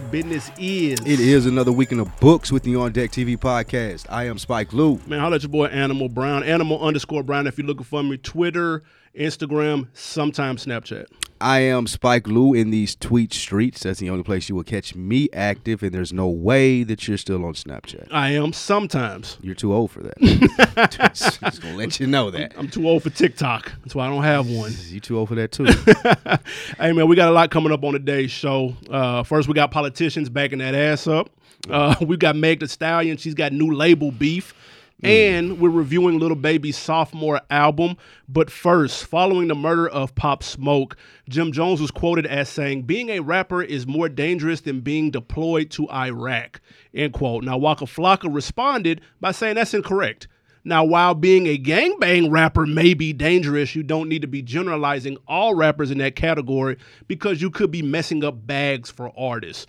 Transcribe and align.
do, 0.00 0.07
what 0.08 0.12
business 0.12 0.50
is. 0.58 1.00
It 1.00 1.20
is 1.20 1.46
another 1.46 1.72
week 1.72 1.92
in 1.92 1.98
the 1.98 2.04
books 2.20 2.50
with 2.50 2.62
the 2.62 2.76
On 2.76 2.92
Deck 2.92 3.10
TV 3.10 3.36
podcast. 3.36 4.06
I 4.08 4.24
am 4.24 4.38
Spike 4.38 4.72
Lou. 4.72 4.98
Man, 5.06 5.20
holla 5.20 5.36
at 5.36 5.42
your 5.42 5.50
boy 5.50 5.66
Animal 5.66 6.08
Brown, 6.08 6.42
Animal 6.42 6.80
underscore 6.80 7.22
Brown. 7.22 7.46
If 7.46 7.58
you're 7.58 7.66
looking 7.66 7.84
for 7.84 8.02
me, 8.02 8.16
Twitter, 8.16 8.82
Instagram, 9.14 9.88
sometimes 9.92 10.64
Snapchat. 10.64 11.06
I 11.40 11.60
am 11.60 11.86
Spike 11.86 12.26
Lou 12.26 12.52
in 12.52 12.70
these 12.70 12.96
tweet 12.96 13.32
streets. 13.32 13.84
That's 13.84 14.00
the 14.00 14.10
only 14.10 14.24
place 14.24 14.48
you 14.48 14.56
will 14.56 14.64
catch 14.64 14.96
me 14.96 15.28
active, 15.32 15.84
and 15.84 15.92
there's 15.92 16.12
no 16.12 16.28
way 16.28 16.82
that 16.82 17.06
you're 17.06 17.16
still 17.16 17.44
on 17.44 17.54
Snapchat. 17.54 18.08
I 18.10 18.30
am 18.30 18.52
sometimes. 18.52 19.38
You're 19.40 19.54
too 19.54 19.72
old 19.72 19.92
for 19.92 20.02
that. 20.02 20.90
just, 20.90 21.40
just 21.40 21.62
gonna 21.62 21.76
let 21.76 22.00
you 22.00 22.08
know 22.08 22.32
that. 22.32 22.54
I'm 22.56 22.68
too 22.68 22.88
old 22.88 23.04
for 23.04 23.10
TikTok. 23.10 23.72
That's 23.82 23.94
why 23.94 24.06
I 24.06 24.10
don't 24.10 24.24
have 24.24 24.50
one. 24.50 24.72
You 24.88 24.98
too 24.98 25.16
old 25.16 25.28
for 25.28 25.36
that 25.36 25.52
too. 25.52 25.66
hey 26.78 26.92
man, 26.92 27.06
we 27.06 27.14
got 27.14 27.28
a 27.28 27.32
lot 27.32 27.50
coming 27.50 27.72
up 27.72 27.84
on 27.84 27.92
today's 27.92 28.32
show. 28.32 28.74
Uh, 28.90 29.22
first, 29.22 29.46
we 29.46 29.54
got 29.54 29.70
politicians 29.98 30.28
backing 30.28 30.60
that 30.60 30.76
ass 30.76 31.08
up. 31.08 31.28
Uh, 31.68 31.96
we 32.00 32.16
got 32.16 32.36
Meg 32.36 32.60
Thee 32.60 32.68
Stallion. 32.68 33.16
She's 33.16 33.34
got 33.34 33.52
new 33.52 33.74
label 33.74 34.12
beef. 34.12 34.54
And 35.00 35.60
we're 35.60 35.70
reviewing 35.70 36.18
Lil 36.18 36.34
Baby's 36.34 36.76
sophomore 36.76 37.40
album. 37.50 37.96
But 38.28 38.50
first, 38.50 39.04
following 39.04 39.46
the 39.46 39.54
murder 39.54 39.88
of 39.88 40.12
Pop 40.16 40.42
Smoke, 40.42 40.96
Jim 41.28 41.52
Jones 41.52 41.80
was 41.80 41.92
quoted 41.92 42.26
as 42.26 42.48
saying, 42.48 42.82
Being 42.82 43.10
a 43.10 43.20
rapper 43.20 43.62
is 43.62 43.86
more 43.86 44.08
dangerous 44.08 44.60
than 44.60 44.80
being 44.80 45.12
deployed 45.12 45.70
to 45.72 45.88
Iraq. 45.90 46.60
End 46.92 47.12
quote. 47.12 47.44
Now, 47.44 47.58
Waka 47.58 47.84
Flocka 47.84 48.32
responded 48.32 49.00
by 49.20 49.30
saying 49.30 49.54
that's 49.54 49.74
incorrect. 49.74 50.26
Now, 50.64 50.84
while 50.84 51.14
being 51.14 51.46
a 51.46 51.56
gangbang 51.56 52.30
rapper 52.32 52.66
may 52.66 52.92
be 52.92 53.12
dangerous, 53.12 53.76
you 53.76 53.84
don't 53.84 54.08
need 54.08 54.22
to 54.22 54.28
be 54.28 54.42
generalizing 54.42 55.16
all 55.28 55.54
rappers 55.54 55.92
in 55.92 55.98
that 55.98 56.16
category 56.16 56.76
because 57.06 57.40
you 57.40 57.50
could 57.50 57.70
be 57.70 57.82
messing 57.82 58.24
up 58.24 58.46
bags 58.48 58.90
for 58.90 59.12
artists. 59.16 59.68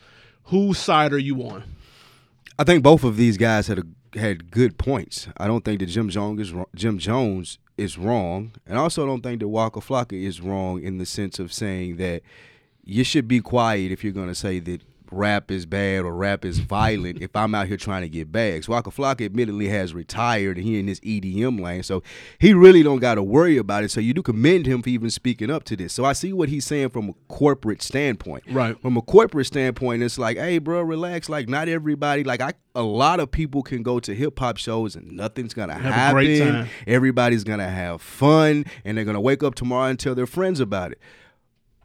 Whose 0.49 0.79
side 0.79 1.13
are 1.13 1.19
you 1.19 1.41
on? 1.43 1.63
I 2.57 2.63
think 2.63 2.83
both 2.83 3.03
of 3.03 3.17
these 3.17 3.37
guys 3.37 3.67
had 3.67 3.79
a, 3.79 4.19
had 4.19 4.51
good 4.51 4.77
points. 4.77 5.27
I 5.37 5.47
don't 5.47 5.63
think 5.63 5.79
that 5.79 5.85
Jim 5.85 6.09
Jones 6.09 6.41
is 6.41 6.53
wrong, 6.53 6.65
Jim 6.75 6.97
Jones 6.97 7.59
is 7.77 7.97
wrong, 7.97 8.53
and 8.65 8.77
I 8.77 8.81
also 8.81 9.05
don't 9.05 9.21
think 9.21 9.39
that 9.39 9.47
Waka 9.47 9.79
Flocka 9.79 10.21
is 10.21 10.41
wrong 10.41 10.81
in 10.81 10.97
the 10.97 11.05
sense 11.05 11.39
of 11.39 11.53
saying 11.53 11.97
that 11.97 12.23
you 12.83 13.03
should 13.03 13.27
be 13.27 13.39
quiet 13.39 13.91
if 13.91 14.03
you're 14.03 14.11
going 14.11 14.27
to 14.27 14.35
say 14.35 14.59
that 14.59 14.81
rap 15.11 15.51
is 15.51 15.65
bad 15.65 16.05
or 16.05 16.13
rap 16.13 16.45
is 16.45 16.59
violent 16.59 17.21
if 17.21 17.35
I'm 17.35 17.55
out 17.55 17.67
here 17.67 17.77
trying 17.77 18.01
to 18.03 18.09
get 18.09 18.31
bags. 18.31 18.67
Waka 18.67 18.91
Flocka 18.91 19.25
admittedly 19.25 19.67
has 19.69 19.93
retired 19.93 20.57
and 20.57 20.65
he 20.65 20.79
in 20.79 20.85
this 20.85 20.99
EDM 21.01 21.59
lane, 21.59 21.83
so 21.83 22.03
he 22.39 22.53
really 22.53 22.83
don't 22.83 22.99
got 22.99 23.15
to 23.15 23.23
worry 23.23 23.57
about 23.57 23.83
it. 23.83 23.91
So 23.91 23.99
you 23.99 24.13
do 24.13 24.21
commend 24.21 24.65
him 24.65 24.81
for 24.81 24.89
even 24.89 25.09
speaking 25.09 25.49
up 25.49 25.63
to 25.65 25.75
this. 25.75 25.93
So 25.93 26.05
I 26.05 26.13
see 26.13 26.33
what 26.33 26.49
he's 26.49 26.65
saying 26.65 26.89
from 26.89 27.09
a 27.09 27.13
corporate 27.27 27.81
standpoint. 27.81 28.43
Right. 28.49 28.79
From 28.81 28.97
a 28.97 29.01
corporate 29.01 29.47
standpoint, 29.47 30.03
it's 30.03 30.17
like, 30.17 30.37
hey, 30.37 30.59
bro, 30.59 30.81
relax. 30.81 31.29
Like 31.29 31.49
not 31.49 31.67
everybody, 31.67 32.23
like 32.23 32.41
I, 32.41 32.53
a 32.75 32.83
lot 32.83 33.19
of 33.19 33.31
people 33.31 33.63
can 33.63 33.83
go 33.83 33.99
to 33.99 34.13
hip 34.13 34.39
hop 34.39 34.57
shows 34.57 34.95
and 34.95 35.11
nothing's 35.11 35.53
gonna 35.53 35.73
Have 35.73 35.93
happen. 35.93 36.69
Everybody's 36.87 37.43
gonna 37.43 37.69
have 37.69 38.01
fun, 38.01 38.65
and 38.85 38.97
they're 38.97 39.05
gonna 39.05 39.21
wake 39.21 39.43
up 39.43 39.55
tomorrow 39.55 39.89
and 39.89 39.99
tell 39.99 40.15
their 40.15 40.27
friends 40.27 40.59
about 40.59 40.91
it. 40.91 40.99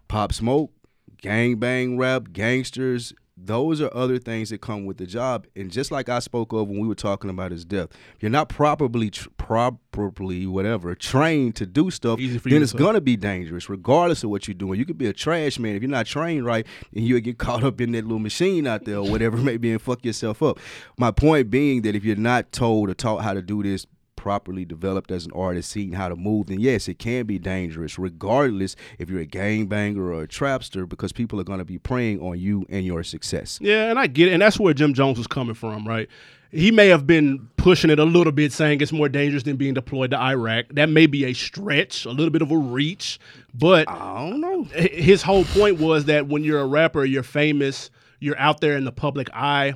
Pop 0.08 0.32
Smoke, 0.32 0.70
gang 1.20 1.56
bang 1.56 1.96
rap, 1.98 2.32
gangsters. 2.32 3.12
Those 3.36 3.80
are 3.80 3.90
other 3.92 4.18
things 4.18 4.50
that 4.50 4.60
come 4.60 4.84
with 4.84 4.96
the 4.98 5.06
job. 5.06 5.48
And 5.56 5.68
just 5.68 5.90
like 5.90 6.08
I 6.08 6.20
spoke 6.20 6.52
of 6.52 6.68
when 6.68 6.78
we 6.78 6.86
were 6.86 6.94
talking 6.94 7.28
about 7.28 7.50
his 7.50 7.64
death, 7.64 7.88
if 8.14 8.22
you're 8.22 8.30
not 8.30 8.48
properly, 8.48 9.10
tr- 9.10 9.28
properly, 9.36 10.46
whatever, 10.46 10.94
trained 10.94 11.56
to 11.56 11.66
do 11.66 11.90
stuff, 11.90 12.20
then 12.44 12.62
it's 12.62 12.72
gonna 12.72 13.00
be 13.00 13.16
dangerous, 13.16 13.68
regardless 13.68 14.22
of 14.22 14.30
what 14.30 14.46
you're 14.46 14.54
doing. 14.54 14.78
You 14.78 14.86
could 14.86 14.98
be 14.98 15.08
a 15.08 15.12
trash 15.12 15.58
man 15.58 15.74
if 15.74 15.82
you're 15.82 15.90
not 15.90 16.06
trained 16.06 16.46
right, 16.46 16.64
and 16.94 17.04
you'll 17.04 17.20
get 17.20 17.38
caught 17.38 17.64
up 17.64 17.80
in 17.80 17.90
that 17.92 18.04
little 18.04 18.20
machine 18.20 18.68
out 18.68 18.84
there 18.84 18.98
or 18.98 19.10
whatever 19.10 19.36
it 19.36 19.42
may 19.42 19.56
be 19.56 19.72
and 19.72 19.82
fuck 19.82 20.04
yourself 20.04 20.40
up. 20.40 20.60
My 20.96 21.10
point 21.10 21.50
being 21.50 21.82
that 21.82 21.96
if 21.96 22.04
you're 22.04 22.14
not 22.14 22.52
told 22.52 22.88
or 22.88 22.94
taught 22.94 23.22
how 23.22 23.34
to 23.34 23.42
do 23.42 23.64
this 23.64 23.84
properly 24.24 24.64
developed 24.64 25.10
as 25.10 25.26
an 25.26 25.32
artist, 25.32 25.70
seeing 25.70 25.92
how 25.92 26.08
to 26.08 26.16
move, 26.16 26.46
then 26.46 26.58
yes, 26.58 26.88
it 26.88 26.98
can 26.98 27.26
be 27.26 27.38
dangerous, 27.38 27.98
regardless 27.98 28.74
if 28.98 29.10
you're 29.10 29.20
a 29.20 29.26
gangbanger 29.26 29.98
or 29.98 30.22
a 30.22 30.26
trapster, 30.26 30.88
because 30.88 31.12
people 31.12 31.38
are 31.38 31.44
going 31.44 31.58
to 31.58 31.64
be 31.66 31.76
preying 31.76 32.18
on 32.20 32.38
you 32.38 32.64
and 32.70 32.86
your 32.86 33.02
success. 33.02 33.58
Yeah, 33.60 33.90
and 33.90 33.98
I 33.98 34.06
get 34.06 34.28
it. 34.28 34.32
And 34.32 34.40
that's 34.40 34.58
where 34.58 34.72
Jim 34.72 34.94
Jones 34.94 35.18
was 35.18 35.26
coming 35.26 35.54
from, 35.54 35.86
right? 35.86 36.08
He 36.50 36.70
may 36.70 36.88
have 36.88 37.06
been 37.06 37.50
pushing 37.58 37.90
it 37.90 37.98
a 37.98 38.04
little 38.04 38.32
bit, 38.32 38.50
saying 38.50 38.80
it's 38.80 38.92
more 38.92 39.10
dangerous 39.10 39.42
than 39.42 39.56
being 39.56 39.74
deployed 39.74 40.12
to 40.12 40.18
Iraq. 40.18 40.68
That 40.70 40.88
may 40.88 41.04
be 41.04 41.26
a 41.26 41.34
stretch, 41.34 42.06
a 42.06 42.10
little 42.10 42.30
bit 42.30 42.40
of 42.40 42.50
a 42.50 42.56
reach, 42.56 43.20
but 43.52 43.90
I 43.90 44.30
don't 44.30 44.40
know. 44.40 44.62
his 44.72 45.20
whole 45.20 45.44
point 45.44 45.78
was 45.78 46.06
that 46.06 46.28
when 46.28 46.44
you're 46.44 46.60
a 46.60 46.66
rapper, 46.66 47.04
you're 47.04 47.22
famous, 47.22 47.90
you're 48.20 48.38
out 48.38 48.62
there 48.62 48.74
in 48.74 48.86
the 48.86 48.92
public 48.92 49.28
eye, 49.34 49.74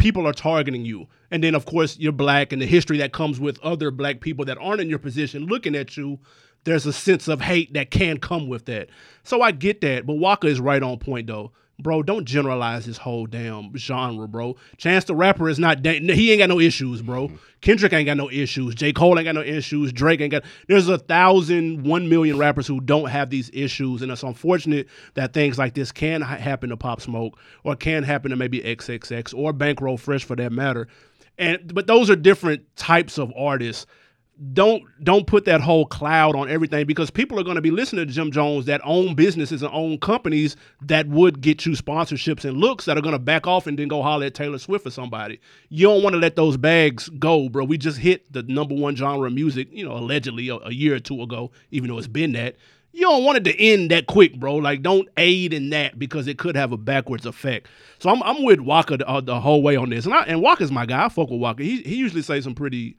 people 0.00 0.26
are 0.26 0.32
targeting 0.32 0.84
you. 0.84 1.06
And 1.30 1.44
then, 1.44 1.54
of 1.54 1.66
course, 1.66 1.98
you're 1.98 2.10
black, 2.10 2.52
and 2.52 2.60
the 2.60 2.66
history 2.66 2.98
that 2.98 3.12
comes 3.12 3.38
with 3.38 3.60
other 3.60 3.90
black 3.92 4.20
people 4.20 4.44
that 4.46 4.58
aren't 4.58 4.80
in 4.80 4.88
your 4.88 4.98
position 4.98 5.46
looking 5.46 5.76
at 5.76 5.96
you, 5.96 6.18
there's 6.64 6.86
a 6.86 6.92
sense 6.92 7.28
of 7.28 7.40
hate 7.40 7.72
that 7.74 7.90
can 7.90 8.18
come 8.18 8.48
with 8.48 8.64
that. 8.64 8.88
So 9.22 9.42
I 9.42 9.52
get 9.52 9.80
that, 9.82 10.06
but 10.06 10.14
Waka 10.14 10.48
is 10.48 10.58
right 10.60 10.82
on 10.82 10.98
point, 10.98 11.28
though. 11.28 11.52
Bro, 11.82 12.04
don't 12.04 12.24
generalize 12.24 12.86
this 12.86 12.98
whole 12.98 13.26
damn 13.26 13.76
genre, 13.76 14.28
bro. 14.28 14.56
Chance 14.76 15.04
the 15.04 15.14
Rapper 15.14 15.48
is 15.48 15.58
not, 15.58 15.82
da- 15.82 16.00
he 16.00 16.32
ain't 16.32 16.40
got 16.40 16.48
no 16.48 16.60
issues, 16.60 17.02
bro. 17.02 17.28
Mm-hmm. 17.28 17.36
Kendrick 17.60 17.92
ain't 17.92 18.06
got 18.06 18.16
no 18.16 18.30
issues. 18.30 18.74
J. 18.74 18.92
Cole 18.92 19.18
ain't 19.18 19.26
got 19.26 19.34
no 19.34 19.42
issues. 19.42 19.92
Drake 19.92 20.20
ain't 20.20 20.30
got. 20.32 20.44
There's 20.66 20.88
a 20.88 20.98
thousand, 20.98 21.84
one 21.84 22.08
million 22.08 22.38
rappers 22.38 22.66
who 22.66 22.80
don't 22.80 23.10
have 23.10 23.30
these 23.30 23.50
issues, 23.52 24.02
and 24.02 24.10
it's 24.10 24.22
unfortunate 24.22 24.88
that 25.14 25.32
things 25.32 25.58
like 25.58 25.74
this 25.74 25.92
can 25.92 26.22
ha- 26.22 26.36
happen 26.36 26.70
to 26.70 26.76
Pop 26.76 27.00
Smoke 27.00 27.38
or 27.64 27.76
can 27.76 28.02
happen 28.02 28.30
to 28.30 28.36
maybe 28.36 28.60
XXX 28.60 29.34
or 29.34 29.52
Bankroll 29.52 29.98
Fresh 29.98 30.24
for 30.24 30.36
that 30.36 30.52
matter. 30.52 30.88
And 31.38 31.72
but 31.74 31.86
those 31.86 32.10
are 32.10 32.16
different 32.16 32.64
types 32.76 33.18
of 33.18 33.32
artists 33.36 33.86
don't 34.54 34.82
don't 35.04 35.26
put 35.26 35.44
that 35.44 35.60
whole 35.60 35.84
cloud 35.84 36.34
on 36.34 36.48
everything 36.48 36.86
because 36.86 37.10
people 37.10 37.38
are 37.38 37.42
going 37.42 37.56
to 37.56 37.60
be 37.60 37.70
listening 37.70 38.06
to 38.06 38.12
Jim 38.12 38.30
Jones 38.30 38.64
that 38.64 38.80
own 38.84 39.14
businesses 39.14 39.62
and 39.62 39.70
own 39.74 39.98
companies 39.98 40.56
that 40.80 41.06
would 41.08 41.42
get 41.42 41.66
you 41.66 41.72
sponsorships 41.72 42.46
and 42.46 42.56
looks 42.56 42.86
that 42.86 42.96
are 42.96 43.02
going 43.02 43.12
to 43.12 43.18
back 43.18 43.46
off 43.46 43.66
and 43.66 43.78
then 43.78 43.88
go 43.88 44.02
holler 44.02 44.26
at 44.26 44.34
Taylor 44.34 44.58
Swift 44.58 44.86
or 44.86 44.90
somebody. 44.90 45.40
You 45.68 45.88
don't 45.88 46.02
want 46.02 46.14
to 46.14 46.18
let 46.18 46.36
those 46.36 46.56
bags 46.56 47.10
go, 47.10 47.50
bro. 47.50 47.64
We 47.64 47.76
just 47.76 47.98
hit 47.98 48.32
the 48.32 48.42
number 48.44 48.74
one 48.74 48.96
genre 48.96 49.26
of 49.26 49.34
music, 49.34 49.68
you 49.72 49.84
know, 49.84 49.92
allegedly 49.92 50.48
a, 50.48 50.56
a 50.56 50.72
year 50.72 50.94
or 50.94 51.00
two 51.00 51.20
ago, 51.20 51.50
even 51.70 51.90
though 51.90 51.98
it's 51.98 52.06
been 52.06 52.32
that. 52.32 52.56
You 52.92 53.02
don't 53.02 53.22
want 53.22 53.38
it 53.38 53.44
to 53.44 53.62
end 53.62 53.90
that 53.92 54.06
quick, 54.06 54.40
bro. 54.40 54.56
Like, 54.56 54.82
don't 54.82 55.08
aid 55.16 55.52
in 55.52 55.70
that 55.70 55.98
because 55.98 56.26
it 56.26 56.38
could 56.38 56.56
have 56.56 56.72
a 56.72 56.76
backwards 56.76 57.24
effect. 57.24 57.68
So 58.00 58.10
I'm, 58.10 58.20
I'm 58.22 58.42
with 58.42 58.60
Waka 58.60 58.96
the, 58.96 59.08
uh, 59.08 59.20
the 59.20 59.38
whole 59.38 59.62
way 59.62 59.76
on 59.76 59.90
this, 59.90 60.06
and 60.06 60.14
I, 60.14 60.24
and 60.24 60.42
Waka's 60.42 60.72
my 60.72 60.86
guy. 60.86 61.04
I 61.04 61.08
fuck 61.08 61.30
with 61.30 61.40
Waka. 61.40 61.62
He 61.62 61.82
he 61.82 61.94
usually 61.94 62.22
say 62.22 62.40
some 62.40 62.54
pretty 62.54 62.96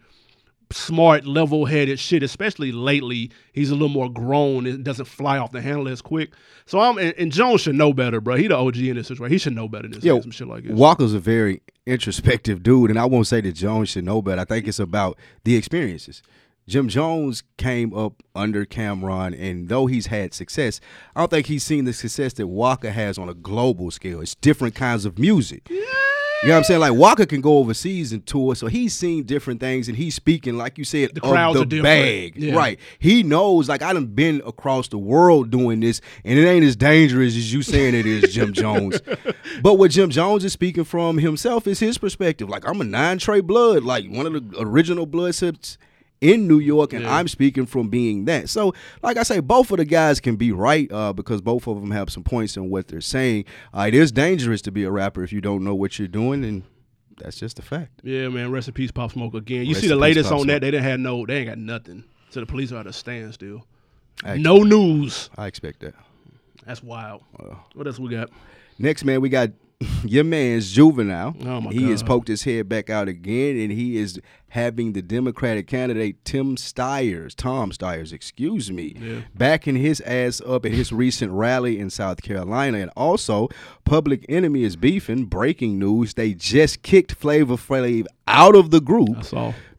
smart, 0.72 1.26
level 1.26 1.66
headed 1.66 2.00
shit, 2.00 2.24
especially 2.24 2.72
lately. 2.72 3.32
He's 3.54 3.70
a 3.70 3.74
little 3.74 3.90
more 3.90 4.10
grown 4.10 4.66
and 4.66 4.84
doesn't 4.84 5.06
fly 5.06 5.38
off 5.38 5.52
the 5.52 5.62
handle 5.62 5.88
as 5.88 6.02
quick. 6.02 6.34
So 6.66 6.80
I'm 6.80 6.98
and, 6.98 7.14
and 7.18 7.32
Jones 7.32 7.62
should 7.62 7.76
know 7.76 7.94
better, 7.94 8.22
bro. 8.22 8.36
He 8.36 8.48
the 8.48 8.58
OG 8.58 8.78
in 8.78 8.96
this 8.96 9.08
situation. 9.08 9.32
He 9.32 9.38
should 9.38 9.56
know 9.56 9.68
better 9.68 9.88
than 9.88 10.02
saying 10.02 10.22
some 10.22 10.32
shit 10.32 10.48
like 10.48 10.64
this. 10.64 10.74
Waka's 10.74 11.14
a 11.14 11.20
very 11.20 11.62
introspective 11.86 12.64
dude, 12.64 12.90
and 12.90 13.00
I 13.00 13.06
won't 13.06 13.28
say 13.28 13.42
that 13.42 13.54
Jones 13.54 13.90
should 13.90 14.06
know 14.06 14.22
better. 14.22 14.42
I 14.42 14.46
think 14.46 14.68
it's 14.68 14.80
about 14.80 15.18
the 15.44 15.56
experiences. 15.56 16.22
Jim 16.68 16.88
Jones 16.88 17.44
came 17.58 17.94
up 17.94 18.24
under 18.36 18.66
Cam'ron, 18.66 19.38
and 19.38 19.68
though 19.68 19.88
he's 19.88 20.08
had 20.08 20.34
success, 20.34 20.80
I 21.16 21.22
don't 21.22 21.30
think 21.30 21.48
he's 21.48 21.64
seen 21.64 21.86
the 21.86 21.94
success 21.94 22.34
that 22.34 22.48
Waka 22.48 22.92
has 22.92 23.18
on 23.18 23.28
a 23.28 23.34
global 23.34 23.92
scale. 23.92 24.22
It's 24.22 24.36
different 24.36 24.76
kinds 24.76 25.06
of 25.06 25.18
music. 25.18 25.70
You 26.44 26.48
know 26.48 26.56
what 26.56 26.58
I'm 26.58 26.64
saying? 26.64 26.80
Like 26.80 26.94
Waka 26.94 27.28
can 27.28 27.40
go 27.40 27.60
overseas 27.60 28.12
and 28.14 28.26
tour, 28.26 28.56
so 28.56 28.66
he's 28.66 28.96
seen 28.96 29.24
different 29.26 29.60
things, 29.60 29.88
and 29.88 29.96
he's 29.96 30.16
speaking, 30.16 30.58
like 30.58 30.80
you 30.80 30.84
said, 30.84 31.14
The 31.14 31.22
crowds 31.22 31.60
of 31.60 31.70
the 31.70 31.76
different. 31.76 31.84
bag. 31.84 32.36
Yeah. 32.36 32.56
Right. 32.56 32.80
He 32.98 33.22
knows, 33.22 33.70
like 33.70 33.84
I 33.84 33.94
done 33.94 34.08
been 34.08 34.42
across 34.48 34.88
the 34.88 34.98
world 34.98 35.52
doing 35.52 35.82
this, 35.82 36.02
and 36.26 36.40
it 36.40 36.48
ain't 36.48 36.66
as 36.66 36.76
dangerous 36.76 37.36
as 37.38 37.54
you 37.54 37.62
saying 37.62 37.94
it 37.94 38.08
is, 38.08 38.34
Jim 38.34 38.54
Jones. 38.54 39.00
But 39.62 39.76
what 39.76 39.92
Jim 39.92 40.10
Jones 40.10 40.44
is 40.46 40.54
speaking 40.54 40.86
from 40.86 41.18
himself 41.18 41.68
is 41.68 41.80
his 41.80 41.98
perspective. 41.98 42.50
Like 42.50 42.68
I'm 42.68 42.80
a 42.82 42.86
nine 42.86 43.18
tray 43.20 43.42
blood, 43.42 43.84
like 43.84 44.10
one 44.10 44.26
of 44.26 44.34
the 44.52 44.60
original 44.62 45.06
blood 45.06 45.36
sips 45.36 45.78
in 46.22 46.48
New 46.48 46.60
York, 46.60 46.94
and 46.94 47.04
Yeah. 47.04 47.16
I'm 47.16 47.28
speaking 47.28 47.66
from 47.66 47.90
being 47.90 48.26
that. 48.26 48.48
So, 48.48 48.74
like 49.02 49.18
I 49.18 49.24
say, 49.24 49.40
both 49.40 49.72
of 49.72 49.78
the 49.78 49.86
guys 49.86 50.20
can 50.20 50.36
be 50.36 50.52
right 50.52 50.90
uh, 50.92 51.12
because 51.14 51.42
both 51.42 51.68
of 51.68 51.82
them 51.82 51.92
have 51.92 52.10
some 52.12 52.24
points 52.24 52.56
in 52.56 52.70
what 52.70 52.88
they're 52.88 53.02
saying. 53.02 53.46
Uh, 53.74 53.86
it 53.88 53.96
is 53.96 54.12
dangerous 54.12 54.62
to 54.64 54.72
be 54.72 54.84
a 54.84 54.92
rapper 54.92 55.24
if 55.24 55.34
you 55.34 55.42
don't 55.42 55.64
know 55.64 55.74
what 55.76 55.98
you're 56.00 56.08
doing, 56.08 56.46
and 56.46 56.64
that's 57.18 57.38
just 57.38 57.58
a 57.60 57.64
fact. 57.64 58.02
Yeah, 58.04 58.30
man. 58.30 58.52
Rest 58.52 58.68
in 58.68 58.74
peace, 58.76 58.92
Pop 58.92 59.12
Smoke 59.12 59.34
again. 59.34 59.66
You 59.66 59.70
Rest 59.74 59.82
see 59.82 59.88
the 59.88 59.94
in 59.96 59.98
peace, 60.00 60.02
latest 60.02 60.32
on 60.32 60.38
Smoke. 60.40 60.48
that? 60.48 60.62
They 60.62 60.72
didn't 60.72 60.84
have 60.84 61.00
no. 61.00 61.26
They 61.26 61.38
ain't 61.38 61.48
got 61.50 61.58
nothing. 61.58 62.04
So 62.30 62.40
the 62.40 62.46
police 62.46 62.72
are 62.72 62.78
at 62.78 62.88
a 62.88 62.94
standstill. 62.94 63.66
No 64.24 64.58
news. 64.64 65.30
I 65.36 65.48
expect 65.48 65.80
that. 65.82 65.96
That's 66.66 66.84
wild. 66.84 67.24
Uh, 67.40 67.56
What 67.74 67.88
else 67.88 67.98
we 67.98 68.10
got? 68.10 68.30
Next, 68.78 69.04
man, 69.04 69.20
we 69.22 69.30
got 69.30 69.50
your 70.04 70.24
man's 70.24 70.72
juvenile. 70.72 71.36
Oh, 71.44 71.62
my 71.62 71.72
he 71.72 71.90
has 71.90 72.04
poked 72.04 72.28
his 72.28 72.44
head 72.44 72.70
back 72.70 72.90
out 72.90 73.08
again, 73.08 73.58
and 73.58 73.72
he 73.72 73.98
is 73.98 74.20
having 74.50 74.92
the 74.94 75.02
Democratic 75.02 75.66
candidate 75.68 76.24
Tim 76.26 76.56
Steyers, 76.58 77.34
Tom 77.36 77.72
Steyers, 77.72 78.12
excuse 78.12 78.70
me, 78.72 78.96
Yeah. 79.00 79.22
backing 79.34 79.76
his 79.78 80.02
ass 80.02 80.42
up 80.46 80.66
at 80.66 80.72
his 80.74 80.92
recent 81.06 81.32
rally 81.32 81.80
in 81.80 81.90
South 81.90 82.22
Carolina. 82.22 82.80
And 82.80 82.92
also, 82.98 83.48
Public 83.86 84.26
Enemy 84.28 84.64
is 84.64 84.76
beefing. 84.76 85.26
Breaking 85.26 85.80
news: 85.80 86.14
they 86.16 86.34
just 86.34 86.82
kicked 86.82 87.14
Flavor 87.14 87.56
Flav 87.56 88.06
out 88.28 88.56
of 88.56 88.72
the 88.72 88.82
group 88.82 89.24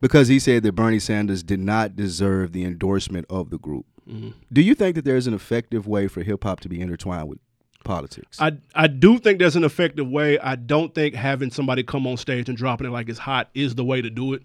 because 0.01 0.29
he 0.29 0.39
said 0.39 0.63
that 0.63 0.73
Bernie 0.73 0.99
Sanders 0.99 1.43
did 1.43 1.61
not 1.61 1.95
deserve 1.97 2.53
the 2.53 2.65
endorsement 2.65 3.27
of 3.31 3.51
the 3.51 3.59
group. 3.59 3.87
Mm-hmm. 4.09 4.31
Do 4.53 4.61
you 4.63 4.75
think 4.75 4.97
that 4.97 5.05
there's 5.05 5.27
an 5.29 5.35
effective 5.35 5.87
way 5.87 6.09
for 6.09 6.23
hip 6.23 6.43
hop 6.43 6.61
to 6.61 6.69
be 6.69 6.81
intertwined 6.81 7.29
with 7.29 7.39
politics? 7.85 8.41
I 8.41 8.53
I 8.75 8.87
do 8.87 9.19
think 9.19 9.39
there's 9.39 9.57
an 9.57 9.65
effective 9.65 10.09
way. 10.09 10.39
I 10.39 10.57
don't 10.57 10.95
think 10.95 11.15
having 11.15 11.51
somebody 11.51 11.83
come 11.83 12.07
on 12.07 12.17
stage 12.17 12.49
and 12.49 12.57
dropping 12.57 12.87
it 12.87 12.91
like 12.91 13.09
it's 13.09 13.19
hot 13.19 13.49
is 13.55 13.75
the 13.75 13.85
way 13.85 14.03
to 14.03 14.11
do 14.11 14.35
it. 14.35 14.43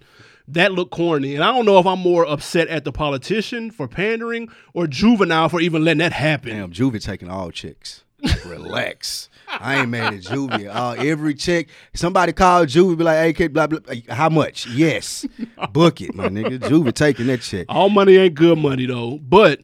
That 0.49 0.71
looked 0.71 0.91
corny, 0.91 1.35
and 1.35 1.43
I 1.43 1.51
don't 1.51 1.65
know 1.65 1.77
if 1.77 1.85
I'm 1.85 1.99
more 1.99 2.25
upset 2.25 2.69
at 2.69 2.85
the 2.85 2.91
politician 2.93 3.69
for 3.69 3.87
pandering 3.87 4.47
or 4.73 4.87
juvenile 4.87 5.49
for 5.49 5.59
even 5.59 5.83
letting 5.83 5.99
that 5.99 6.13
happen. 6.13 6.51
Damn, 6.51 6.71
Juvie 6.71 7.03
taking 7.03 7.29
all 7.29 7.51
chicks. 7.51 8.05
Relax. 8.45 9.29
I 9.47 9.81
ain't 9.81 9.89
mad 9.89 10.13
at 10.13 10.21
Juvie. 10.21 10.73
Uh, 10.73 10.91
every 10.93 11.33
chick, 11.33 11.69
somebody 11.93 12.33
call 12.33 12.65
Juvie, 12.65 12.97
be 12.97 13.03
like, 13.03 13.17
hey, 13.17 13.33
kid, 13.33 13.53
blah, 13.53 13.67
blah. 13.67 13.79
How 14.09 14.29
much? 14.29 14.67
Yes. 14.67 15.25
Book 15.71 16.01
it, 16.01 16.15
my 16.15 16.27
nigga. 16.27 16.59
Juvie 16.59 16.93
taking 16.93 17.27
that 17.27 17.41
chick. 17.41 17.65
All 17.69 17.89
money 17.89 18.17
ain't 18.17 18.33
good 18.35 18.57
money 18.57 18.85
though. 18.85 19.17
But 19.19 19.61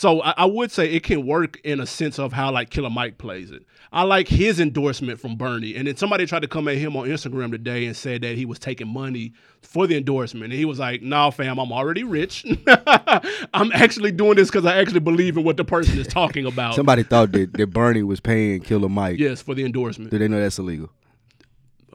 so 0.00 0.22
I, 0.22 0.34
I 0.38 0.44
would 0.46 0.72
say 0.72 0.90
it 0.90 1.02
can 1.02 1.26
work 1.26 1.60
in 1.62 1.78
a 1.78 1.86
sense 1.86 2.18
of 2.18 2.32
how 2.32 2.50
like 2.50 2.70
Killer 2.70 2.88
Mike 2.88 3.18
plays 3.18 3.50
it. 3.50 3.64
I 3.92 4.04
like 4.04 4.28
his 4.28 4.58
endorsement 4.58 5.20
from 5.20 5.36
Bernie. 5.36 5.76
And 5.76 5.86
then 5.86 5.96
somebody 5.96 6.24
tried 6.24 6.40
to 6.40 6.48
come 6.48 6.68
at 6.68 6.76
him 6.76 6.96
on 6.96 7.06
Instagram 7.06 7.50
today 7.50 7.84
and 7.84 7.94
said 7.94 8.22
that 8.22 8.36
he 8.36 8.46
was 8.46 8.58
taking 8.58 8.88
money 8.88 9.34
for 9.60 9.86
the 9.86 9.96
endorsement. 9.98 10.44
And 10.44 10.52
he 10.54 10.64
was 10.64 10.78
like, 10.78 11.02
nah, 11.02 11.28
fam, 11.28 11.58
I'm 11.58 11.70
already 11.70 12.02
rich. 12.02 12.46
I'm 13.52 13.70
actually 13.72 14.12
doing 14.12 14.36
this 14.36 14.48
because 14.48 14.64
I 14.64 14.78
actually 14.78 15.00
believe 15.00 15.36
in 15.36 15.44
what 15.44 15.58
the 15.58 15.64
person 15.64 15.98
is 15.98 16.06
talking 16.06 16.46
about. 16.46 16.76
Somebody 16.76 17.02
thought 17.02 17.32
that, 17.32 17.52
that 17.52 17.66
Bernie 17.66 18.02
was 18.02 18.20
paying 18.20 18.62
Killer 18.62 18.88
Mike. 18.88 19.18
yes, 19.18 19.42
for 19.42 19.54
the 19.54 19.64
endorsement. 19.66 20.10
Do 20.12 20.18
they 20.18 20.28
know 20.28 20.40
that's 20.40 20.58
illegal? 20.58 20.90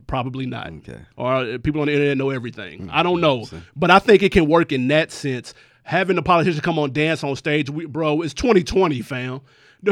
Probably 0.06 0.46
not. 0.46 0.68
Okay. 0.68 1.00
Or 1.18 1.34
uh, 1.34 1.58
people 1.58 1.82
on 1.82 1.88
the 1.88 1.94
internet 1.94 2.18
know 2.18 2.30
everything. 2.30 2.88
I 2.92 3.02
don't 3.02 3.20
know. 3.20 3.48
But 3.76 3.90
I 3.90 3.98
think 3.98 4.22
it 4.22 4.32
can 4.32 4.48
work 4.48 4.72
in 4.72 4.90
that 4.90 5.12
sense. 5.12 5.56
Having 5.86 6.18
a 6.18 6.22
politician 6.24 6.62
come 6.62 6.78
on 6.80 6.92
dance 6.92 7.24
on 7.24 7.36
stage, 7.36 7.70
we, 7.70 7.86
bro, 7.86 8.22
it's 8.22 8.34
2020, 8.34 9.02
fam. 9.02 9.42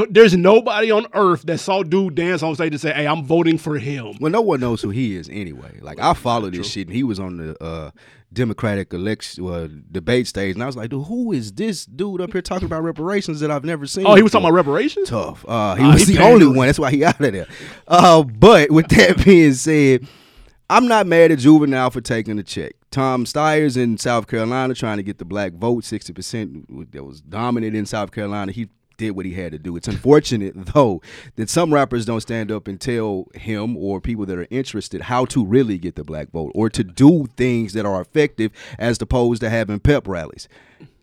There's 0.10 0.36
nobody 0.36 0.90
on 0.90 1.06
earth 1.14 1.44
that 1.44 1.60
saw 1.60 1.84
dude 1.84 2.16
dance 2.16 2.42
on 2.42 2.56
stage 2.56 2.72
and 2.72 2.82
say, 2.82 2.92
hey, 2.94 3.06
I'm 3.06 3.24
voting 3.24 3.60
for 3.60 3.78
him. 3.78 4.16
Well, 4.20 4.32
no 4.32 4.42
one 4.42 4.60
knows 4.60 4.82
who 4.82 4.90
he 4.90 5.16
is 5.16 5.30
anyway. 5.30 5.78
Like 5.82 6.00
I 6.00 6.16
follow 6.16 6.50
this 6.50 6.68
shit, 6.68 6.88
and 6.88 6.96
he 6.96 7.04
was 7.04 7.20
on 7.20 7.38
the 7.38 7.64
uh, 7.64 7.92
Democratic 8.32 8.92
election 8.92 9.48
uh, 9.48 9.68
debate 9.92 10.26
stage, 10.26 10.56
and 10.56 10.64
I 10.64 10.66
was 10.66 10.76
like, 10.76 10.90
dude, 10.90 11.06
who 11.06 11.32
is 11.32 11.52
this 11.52 11.86
dude 11.86 12.22
up 12.22 12.32
here 12.32 12.42
talking 12.42 12.66
about 12.66 12.82
reparations 12.82 13.40
that 13.42 13.52
I've 13.52 13.66
never 13.66 13.86
seen? 13.86 14.08
Oh, 14.08 14.16
he 14.16 14.24
was 14.24 14.32
talking 14.32 14.48
about 14.48 14.56
reparations? 14.56 15.10
tough. 15.10 15.46
Uh, 15.48 15.76
he 15.76 15.84
Ah, 15.84 15.94
was 15.94 16.08
he 16.08 16.16
the 16.16 16.24
only 16.24 16.48
one. 16.48 16.66
That's 16.66 16.80
why 16.80 16.90
he 16.90 17.06
out 17.06 17.20
of 17.22 17.32
there. 17.32 17.46
Uh, 17.88 18.24
but 18.24 18.72
with 18.72 18.88
that 18.88 19.24
being 19.24 19.54
said, 19.54 20.08
I'm 20.72 20.88
not 20.88 21.06
mad 21.06 21.32
at 21.32 21.38
Juvenile 21.38 21.92
for 21.92 22.02
taking 22.02 22.38
the 22.38 22.44
check. 22.44 22.74
Tom 22.94 23.26
Steyers 23.26 23.76
in 23.76 23.98
South 23.98 24.28
Carolina 24.28 24.76
trying 24.76 24.98
to 24.98 25.04
get 25.04 25.18
the 25.18 25.26
black 25.26 25.54
vote, 25.54 25.84
60% 25.84 26.92
that 26.92 27.04
was 27.04 27.22
dominant 27.22 27.76
in 27.76 27.88
South 27.88 28.12
Carolina. 28.12 28.52
He 28.52 28.70
did 28.98 29.12
what 29.12 29.26
he 29.26 29.34
had 29.34 29.52
to 29.52 29.58
do. 29.58 29.76
It's 29.76 29.88
unfortunate, 29.88 30.54
though, 30.74 31.02
that 31.36 31.50
some 31.50 31.74
rappers 31.74 32.06
don't 32.06 32.22
stand 32.22 32.52
up 32.52 32.68
and 32.68 32.80
tell 32.80 33.30
him 33.34 33.76
or 33.78 34.00
people 34.00 34.28
that 34.28 34.38
are 34.38 34.46
interested 34.52 35.02
how 35.02 35.26
to 35.26 35.44
really 35.44 35.80
get 35.80 35.96
the 35.96 36.04
black 36.04 36.30
vote 36.30 36.52
or 36.54 36.70
to 36.70 36.84
do 36.84 37.26
things 37.36 37.74
that 37.74 37.84
are 37.84 38.00
effective 38.00 38.52
as 38.78 39.02
opposed 39.02 39.42
to 39.42 39.50
having 39.50 39.80
pep 39.80 40.08
rallies. 40.08 40.48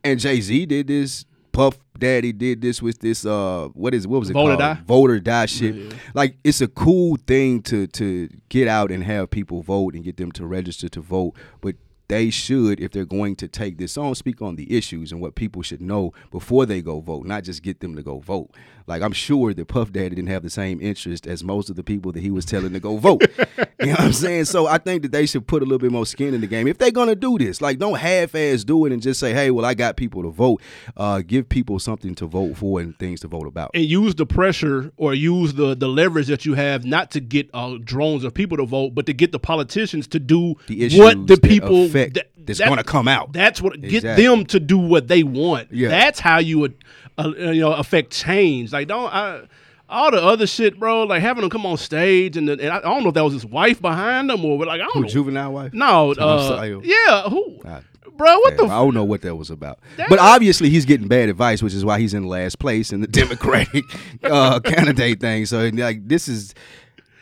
And 0.04 0.20
Jay 0.20 0.40
Z 0.40 0.66
did 0.66 0.86
this. 0.86 1.24
Puff 1.50 1.80
Daddy 2.00 2.32
did 2.32 2.60
this 2.60 2.82
with 2.82 2.98
this 2.98 3.24
uh 3.24 3.68
what 3.74 3.94
is 3.94 4.06
what 4.08 4.18
was 4.18 4.30
it 4.30 4.32
Vote 4.32 4.46
called? 4.46 4.58
Die? 4.58 4.78
Vote 4.86 5.10
or 5.10 5.20
die 5.20 5.46
shit. 5.46 5.94
Like 6.14 6.36
it's 6.42 6.60
a 6.60 6.66
cool 6.68 7.16
thing 7.26 7.62
to 7.64 7.86
to 7.88 8.28
get 8.48 8.66
out 8.66 8.90
and 8.90 9.04
have 9.04 9.30
people 9.30 9.62
vote 9.62 9.94
and 9.94 10.02
get 10.02 10.16
them 10.16 10.32
to 10.32 10.44
register 10.46 10.88
to 10.88 11.00
vote, 11.00 11.34
but 11.60 11.76
they 12.10 12.28
should, 12.28 12.80
if 12.80 12.90
they're 12.90 13.04
going 13.04 13.36
to 13.36 13.46
take 13.46 13.78
this 13.78 13.96
on, 13.96 14.16
speak 14.16 14.42
on 14.42 14.56
the 14.56 14.76
issues 14.76 15.12
and 15.12 15.20
what 15.20 15.36
people 15.36 15.62
should 15.62 15.80
know 15.80 16.12
before 16.32 16.66
they 16.66 16.82
go 16.82 16.98
vote, 17.00 17.24
not 17.24 17.44
just 17.44 17.62
get 17.62 17.78
them 17.78 17.94
to 17.94 18.02
go 18.02 18.18
vote. 18.18 18.50
Like 18.90 19.02
I'm 19.02 19.12
sure 19.12 19.54
that 19.54 19.68
Puff 19.68 19.92
Daddy 19.92 20.16
didn't 20.16 20.30
have 20.30 20.42
the 20.42 20.50
same 20.50 20.80
interest 20.80 21.24
as 21.28 21.44
most 21.44 21.70
of 21.70 21.76
the 21.76 21.84
people 21.84 22.10
that 22.10 22.20
he 22.20 22.32
was 22.32 22.44
telling 22.44 22.72
to 22.72 22.80
go 22.80 22.96
vote. 22.96 23.22
you 23.80 23.86
know 23.86 23.92
what 23.92 24.00
I'm 24.00 24.12
saying? 24.12 24.46
So 24.46 24.66
I 24.66 24.78
think 24.78 25.02
that 25.02 25.12
they 25.12 25.26
should 25.26 25.46
put 25.46 25.62
a 25.62 25.64
little 25.64 25.78
bit 25.78 25.92
more 25.92 26.04
skin 26.04 26.34
in 26.34 26.40
the 26.40 26.48
game 26.48 26.66
if 26.66 26.76
they're 26.76 26.90
gonna 26.90 27.14
do 27.14 27.38
this. 27.38 27.60
Like 27.60 27.78
don't 27.78 27.96
half-ass 27.98 28.64
do 28.64 28.86
it 28.86 28.92
and 28.92 29.00
just 29.00 29.20
say, 29.20 29.32
hey, 29.32 29.52
well, 29.52 29.64
I 29.64 29.74
got 29.74 29.96
people 29.96 30.24
to 30.24 30.30
vote. 30.30 30.60
Uh, 30.96 31.22
give 31.24 31.48
people 31.48 31.78
something 31.78 32.16
to 32.16 32.26
vote 32.26 32.56
for 32.56 32.80
and 32.80 32.98
things 32.98 33.20
to 33.20 33.28
vote 33.28 33.46
about. 33.46 33.70
and 33.74 33.84
use 33.84 34.16
the 34.16 34.26
pressure 34.26 34.90
or 34.96 35.14
use 35.14 35.54
the 35.54 35.76
the 35.76 35.88
leverage 35.88 36.26
that 36.26 36.44
you 36.44 36.54
have 36.54 36.84
not 36.84 37.12
to 37.12 37.20
get 37.20 37.48
uh, 37.54 37.78
drones 37.84 38.24
of 38.24 38.34
people 38.34 38.56
to 38.56 38.66
vote, 38.66 38.92
but 38.94 39.06
to 39.06 39.12
get 39.12 39.30
the 39.30 39.38
politicians 39.38 40.08
to 40.08 40.18
do 40.18 40.56
The 40.66 40.98
what 40.98 41.28
the 41.28 41.36
that 41.36 41.99
affect- 42.02 42.46
that's 42.46 42.60
gonna 42.60 42.84
come 42.84 43.08
out. 43.08 43.32
That's 43.32 43.60
what 43.60 43.80
get 43.80 44.02
them 44.02 44.44
to 44.46 44.60
do 44.60 44.78
what 44.78 45.08
they 45.08 45.22
want. 45.22 45.72
Yeah. 45.72 45.88
That's 45.88 46.20
how 46.20 46.38
you 46.38 46.58
would 46.58 46.74
uh, 47.18 47.32
you 47.36 47.60
know 47.60 47.72
affect 47.72 48.12
change. 48.12 48.72
Like 48.72 48.88
don't 48.88 49.12
I. 49.12 49.42
All 49.88 50.12
the 50.12 50.22
other 50.22 50.46
shit, 50.46 50.78
bro, 50.78 51.02
like 51.02 51.20
having 51.20 51.40
them 51.40 51.50
come 51.50 51.66
on 51.66 51.76
stage, 51.76 52.36
and, 52.36 52.46
the, 52.48 52.52
and 52.52 52.68
I, 52.68 52.76
I 52.76 52.80
don't 52.82 53.02
know 53.02 53.08
if 53.08 53.16
that 53.16 53.24
was 53.24 53.32
his 53.32 53.44
wife 53.44 53.82
behind 53.82 54.30
them 54.30 54.44
or 54.44 54.56
like 54.64 54.80
I 54.80 54.84
don't 54.84 54.94
Who, 54.94 55.00
know. 55.00 55.08
juvenile 55.08 55.52
wife? 55.52 55.72
no, 55.72 56.12
uh, 56.12 56.80
yeah, 56.84 57.28
who, 57.28 57.58
God 57.60 57.84
bro? 58.20 58.38
What 58.38 58.56
the 58.56 58.62
Damn, 58.64 58.70
I 58.70 58.76
don't 58.76 58.94
know 58.94 59.04
what 59.04 59.22
that 59.22 59.34
was 59.34 59.50
about. 59.50 59.80
But 60.08 60.18
obviously, 60.18 60.70
he's 60.70 60.84
getting 60.84 61.08
bad 61.08 61.28
advice, 61.28 61.62
which 61.62 61.74
is 61.74 61.84
why 61.84 61.98
he's 61.98 62.14
in 62.14 62.24
last 62.24 62.58
place 62.58 62.92
in 62.92 63.00
the 63.00 63.06
Democratic 63.20 63.84
uh, 64.22 64.60
candidate 64.60 65.20
thing. 65.20 65.46
So, 65.46 65.68
like, 65.72 66.06
this 66.06 66.28
is. 66.28 66.54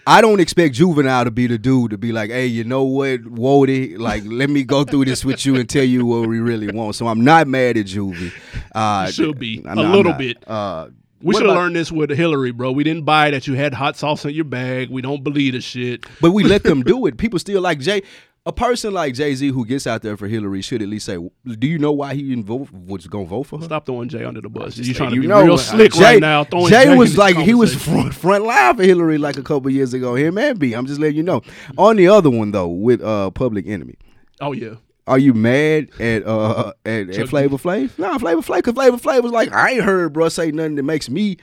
I 0.09 0.23
don't 0.23 0.41
expect 0.41 0.75
Juvenile 0.75 1.25
to 1.25 1.31
be 1.31 1.47
the 1.47 1.59
dude 1.59 1.91
to 1.91 1.99
be 1.99 2.13
like, 2.13 2.31
hey, 2.31 2.47
you 2.47 2.65
know 2.65 2.83
what, 2.83 3.21
Wody, 3.25 3.99
like, 3.99 4.23
let 4.25 4.49
me 4.49 4.65
go 4.65 4.83
through 4.83 5.05
this 5.05 5.23
with 5.23 5.45
you 5.45 5.57
and 5.57 5.69
tell 5.69 5.85
you 5.85 6.07
what 6.07 6.27
we 6.27 6.41
really 6.41 6.73
want. 6.73 6.95
So 6.97 7.07
I'm 7.09 7.23
not 7.23 7.47
mad 7.47 7.77
at 7.77 7.85
Juvie. 7.85 8.33
Uh, 8.75 9.11
should 9.11 9.39
be. 9.39 9.63
I'm 9.69 9.77
A 9.77 9.83
little 9.83 10.15
bit. 10.15 10.39
Uh, 10.49 10.89
We 11.23 11.35
should 11.35 11.45
have 11.47 11.57
learned 11.57 11.77
this 11.77 11.93
with 11.93 12.09
Hillary, 12.11 12.53
bro. 12.53 12.73
We 12.73 12.85
didn't 12.85 13.05
buy 13.05 13.31
that 13.33 13.47
you 13.47 13.55
had 13.55 13.75
hot 13.75 13.97
sauce 13.99 14.25
in 14.25 14.31
your 14.35 14.45
bag. 14.45 14.89
We 14.89 15.03
don't 15.03 15.23
believe 15.23 15.53
the 15.53 15.61
shit. 15.61 16.07
But 16.23 16.31
we 16.31 16.43
let 16.43 16.63
them 16.63 16.83
do 16.83 17.05
it. 17.07 17.19
People 17.19 17.39
still 17.39 17.61
like 17.61 17.81
Jay. 17.81 18.03
A 18.49 18.53
person 18.53 18.95
like 18.95 19.13
Jay 19.13 19.35
Z 19.35 19.49
who 19.51 19.67
gets 19.67 19.87
out 19.87 20.01
there 20.01 20.17
for 20.17 20.27
Hillary 20.27 20.63
should 20.63 20.81
at 20.81 20.89
least 20.89 21.05
say, 21.05 21.17
"Do 21.17 21.67
you 21.67 21.79
know 21.79 21.93
why 21.93 22.15
he 22.15 22.35
invo- 22.35 22.71
was 22.73 23.07
going 23.07 23.27
to 23.27 23.29
vote 23.31 23.43
for 23.43 23.59
her?" 23.59 23.65
Stop 23.67 23.85
throwing 23.85 24.09
Jay 24.09 24.25
under 24.25 24.41
the 24.41 24.49
bus. 24.49 24.75
Just 24.77 24.89
You 24.89 24.95
trying 24.95 25.11
to 25.11 25.17
you 25.17 25.21
be 25.23 25.27
know, 25.29 25.43
real 25.45 25.59
slick 25.59 25.93
Jay, 25.93 26.03
right 26.03 26.21
now. 26.21 26.45
Throwing 26.45 26.69
Jay 26.69 26.85
Jay 26.85 26.97
was 26.97 27.19
like 27.19 27.37
he 27.37 27.53
was 27.53 27.75
front, 27.75 28.15
front 28.15 28.45
line 28.45 28.75
for 28.77 28.85
Hillary 28.85 29.19
like 29.19 29.37
a 29.37 29.43
couple 29.43 29.71
years 29.71 29.93
ago. 29.93 30.15
Him 30.15 30.39
and 30.39 30.59
B. 30.59 30.73
I'm 30.73 30.87
just 30.87 30.99
letting 30.99 31.17
you 31.19 31.23
know. 31.23 31.43
On 31.77 31.95
the 31.97 32.09
other 32.09 32.31
one 32.31 32.53
though, 32.53 32.69
with 32.69 33.03
uh 33.03 33.31
Public 33.33 33.67
Enemy, 33.67 33.97
Oh 34.41 34.53
yeah. 34.53 34.77
are 35.07 35.19
you 35.19 35.35
mad 35.35 35.91
at 36.01 36.27
uh 36.27 36.73
at, 36.87 37.11
at 37.11 37.29
Flavor 37.29 37.59
Flav? 37.59 37.99
No, 37.99 38.19
Flavor 38.19 38.41
Flav, 38.41 38.57
because 38.57 38.73
Flavor 38.75 38.97
Flav 38.97 39.23
was 39.23 39.33
like, 39.33 39.53
I 39.53 39.73
ain't 39.73 39.83
heard 39.85 40.15
bro 40.15 40.31
say 40.31 40.51
nothing 40.53 40.77
that 40.77 40.85
makes 40.85 41.11
me. 41.11 41.37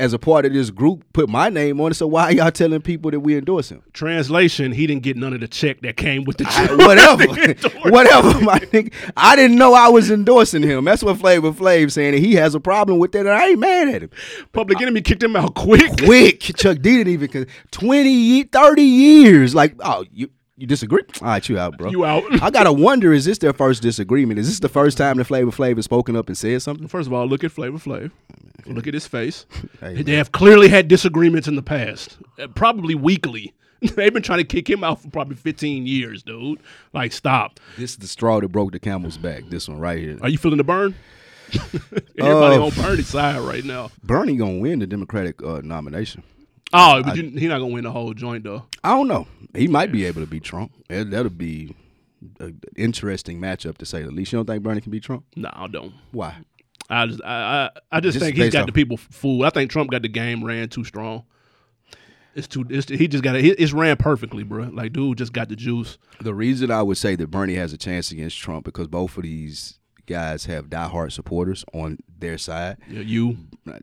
As 0.00 0.12
a 0.12 0.18
part 0.18 0.44
of 0.44 0.52
this 0.52 0.70
group, 0.70 1.04
put 1.12 1.28
my 1.28 1.48
name 1.48 1.80
on 1.80 1.92
it. 1.92 1.94
So 1.94 2.08
why 2.08 2.24
are 2.24 2.32
y'all 2.32 2.50
telling 2.50 2.80
people 2.82 3.12
that 3.12 3.20
we 3.20 3.36
endorse 3.38 3.68
him? 3.70 3.80
Translation: 3.92 4.72
He 4.72 4.88
didn't 4.88 5.04
get 5.04 5.16
none 5.16 5.32
of 5.32 5.40
the 5.40 5.46
check 5.46 5.82
that 5.82 5.96
came 5.96 6.24
with 6.24 6.36
the 6.38 6.46
I- 6.48 6.66
check. 6.66 6.76
whatever, 6.78 7.26
whatever, 7.90 8.40
my 8.40 8.58
nigga. 8.58 8.92
I 9.16 9.36
didn't 9.36 9.56
know 9.56 9.72
I 9.72 9.86
was 9.88 10.10
endorsing 10.10 10.64
him. 10.64 10.84
That's 10.84 11.04
what 11.04 11.18
Flavor 11.18 11.52
Flav 11.52 11.92
saying, 11.92 12.16
and 12.16 12.24
he 12.24 12.34
has 12.34 12.56
a 12.56 12.60
problem 12.60 12.98
with 12.98 13.12
that. 13.12 13.20
And 13.20 13.28
I 13.30 13.50
ain't 13.50 13.60
mad 13.60 13.86
at 13.88 14.02
him. 14.02 14.10
Public 14.52 14.80
Enemy 14.82 15.00
kicked 15.02 15.22
him 15.22 15.36
out 15.36 15.54
quick. 15.54 15.96
quick. 15.98 16.40
Chuck 16.40 16.78
D 16.80 16.96
didn't 16.96 17.12
even 17.12 17.28
cause 17.28 17.46
20, 17.70 18.42
30 18.44 18.82
years. 18.82 19.54
Like, 19.54 19.76
oh, 19.78 20.04
you 20.12 20.28
you 20.56 20.66
disagree? 20.66 21.02
All 21.20 21.28
right, 21.28 21.48
you 21.48 21.58
out, 21.58 21.76
bro. 21.78 21.90
You 21.90 22.04
out. 22.04 22.24
I 22.42 22.50
gotta 22.50 22.72
wonder: 22.72 23.12
is 23.12 23.24
this 23.24 23.38
their 23.38 23.52
first 23.52 23.82
disagreement? 23.82 24.38
Is 24.38 24.46
this 24.48 24.60
the 24.60 24.68
first 24.68 24.96
time 24.98 25.16
the 25.16 25.24
Flavor 25.24 25.50
Flav 25.50 25.76
has 25.76 25.84
spoken 25.84 26.16
up 26.16 26.28
and 26.28 26.36
said 26.38 26.62
something? 26.62 26.86
First 26.88 27.06
of 27.08 27.12
all, 27.12 27.26
look 27.26 27.42
at 27.44 27.52
Flavor 27.52 27.78
Flav. 27.78 28.10
Look 28.66 28.86
at 28.86 28.94
his 28.94 29.06
face. 29.06 29.46
Hey, 29.80 30.02
they 30.02 30.14
have 30.14 30.32
clearly 30.32 30.68
had 30.68 30.88
disagreements 30.88 31.46
in 31.48 31.56
the 31.56 31.62
past, 31.62 32.16
uh, 32.38 32.46
probably 32.48 32.94
weekly. 32.94 33.52
They've 33.82 34.12
been 34.14 34.22
trying 34.22 34.38
to 34.38 34.44
kick 34.44 34.70
him 34.70 34.82
out 34.82 35.02
for 35.02 35.10
probably 35.10 35.36
15 35.36 35.86
years, 35.86 36.22
dude. 36.22 36.58
Like, 36.94 37.12
stop. 37.12 37.60
This 37.76 37.90
is 37.90 37.96
the 37.98 38.06
straw 38.06 38.40
that 38.40 38.48
broke 38.48 38.72
the 38.72 38.78
camel's 38.78 39.18
back. 39.18 39.42
This 39.50 39.68
one 39.68 39.78
right 39.78 39.98
here. 39.98 40.18
Are 40.22 40.28
you 40.30 40.38
feeling 40.38 40.56
the 40.56 40.64
burn? 40.64 40.94
Everybody 42.18 42.56
Uh, 42.56 42.64
on 42.64 42.70
Bernie's 42.70 43.08
side 43.08 43.40
right 43.40 43.64
now. 43.64 43.90
Bernie 44.02 44.36
gonna 44.36 44.58
win 44.58 44.78
the 44.78 44.86
Democratic 44.86 45.42
uh, 45.42 45.60
nomination. 45.62 46.22
Oh, 46.74 47.02
but 47.02 47.16
you, 47.16 47.30
he's 47.30 47.48
not 47.48 47.58
gonna 47.60 47.72
win 47.72 47.84
the 47.84 47.92
whole 47.92 48.12
joint 48.14 48.44
though. 48.44 48.64
I 48.82 48.90
don't 48.90 49.08
know. 49.08 49.26
He 49.54 49.68
might 49.68 49.92
be 49.92 50.04
able 50.04 50.20
to 50.20 50.26
beat 50.26 50.42
Trump. 50.44 50.72
That, 50.88 51.10
that'll 51.10 51.30
be 51.30 51.74
an 52.40 52.60
interesting 52.76 53.40
matchup 53.40 53.78
to 53.78 53.86
say 53.86 54.02
the 54.02 54.10
least. 54.10 54.32
You 54.32 54.38
don't 54.38 54.46
think 54.46 54.62
Bernie 54.62 54.80
can 54.80 54.90
beat 54.90 55.04
Trump? 55.04 55.24
No, 55.36 55.50
I 55.52 55.68
don't. 55.68 55.92
Why? 56.10 56.36
I 56.90 57.06
just, 57.06 57.22
I, 57.24 57.70
I, 57.74 57.80
I 57.92 58.00
just, 58.00 58.14
Just 58.14 58.24
think 58.24 58.36
he's 58.36 58.52
got 58.52 58.62
off- 58.62 58.66
the 58.66 58.72
people 58.72 58.96
fooled. 58.98 59.44
I 59.44 59.50
think 59.50 59.70
Trump 59.70 59.90
got 59.90 60.02
the 60.02 60.08
game 60.08 60.44
ran 60.44 60.68
too 60.68 60.84
strong. 60.84 61.24
It's 62.34 62.48
too. 62.48 62.66
It's, 62.68 62.88
he 62.88 63.06
just 63.06 63.22
got 63.22 63.36
it. 63.36 63.44
It's 63.44 63.72
ran 63.72 63.96
perfectly, 63.96 64.42
bro. 64.42 64.64
Like, 64.64 64.92
dude, 64.92 65.18
just 65.18 65.32
got 65.32 65.48
the 65.48 65.54
juice. 65.56 65.98
The 66.20 66.34
reason 66.34 66.70
I 66.72 66.82
would 66.82 66.98
say 66.98 67.14
that 67.14 67.30
Bernie 67.30 67.54
has 67.54 67.72
a 67.72 67.78
chance 67.78 68.10
against 68.10 68.38
Trump 68.38 68.64
because 68.64 68.88
both 68.88 69.16
of 69.16 69.22
these 69.22 69.78
guys 70.06 70.46
have 70.46 70.66
diehard 70.66 71.12
supporters 71.12 71.64
on 71.72 71.98
their 72.18 72.38
side. 72.38 72.78
You, 72.88 73.36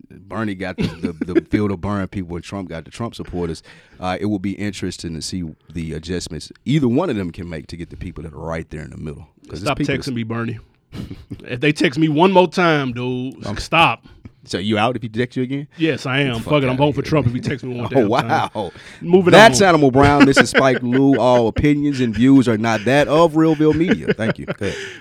Bernie 0.09 0.55
got 0.55 0.77
the, 0.77 1.13
the, 1.23 1.33
the 1.33 1.41
field 1.49 1.71
of 1.71 1.81
burn 1.81 2.07
people, 2.07 2.35
and 2.35 2.43
Trump 2.43 2.69
got 2.69 2.85
the 2.85 2.91
Trump 2.91 3.15
supporters. 3.15 3.63
Uh, 3.99 4.17
it 4.19 4.25
will 4.25 4.39
be 4.39 4.53
interesting 4.53 5.13
to 5.15 5.21
see 5.21 5.43
the 5.71 5.93
adjustments 5.93 6.51
either 6.65 6.87
one 6.87 7.09
of 7.09 7.15
them 7.15 7.31
can 7.31 7.49
make 7.49 7.67
to 7.67 7.77
get 7.77 7.89
the 7.89 7.97
people 7.97 8.23
that 8.23 8.33
are 8.33 8.37
right 8.39 8.69
there 8.69 8.81
in 8.81 8.91
the 8.91 8.97
middle. 8.97 9.27
Stop 9.53 9.79
texting 9.79 10.13
me, 10.13 10.23
Bernie. 10.23 10.59
if 11.45 11.59
they 11.59 11.71
text 11.71 11.97
me 11.99 12.09
one 12.09 12.31
more 12.31 12.49
time, 12.49 12.91
dude, 12.91 13.59
stop. 13.59 14.05
So 14.43 14.57
you 14.57 14.77
out 14.77 14.95
if 14.95 15.03
he 15.03 15.09
text 15.09 15.37
you 15.37 15.43
again? 15.43 15.67
Yes, 15.77 16.05
I 16.07 16.21
am. 16.21 16.39
Fuck 16.39 16.63
it, 16.63 16.69
I'm 16.69 16.75
voting 16.77 16.93
for 16.93 17.03
Trump 17.03 17.27
if 17.27 17.33
he 17.33 17.39
texts 17.39 17.63
me 17.63 17.75
one 17.79 17.87
Oh 17.95 17.99
more 17.99 18.07
wow! 18.09 18.47
time. 18.47 18.71
Moving 19.01 19.31
That's 19.31 19.61
on. 19.61 19.67
Animal 19.67 19.91
Brown. 19.91 20.25
This 20.25 20.37
is 20.37 20.49
Spike 20.49 20.81
Lou. 20.81 21.15
All 21.17 21.47
opinions 21.47 21.99
and 21.99 22.13
views 22.13 22.47
are 22.47 22.57
not 22.57 22.83
that 22.85 23.07
of 23.07 23.33
Reelville 23.33 23.75
Media. 23.75 24.13
Thank 24.13 24.39
you. 24.39 24.47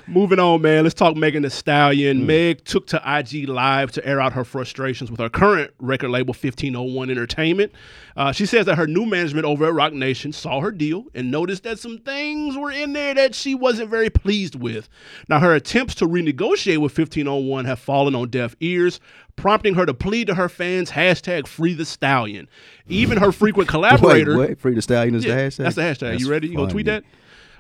Moving 0.06 0.38
on, 0.38 0.60
man. 0.60 0.82
Let's 0.82 0.94
talk 0.94 1.16
Megan 1.16 1.42
Thee 1.42 1.48
Stallion. 1.48 2.26
Meg 2.26 2.64
took 2.64 2.86
to 2.88 3.02
IG 3.06 3.48
Live 3.48 3.92
to 3.92 4.06
air 4.06 4.20
out 4.20 4.34
her 4.34 4.44
frustrations 4.44 5.10
with 5.10 5.20
her 5.20 5.30
current 5.30 5.72
record 5.78 6.10
label, 6.10 6.32
1501 6.32 7.08
Entertainment. 7.10 7.72
Uh, 8.16 8.32
she 8.32 8.44
says 8.44 8.66
that 8.66 8.76
her 8.76 8.86
new 8.86 9.06
management 9.06 9.46
over 9.46 9.66
at 9.66 9.72
Roc 9.72 9.92
Nation 9.94 10.32
saw 10.32 10.60
her 10.60 10.70
deal 10.72 11.06
and 11.14 11.30
noticed 11.30 11.62
that 11.62 11.78
some 11.78 11.96
things 11.98 12.56
were 12.56 12.70
in 12.70 12.92
there 12.92 13.14
that 13.14 13.34
she 13.34 13.54
wasn't 13.54 13.88
very 13.88 14.10
pleased 14.10 14.54
with. 14.56 14.88
Now, 15.28 15.38
her 15.38 15.54
attempts 15.54 15.94
to 15.96 16.06
renegotiate 16.06 16.78
with 16.78 16.96
1501 16.96 17.64
have 17.64 17.78
fallen 17.78 18.14
on 18.14 18.28
deaf 18.28 18.54
ears, 18.60 19.00
prompting 19.36 19.74
her 19.74 19.86
to 19.86 19.94
plead 19.94 20.26
to 20.28 20.34
her 20.34 20.48
fans, 20.48 20.90
hashtag 20.90 21.46
free 21.46 21.74
the 21.74 21.84
stallion. 21.84 22.48
Even 22.88 23.18
her 23.18 23.32
frequent 23.32 23.68
collaborator. 23.68 24.36
Wait, 24.36 24.48
what? 24.50 24.60
Free 24.60 24.74
the 24.74 24.82
Stallion 24.82 25.14
is 25.14 25.24
Yeah, 25.24 25.36
the 25.36 25.40
hashtag. 25.42 25.56
That's 25.56 25.76
the 25.76 25.82
hashtag. 25.82 26.10
That's 26.12 26.22
you 26.22 26.30
ready? 26.30 26.48
You 26.48 26.56
gonna 26.56 26.70
tweet 26.70 26.86
that? 26.86 27.04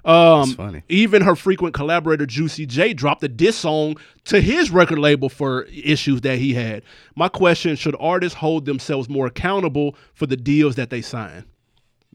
Um, 0.04 0.40
That's 0.40 0.54
funny. 0.54 0.82
Even 0.88 1.22
her 1.22 1.36
frequent 1.36 1.74
collaborator 1.74 2.24
Juicy 2.24 2.64
J 2.66 2.94
dropped 2.94 3.22
a 3.22 3.28
diss 3.28 3.56
song 3.56 3.96
to 4.24 4.40
his 4.40 4.70
record 4.70 4.98
label 4.98 5.28
for 5.28 5.64
issues 5.64 6.22
that 6.22 6.38
he 6.38 6.54
had. 6.54 6.82
My 7.16 7.28
question: 7.28 7.76
Should 7.76 7.96
artists 8.00 8.38
hold 8.38 8.64
themselves 8.64 9.08
more 9.08 9.26
accountable 9.26 9.94
for 10.14 10.26
the 10.26 10.36
deals 10.36 10.76
that 10.76 10.90
they 10.90 11.02
sign? 11.02 11.44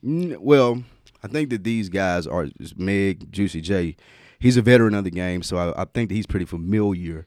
Mm, 0.04 0.38
Well, 0.38 0.84
I 1.24 1.28
think 1.28 1.50
that 1.52 1.64
these 1.64 1.90
guys 1.90 2.26
are 2.28 2.48
Meg, 2.76 3.32
Juicy 3.32 3.62
J. 3.62 3.96
He's 4.40 4.58
a 4.58 4.62
veteran 4.62 4.94
of 4.94 5.04
the 5.04 5.12
game, 5.12 5.44
so 5.44 5.58
I, 5.58 5.84
I 5.84 5.86
think 5.86 6.10
that 6.10 6.16
he's 6.16 6.28
pretty 6.28 6.46
familiar 6.46 7.26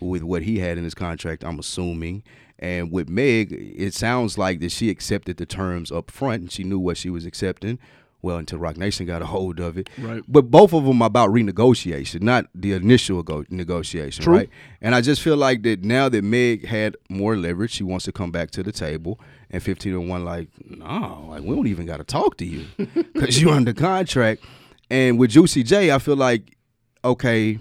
with 0.00 0.22
what 0.22 0.42
he 0.42 0.58
had 0.58 0.78
in 0.78 0.84
his 0.84 0.94
contract. 0.94 1.44
I'm 1.44 1.58
assuming, 1.58 2.22
and 2.58 2.90
with 2.90 3.08
Meg, 3.08 3.52
it 3.52 3.94
sounds 3.94 4.38
like 4.38 4.60
that 4.60 4.72
she 4.72 4.90
accepted 4.90 5.36
the 5.36 5.46
terms 5.46 5.90
up 5.92 6.10
front 6.10 6.42
and 6.42 6.52
she 6.52 6.64
knew 6.64 6.78
what 6.78 6.96
she 6.96 7.10
was 7.10 7.26
accepting. 7.26 7.78
Well, 8.22 8.38
until 8.38 8.58
Roc 8.58 8.78
Nation 8.78 9.04
got 9.04 9.20
a 9.20 9.26
hold 9.26 9.60
of 9.60 9.76
it. 9.76 9.90
Right. 9.98 10.22
But 10.26 10.50
both 10.50 10.72
of 10.72 10.86
them 10.86 11.02
are 11.02 11.06
about 11.08 11.28
renegotiation, 11.28 12.22
not 12.22 12.46
the 12.54 12.72
initial 12.72 13.22
go- 13.22 13.44
negotiation, 13.50 14.24
True. 14.24 14.34
right? 14.34 14.50
And 14.80 14.94
I 14.94 15.02
just 15.02 15.20
feel 15.20 15.36
like 15.36 15.62
that 15.64 15.84
now 15.84 16.08
that 16.08 16.24
Meg 16.24 16.64
had 16.64 16.96
more 17.10 17.36
leverage, 17.36 17.72
she 17.72 17.84
wants 17.84 18.06
to 18.06 18.12
come 18.12 18.30
back 18.30 18.50
to 18.52 18.62
the 18.62 18.72
table. 18.72 19.20
And 19.50 19.62
15 19.62 19.92
to 19.92 20.00
1, 20.00 20.24
like, 20.24 20.48
no, 20.64 21.26
like, 21.28 21.42
we 21.42 21.54
don't 21.54 21.66
even 21.66 21.84
got 21.84 21.98
to 21.98 22.04
talk 22.04 22.38
to 22.38 22.46
you 22.46 22.64
because 23.12 23.42
you're 23.42 23.52
under 23.52 23.74
contract. 23.74 24.42
And 24.90 25.18
with 25.18 25.30
Juicy 25.30 25.62
J, 25.62 25.92
I 25.92 25.98
feel 25.98 26.16
like, 26.16 26.56
okay, 27.04 27.58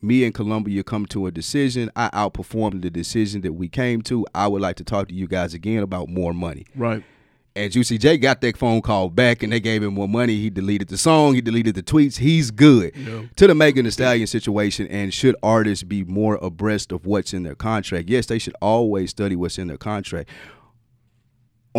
me 0.00 0.24
and 0.24 0.34
Columbia 0.34 0.82
come 0.82 1.06
to 1.06 1.26
a 1.26 1.30
decision. 1.30 1.90
I 1.96 2.08
outperformed 2.10 2.82
the 2.82 2.90
decision 2.90 3.40
that 3.42 3.52
we 3.54 3.68
came 3.68 4.02
to. 4.02 4.26
I 4.34 4.46
would 4.46 4.62
like 4.62 4.76
to 4.76 4.84
talk 4.84 5.08
to 5.08 5.14
you 5.14 5.26
guys 5.26 5.54
again 5.54 5.82
about 5.82 6.08
more 6.08 6.32
money. 6.32 6.66
Right. 6.74 7.02
And 7.56 7.72
Juicy 7.72 7.98
J 7.98 8.18
got 8.18 8.40
that 8.42 8.56
phone 8.56 8.80
call 8.82 9.08
back 9.08 9.42
and 9.42 9.52
they 9.52 9.58
gave 9.58 9.82
him 9.82 9.94
more 9.94 10.06
money. 10.06 10.36
He 10.36 10.48
deleted 10.48 10.88
the 10.88 10.98
song, 10.98 11.34
he 11.34 11.40
deleted 11.40 11.74
the 11.74 11.82
tweets. 11.82 12.18
He's 12.18 12.52
good. 12.52 12.92
Yeah. 12.94 13.22
To 13.34 13.46
the 13.48 13.54
Megan 13.54 13.84
Thee 13.84 13.90
Stallion 13.90 14.28
situation, 14.28 14.86
and 14.86 15.12
should 15.12 15.34
artists 15.42 15.82
be 15.82 16.04
more 16.04 16.38
abreast 16.40 16.92
of 16.92 17.04
what's 17.04 17.34
in 17.34 17.42
their 17.42 17.56
contract? 17.56 18.08
Yes, 18.08 18.26
they 18.26 18.38
should 18.38 18.54
always 18.62 19.10
study 19.10 19.34
what's 19.34 19.58
in 19.58 19.66
their 19.66 19.76
contract. 19.76 20.30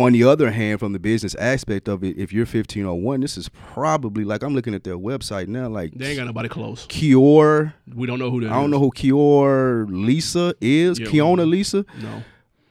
On 0.00 0.12
the 0.12 0.24
other 0.24 0.50
hand, 0.50 0.80
from 0.80 0.92
the 0.92 0.98
business 0.98 1.34
aspect 1.34 1.88
of 1.88 2.02
it, 2.04 2.16
if 2.16 2.32
you're 2.32 2.46
1501, 2.46 3.20
this 3.20 3.36
is 3.36 3.48
probably 3.50 4.24
like 4.24 4.42
I'm 4.42 4.54
looking 4.54 4.74
at 4.74 4.84
their 4.84 4.96
website 4.96 5.48
now, 5.48 5.68
like 5.68 5.92
They 5.94 6.08
ain't 6.10 6.18
got 6.18 6.26
nobody 6.26 6.48
close. 6.48 6.86
Kior. 6.86 7.72
We 7.94 8.06
don't 8.06 8.18
know 8.18 8.30
who 8.30 8.40
that 8.42 8.50
I 8.50 8.54
don't 8.54 8.66
is. 8.66 8.70
know 8.70 8.78
who 8.78 8.90
Kior 8.92 9.86
Lisa 9.90 10.54
is, 10.60 10.98
Yeah. 10.98 11.06
Kiona 11.06 11.48
Lisa, 11.48 11.84
No. 12.00 12.22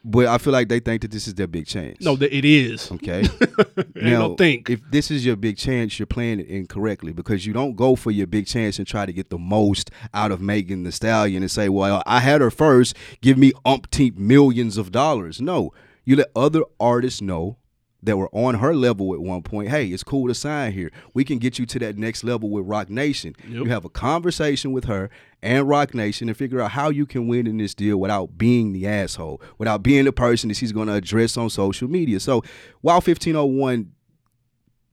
but 0.03 0.27
I 0.27 0.37
feel 0.37 0.53
like 0.53 0.69
they 0.69 0.79
think 0.79 1.01
that 1.01 1.11
this 1.11 1.27
is 1.27 1.33
their 1.35 1.45
big 1.47 1.67
chance. 1.67 1.97
No, 2.01 2.13
it 2.19 2.45
is. 2.45 2.89
Okay. 2.93 3.19
Ain't 3.95 3.95
no 3.95 4.35
think. 4.35 4.69
if 4.69 4.79
this 4.89 5.11
is 5.11 5.25
your 5.25 5.35
big 5.35 5.57
chance, 5.57 5.99
you're 5.99 6.05
playing 6.05 6.39
it 6.39 6.47
incorrectly 6.47 7.11
because 7.13 7.45
you 7.45 7.53
don't 7.53 7.75
go 7.75 7.95
for 7.95 8.11
your 8.11 8.27
big 8.27 8.47
chance 8.47 8.79
and 8.79 8.87
try 8.87 9.05
to 9.05 9.13
get 9.13 9.29
the 9.29 9.37
most 9.37 9.91
out 10.13 10.31
of 10.31 10.41
Megan 10.41 10.83
Thee 10.83 10.91
Stallion 10.91 11.43
and 11.43 11.51
say, 11.51 11.69
"Well, 11.69 12.01
I 12.05 12.21
had 12.21 12.41
her 12.41 12.49
first. 12.51 12.95
Give 13.21 13.37
me 13.37 13.51
umpteen 13.65 14.17
millions 14.17 14.77
of 14.77 14.91
dollars." 14.91 15.41
No, 15.41 15.73
you 16.09 16.15
let 16.15 16.31
other 16.35 16.63
artists 16.79 17.21
know 17.21 17.55
that 18.01 18.17
were 18.17 18.33
on 18.33 18.55
her 18.55 18.73
level 18.73 19.13
at 19.13 19.19
one 19.19 19.43
point. 19.43 19.69
Hey, 19.69 19.89
it's 19.89 20.03
cool 20.03 20.27
to 20.27 20.33
sign 20.33 20.71
here. 20.71 20.89
We 21.13 21.23
can 21.23 21.37
get 21.37 21.59
you 21.59 21.67
to 21.67 21.77
that 21.77 21.99
next 21.99 22.23
level 22.23 22.49
with 22.49 22.65
Roc 22.65 22.89
Nation. 22.89 23.35
Yep. 23.43 23.51
You 23.51 23.65
have 23.65 23.85
a 23.85 23.89
conversation 23.89 24.71
with 24.71 24.85
her 24.85 25.11
and 25.43 25.69
Roc 25.69 25.93
Nation 25.93 26.27
and 26.27 26.35
figure 26.35 26.61
out 26.61 26.71
how 26.71 26.89
you 26.89 27.05
can 27.05 27.27
win 27.27 27.45
in 27.45 27.57
this 27.57 27.75
deal 27.75 27.97
without 27.97 28.39
being 28.39 28.73
the 28.73 28.87
asshole, 28.87 29.39
without 29.59 29.83
being 29.83 30.05
the 30.05 30.11
person 30.11 30.47
that 30.47 30.55
she's 30.55 30.71
going 30.71 30.87
to 30.87 30.95
address 30.95 31.37
on 31.37 31.47
social 31.47 31.87
media. 31.87 32.19
So 32.19 32.41
while 32.81 32.95
1501 32.95 33.91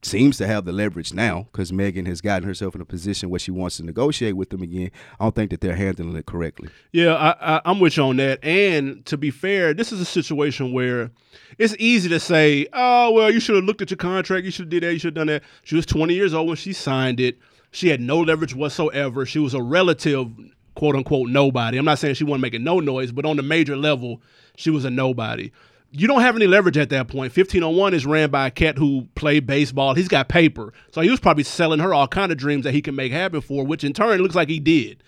seems 0.07 0.39
to 0.39 0.47
have 0.47 0.65
the 0.65 0.73
leverage 0.73 1.13
now 1.13 1.49
because 1.53 1.73
Megan 1.73 2.07
has 2.07 2.21
gotten 2.21 2.47
herself 2.49 2.75
in 2.75 2.81
a 2.81 2.85
position 2.85 3.29
where 3.29 3.39
she 3.39 3.51
wants 3.51 3.77
to 3.77 3.83
negotiate 3.83 4.37
with 4.37 4.51
them 4.51 4.63
again, 4.63 4.91
I 5.21 5.25
don't 5.25 5.35
think 5.35 5.51
that 5.51 5.61
they're 5.61 5.77
handling 5.77 6.17
it 6.17 6.27
correctly. 6.27 6.71
Yeah, 6.93 7.15
I, 7.15 7.57
I, 7.57 7.61
I'm 7.65 7.81
with 7.81 7.97
you 7.97 8.05
on 8.05 8.17
that. 8.17 8.43
And 8.43 9.05
to 9.07 9.17
be 9.17 9.31
fair, 9.31 9.75
this 9.75 9.93
is 9.93 10.01
a 10.01 10.05
situation 10.05 10.73
where 10.73 11.11
it's 11.59 11.77
easy 11.79 12.09
to 12.09 12.21
say, 12.21 12.67
"Oh, 12.73 13.13
well, 13.13 13.31
you 13.31 13.41
should 13.41 13.57
have 13.57 13.65
looked 13.65 13.83
at 13.83 13.91
your 13.91 13.99
contract. 13.99 14.45
You 14.45 14.51
should 14.51 14.67
have 14.67 14.71
did 14.71 14.83
that. 14.83 14.93
You 14.93 14.99
should 14.99 15.17
have 15.17 15.27
done 15.27 15.27
that." 15.29 15.43
She 15.65 15.75
was 15.75 15.87
20 15.87 16.15
years 16.15 16.33
old 16.33 16.49
when 16.49 16.57
she 16.57 16.73
signed 16.73 17.21
it. 17.21 17.39
She 17.71 17.89
had 17.89 18.01
no 18.01 18.21
leverage 18.21 18.55
whatsoever. 18.55 19.27
She 19.27 19.39
was 19.39 19.55
a 19.55 19.63
relative, 19.63 20.31
quote 20.75 20.97
unquote, 20.97 21.29
nobody. 21.29 21.79
I'm 21.79 21.85
not 21.85 21.99
saying 21.99 22.15
she 22.15 22.25
wasn't 22.25 22.43
making 22.43 22.65
no 22.65 22.81
noise, 22.81 23.13
but 23.13 23.27
on 23.27 23.37
the 23.37 23.43
major 23.43 23.77
level, 23.77 24.23
she 24.57 24.71
was 24.71 24.85
a 24.85 24.91
nobody. 24.91 25.51
You 25.99 26.07
don't 26.07 26.21
have 26.21 26.37
any 26.37 26.47
leverage 26.47 26.77
at 26.77 26.91
that 26.91 27.09
point. 27.09 27.35
1501 27.35 27.95
is 27.95 28.05
ran 28.05 28.29
by 28.29 28.49
a 28.49 28.51
cat 28.51 28.77
who 28.77 29.09
played 29.15 29.47
baseball. 29.47 29.95
He's 29.95 30.09
got 30.09 30.29
paper. 30.29 30.75
So 30.93 31.01
he 31.01 31.11
was 31.11 31.21
probably 31.21 31.45
selling 31.45 31.81
her 31.81 31.95
all 31.95 32.07
kind 32.07 32.31
of 32.31 32.37
dreams 32.37 32.65
that 32.65 32.75
he 32.75 32.83
can 32.83 32.95
make 32.95 33.13
happen 33.13 33.41
for, 33.41 33.65
which 33.65 33.83
in 33.83 33.95
turn 33.95 34.21
looks 34.21 34.35
like 34.35 34.51
he 34.51 34.61
did. 34.61 35.03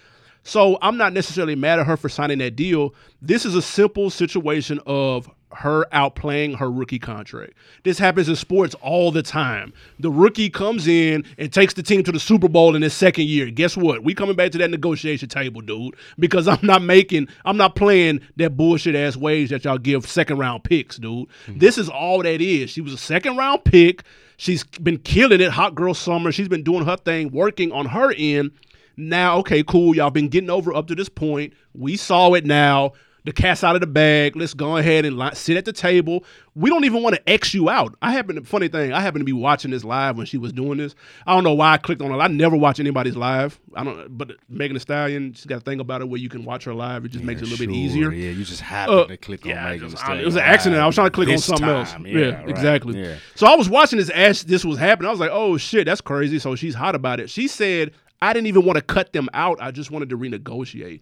So 0.45 0.79
I'm 0.81 0.97
not 0.97 1.13
necessarily 1.13 1.55
mad 1.57 1.79
at 1.79 1.87
her 1.87 1.99
for 1.99 2.09
signing 2.09 2.39
that 2.39 2.57
deal. 2.57 2.95
This 3.21 3.45
is 3.45 3.55
a 3.55 3.61
simple 3.61 4.09
situation 4.09 4.81
of 4.87 5.29
her 5.53 5.87
outplaying 5.93 6.57
her 6.57 6.71
rookie 6.71 6.99
contract. 6.99 7.55
This 7.83 7.99
happens 7.99 8.29
in 8.29 8.37
sports 8.37 8.75
all 8.83 9.11
the 9.11 9.23
time. 9.23 9.73
The 9.99 10.11
rookie 10.11 10.51
comes 10.51 10.87
in 10.87 11.25
and 11.39 11.53
takes 11.53 11.75
the 11.75 11.83
team 11.83 12.03
to 12.05 12.13
the 12.13 12.21
Super 12.21 12.49
Bowl 12.49 12.77
in 12.77 12.83
his 12.83 12.95
second 12.95 13.25
year. 13.25 13.51
Guess 13.51 13.77
what? 13.77 14.05
We 14.05 14.15
coming 14.15 14.37
back 14.37 14.53
to 14.53 14.59
that 14.59 14.71
negotiation 14.71 15.29
table, 15.29 15.61
dude, 15.61 15.97
because 16.19 16.49
I'm 16.49 16.59
not 16.63 16.83
making 16.83 17.29
I'm 17.45 17.57
not 17.57 17.75
playing 17.75 18.21
that 18.37 18.57
bullshit 18.57 18.95
ass 18.95 19.17
wage 19.17 19.51
that 19.51 19.65
y'all 19.65 19.79
give 19.79 20.07
second 20.07 20.39
round 20.39 20.65
picks, 20.65 20.97
dude. 20.97 21.29
Mm-hmm. 21.47 21.59
This 21.59 21.79
is 21.79 21.89
all 21.89 22.23
that 22.23 22.41
is. 22.41 22.71
She 22.71 22.81
was 22.81 22.93
a 22.93 22.99
second 22.99 23.37
round 23.37 23.65
pick. 23.65 24.03
She's 24.37 24.63
been 24.65 24.99
killing 24.99 25.41
it, 25.41 25.51
hot 25.51 25.75
girl 25.75 25.95
summer. 25.95 26.31
She's 26.31 26.49
been 26.49 26.63
doing 26.63 26.85
her 26.85 26.97
thing, 26.97 27.31
working 27.33 27.73
on 27.73 27.87
her 27.87 28.13
end. 28.17 28.53
Now, 28.97 29.39
okay, 29.39 29.63
cool. 29.63 29.97
Y'all 29.97 30.11
been 30.11 30.29
getting 30.29 30.51
over 30.51 30.75
up 30.75 30.89
to 30.89 30.95
this 30.95 31.09
point. 31.09 31.55
We 31.75 31.97
saw 31.97 32.35
it 32.35 32.45
now. 32.45 32.93
The 33.29 33.35
cat's 33.35 33.63
out 33.63 33.75
of 33.75 33.83
the 33.83 33.87
bag. 33.87 34.37
Let's 34.37 34.55
go 34.55 34.79
ahead 34.79 35.05
and 35.05 35.19
li- 35.19 35.35
sit 35.35 35.59
at 35.59 35.67
the 35.67 35.73
table. 35.75 36.25
We 36.55 36.71
don't 36.71 36.87
even 36.87 37.03
want 37.03 37.15
to 37.17 37.29
X 37.29 37.53
you 37.53 37.69
out. 37.69 37.95
I 38.01 38.11
happen 38.11 38.37
to, 38.37 38.43
funny 38.43 38.69
thing, 38.69 38.91
I 38.91 39.03
happen 39.03 39.19
to 39.19 39.25
be 39.27 39.35
watching 39.35 39.71
this 39.71 39.85
live 39.85 40.17
when 40.17 40.25
she 40.25 40.39
was 40.39 40.51
doing 40.51 40.79
this. 40.79 40.95
I 41.27 41.35
don't 41.35 41.45
know 41.45 41.53
why 41.53 41.75
I 41.75 41.77
clicked 41.77 42.01
on 42.01 42.11
it. 42.11 42.17
I 42.17 42.29
never 42.29 42.57
watch 42.57 42.81
anybody's 42.81 43.17
live. 43.17 43.61
I 43.75 43.85
don't, 43.85 44.17
but 44.17 44.33
Megan 44.49 44.77
Thee 44.77 44.81
Stallion, 44.81 45.35
she's 45.35 45.45
got 45.45 45.57
a 45.59 45.61
thing 45.61 45.79
about 45.79 46.01
it 46.01 46.09
where 46.09 46.19
you 46.19 46.31
can 46.31 46.47
watch 46.47 46.65
her 46.65 46.73
live. 46.73 47.05
It 47.05 47.09
just 47.11 47.23
makes 47.23 47.43
it 47.43 47.49
a 47.49 47.51
little 47.51 47.67
bit 47.67 47.75
easier. 47.75 48.11
Yeah, 48.11 48.31
you 48.31 48.45
just 48.45 48.63
happen 48.63 48.95
Uh, 48.99 49.05
to 49.09 49.17
click 49.19 49.45
yeah, 49.45 49.63
on 49.63 49.71
Megan 49.73 49.91
Thee 49.91 49.97
Stallion 49.97 50.23
it 50.23 50.25
was 50.25 50.37
an 50.37 50.43
accident. 50.43 50.81
I 50.81 50.87
was 50.87 50.95
trying 50.95 51.09
to 51.09 51.11
click 51.11 51.29
on 51.29 51.37
something 51.37 51.69
else. 51.69 51.93
time. 51.93 52.07
Yeah, 52.07 52.31
right. 52.31 52.49
exactly. 52.49 52.99
Yeah. 52.99 53.17
So 53.35 53.47
I 53.47 53.57
was 53.57 53.69
watching 53.69 53.99
this 53.99 54.09
as 54.09 54.43
this 54.45 54.65
was 54.65 54.79
happening. 54.79 55.09
I 55.09 55.11
was 55.11 55.21
like, 55.21 55.33
oh 55.35 55.59
shit, 55.59 55.85
that's 55.85 56.01
crazy. 56.01 56.39
So 56.39 56.57
she's 56.57 56.75
hot 56.75 56.95
about 56.95 57.21
it. 57.21 57.29
She 57.29 57.47
said, 57.47 57.93
I 58.23 58.33
didn't 58.33 58.47
even 58.47 58.65
want 58.65 58.77
to 58.77 58.83
cut 58.83 59.13
them 59.13 59.29
out. 59.35 59.59
I 59.61 59.71
just 59.71 59.91
wanted 59.91 60.09
to 60.09 60.17
renegotiate. 60.17 61.01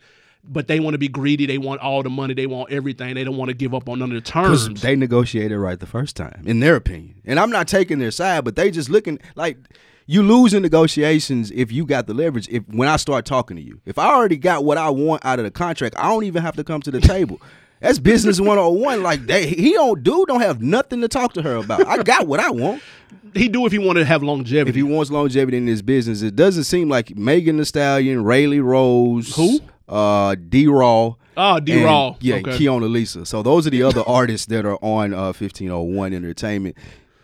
But 0.49 0.69
they 0.69 0.81
want 0.81 0.95
to 0.95 0.99
be 0.99 1.09
greedy. 1.09 1.47
They 1.47 1.59
want 1.59 1.81
all 1.81 2.03
the 2.03 2.11
money. 2.11 2.35
They 2.35 2.47
want 2.47 2.71
everything. 2.71 3.15
They 3.15 3.25
don't 3.25 3.37
want 3.37 3.49
to 3.49 3.55
give 3.55 3.75
up 3.75 3.89
on 3.89 3.99
none 3.99 4.13
of 4.13 4.15
the 4.15 4.31
terms. 4.31 4.81
they 4.81 4.95
negotiated 4.95 5.59
right 5.59 5.79
the 5.79 5.87
first 5.87 6.17
time, 6.17 6.43
in 6.47 6.61
their 6.61 6.77
opinion. 6.77 7.21
And 7.25 7.41
I'm 7.41 7.51
not 7.51 7.67
taking 7.69 7.99
their 7.99 8.11
side, 8.11 8.45
but 8.45 8.57
they 8.57 8.71
just 8.71 8.89
looking 8.89 9.19
like 9.35 9.59
you 10.07 10.23
lose 10.23 10.55
in 10.55 10.63
negotiations 10.63 11.51
if 11.51 11.73
you 11.73 11.85
got 11.85 12.07
the 12.07 12.15
leverage. 12.15 12.49
If 12.49 12.63
when 12.69 12.89
I 12.89 12.97
start 12.97 13.25
talking 13.25 13.57
to 13.57 13.63
you, 13.63 13.81
if 13.85 13.99
I 13.99 14.07
already 14.15 14.37
got 14.37 14.65
what 14.65 14.79
I 14.79 14.89
want 14.91 15.25
out 15.25 15.39
of 15.39 15.45
the 15.45 15.51
contract, 15.51 15.97
I 15.99 16.09
don't 16.09 16.25
even 16.25 16.43
have 16.43 16.57
to 16.57 16.65
come 16.65 16.81
to 16.83 16.91
the 16.91 17.01
table. 17.01 17.41
That's 17.81 17.99
business 17.99 18.41
101. 18.41 19.03
Like 19.03 19.27
they, 19.27 19.47
he 19.49 19.73
don't 19.73 20.03
do 20.03 20.25
don't 20.27 20.41
have 20.41 20.63
nothing 20.63 21.03
to 21.03 21.09
talk 21.09 21.35
to 21.35 21.43
her 21.43 21.57
about. 21.57 21.87
I 21.87 22.03
got 22.03 22.27
what 22.27 22.41
I 22.41 22.51
want. 22.51 22.83
He 23.35 23.49
do 23.49 23.67
if 23.67 23.73
he 23.73 23.79
wanted 23.79 24.01
to 24.01 24.07
have 24.07 24.23
longevity. 24.23 24.71
If 24.71 24.75
he 24.77 24.83
wants 24.83 25.11
longevity 25.11 25.59
in 25.59 25.67
his 25.67 25.83
business, 25.83 26.23
it 26.23 26.37
doesn't 26.37 26.65
seem 26.65 26.89
like 26.89 27.15
Megan 27.17 27.59
Thee 27.59 27.65
Stallion, 27.65 28.25
Rayleigh 28.25 28.63
Rose, 28.63 29.37
Who? 29.37 29.61
Uh, 29.89 30.35
D 30.49 30.67
Raw. 30.67 31.15
Oh, 31.39 31.61
D. 31.61 31.73
and- 31.73 31.85
Raw. 31.85 32.17
Yeah, 32.21 32.37
Okay. 32.37 32.53
Keona 32.53 32.91
Lisa. 32.91 33.27
So 33.27 33.43
those 33.43 33.67
are 33.67 33.71
the 33.71 33.83
other 33.83 34.03
artists 34.07 34.47
that 34.47 34.65
are 34.65 34.79
on 34.83 35.13
uh, 35.13 35.27
1501 35.33 36.13
Entertainment. 36.15 36.77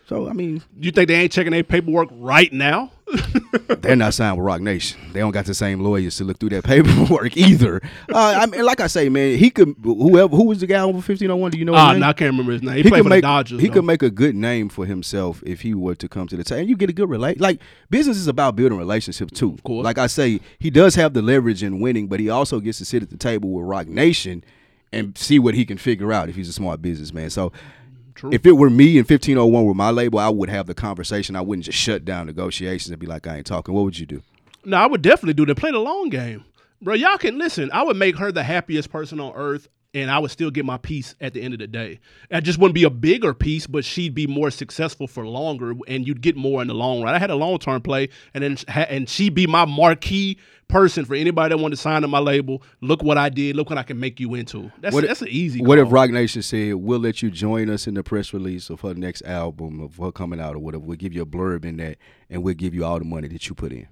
So 0.07 0.29
I 0.29 0.33
mean, 0.33 0.61
you 0.79 0.91
think 0.91 1.07
they 1.07 1.15
ain't 1.15 1.31
checking 1.31 1.51
their 1.51 1.63
paperwork 1.63 2.09
right 2.11 2.51
now? 2.53 2.91
they're 3.81 3.95
not 3.95 4.13
signed 4.13 4.37
with 4.37 4.45
Roc 4.45 4.61
Nation. 4.61 4.99
They 5.13 5.19
don't 5.19 5.31
got 5.31 5.45
the 5.45 5.53
same 5.53 5.79
lawyers 5.81 6.17
to 6.17 6.23
look 6.23 6.39
through 6.39 6.49
that 6.49 6.63
paperwork 6.65 7.35
either. 7.37 7.81
Uh, 8.11 8.35
I 8.41 8.45
mean, 8.47 8.63
like 8.65 8.79
I 8.81 8.87
say, 8.87 9.09
man, 9.09 9.37
he 9.37 9.49
could 9.49 9.75
whoever 9.83 10.35
who 10.35 10.45
was 10.45 10.59
the 10.59 10.67
guy 10.67 10.79
over 10.81 10.93
1501. 10.93 11.51
Do 11.51 11.57
you 11.57 11.65
know? 11.65 11.73
his 11.73 11.79
Ah, 11.81 11.91
name? 11.91 12.01
no, 12.01 12.07
I 12.07 12.13
can't 12.13 12.31
remember 12.31 12.51
his 12.53 12.61
name. 12.61 12.75
He, 12.77 12.83
he 12.83 12.89
played 12.89 13.03
for 13.03 13.09
make 13.09 13.17
the 13.17 13.27
Dodgers. 13.27 13.61
he 13.61 13.67
though. 13.67 13.73
could 13.75 13.85
make 13.85 14.03
a 14.03 14.09
good 14.09 14.35
name 14.35 14.69
for 14.69 14.85
himself 14.85 15.41
if 15.45 15.61
he 15.61 15.73
were 15.73 15.95
to 15.95 16.07
come 16.09 16.27
to 16.27 16.37
the 16.37 16.43
table. 16.43 16.61
And 16.61 16.69
you 16.69 16.75
get 16.77 16.89
a 16.89 16.93
good 16.93 17.09
relate. 17.09 17.39
Like 17.39 17.59
business 17.89 18.17
is 18.17 18.27
about 18.27 18.55
building 18.55 18.77
relationships 18.77 19.37
too. 19.37 19.53
Of 19.53 19.63
course. 19.63 19.83
Like 19.83 19.97
I 19.97 20.07
say, 20.07 20.39
he 20.59 20.69
does 20.69 20.95
have 20.95 21.13
the 21.13 21.21
leverage 21.21 21.63
in 21.63 21.79
winning, 21.79 22.07
but 22.07 22.19
he 22.19 22.29
also 22.29 22.59
gets 22.59 22.77
to 22.79 22.85
sit 22.85 23.03
at 23.03 23.09
the 23.09 23.17
table 23.17 23.51
with 23.51 23.65
Roc 23.65 23.87
Nation 23.87 24.43
and 24.91 25.17
see 25.17 25.39
what 25.39 25.55
he 25.55 25.65
can 25.65 25.77
figure 25.77 26.13
out 26.13 26.29
if 26.29 26.35
he's 26.35 26.49
a 26.49 26.53
smart 26.53 26.81
businessman. 26.81 27.29
So. 27.29 27.51
True. 28.15 28.31
If 28.31 28.45
it 28.45 28.53
were 28.53 28.69
me 28.69 28.97
in 28.97 29.05
1501 29.05 29.65
with 29.65 29.75
my 29.77 29.89
label, 29.89 30.19
I 30.19 30.29
would 30.29 30.49
have 30.49 30.67
the 30.67 30.73
conversation. 30.73 31.35
I 31.35 31.41
wouldn't 31.41 31.65
just 31.65 31.77
shut 31.77 32.05
down 32.05 32.27
negotiations 32.27 32.91
and 32.91 32.99
be 32.99 33.07
like, 33.07 33.27
I 33.27 33.37
ain't 33.37 33.45
talking. 33.45 33.73
What 33.73 33.83
would 33.83 33.97
you 33.97 34.05
do? 34.05 34.21
No, 34.65 34.77
I 34.77 34.85
would 34.87 35.01
definitely 35.01 35.33
do 35.33 35.45
that. 35.47 35.55
Play 35.55 35.71
the 35.71 35.79
long 35.79 36.09
game, 36.09 36.45
bro. 36.81 36.93
Y'all 36.93 37.17
can 37.17 37.37
listen. 37.37 37.69
I 37.73 37.83
would 37.83 37.97
make 37.97 38.17
her 38.17 38.31
the 38.31 38.43
happiest 38.43 38.89
person 38.89 39.19
on 39.19 39.33
earth, 39.35 39.67
and 39.93 40.09
I 40.09 40.19
would 40.19 40.31
still 40.31 40.49
get 40.51 40.65
my 40.65 40.77
piece 40.77 41.15
at 41.21 41.33
the 41.33 41.41
end 41.41 41.53
of 41.53 41.59
the 41.59 41.67
day. 41.67 41.99
It 42.31 42.41
just 42.41 42.57
wouldn't 42.57 42.73
be 42.75 42.83
a 42.83 42.89
bigger 42.89 43.33
piece, 43.33 43.67
but 43.67 43.85
she'd 43.85 44.15
be 44.15 44.25
more 44.27 44.49
successful 44.49 45.07
for 45.07 45.27
longer, 45.27 45.73
and 45.87 46.07
you'd 46.07 46.21
get 46.21 46.35
more 46.35 46.61
in 46.61 46.67
the 46.67 46.73
long 46.73 47.01
run. 47.03 47.13
I 47.13 47.19
had 47.19 47.29
a 47.29 47.35
long 47.35 47.59
term 47.59 47.81
play, 47.81 48.09
and 48.33 48.43
then 48.43 48.57
and 48.67 49.07
she'd 49.07 49.35
be 49.35 49.45
my 49.47 49.65
marquee 49.65 50.37
person 50.67 51.05
for 51.05 51.13
anybody 51.13 51.53
that 51.53 51.61
wanted 51.61 51.75
to 51.75 51.81
sign 51.81 52.01
to 52.01 52.07
my 52.07 52.17
label. 52.19 52.63
Look 52.81 53.03
what 53.03 53.17
I 53.17 53.29
did. 53.29 53.55
Look 53.55 53.69
what 53.69 53.77
I 53.77 53.83
can 53.83 53.99
make 53.99 54.19
you 54.19 54.33
into. 54.33 54.71
That's 54.81 54.93
What- 54.95 55.05
that's 55.05 55.21
an 55.21 55.27
easy. 55.29 55.61
What 55.61 55.77
if. 55.77 55.91
Roc 55.91 56.09
Nation 56.09 56.41
said, 56.41 56.75
we'll 56.75 56.99
let 56.99 57.21
you 57.21 57.29
join 57.29 57.69
us 57.69 57.85
in 57.85 57.93
the 57.93 58.01
press 58.01 58.33
release 58.33 58.71
of 58.71 58.81
her 58.81 58.95
next 58.95 59.21
album, 59.23 59.79
of 59.79 59.97
her 59.97 60.11
coming 60.11 60.39
out 60.39 60.55
or 60.55 60.59
whatever. 60.59 60.83
We'll 60.83 60.97
give 60.97 61.13
you 61.13 61.21
a 61.21 61.25
blurb 61.27 61.63
in 61.65 61.77
that, 61.77 61.97
and 62.29 62.41
we'll 62.41 62.55
give 62.55 62.73
you 62.73 62.83
all 62.85 62.97
the 62.97 63.05
money 63.05 63.27
that 63.27 63.47
you 63.47 63.53
put 63.53 63.71
in. 63.71 63.87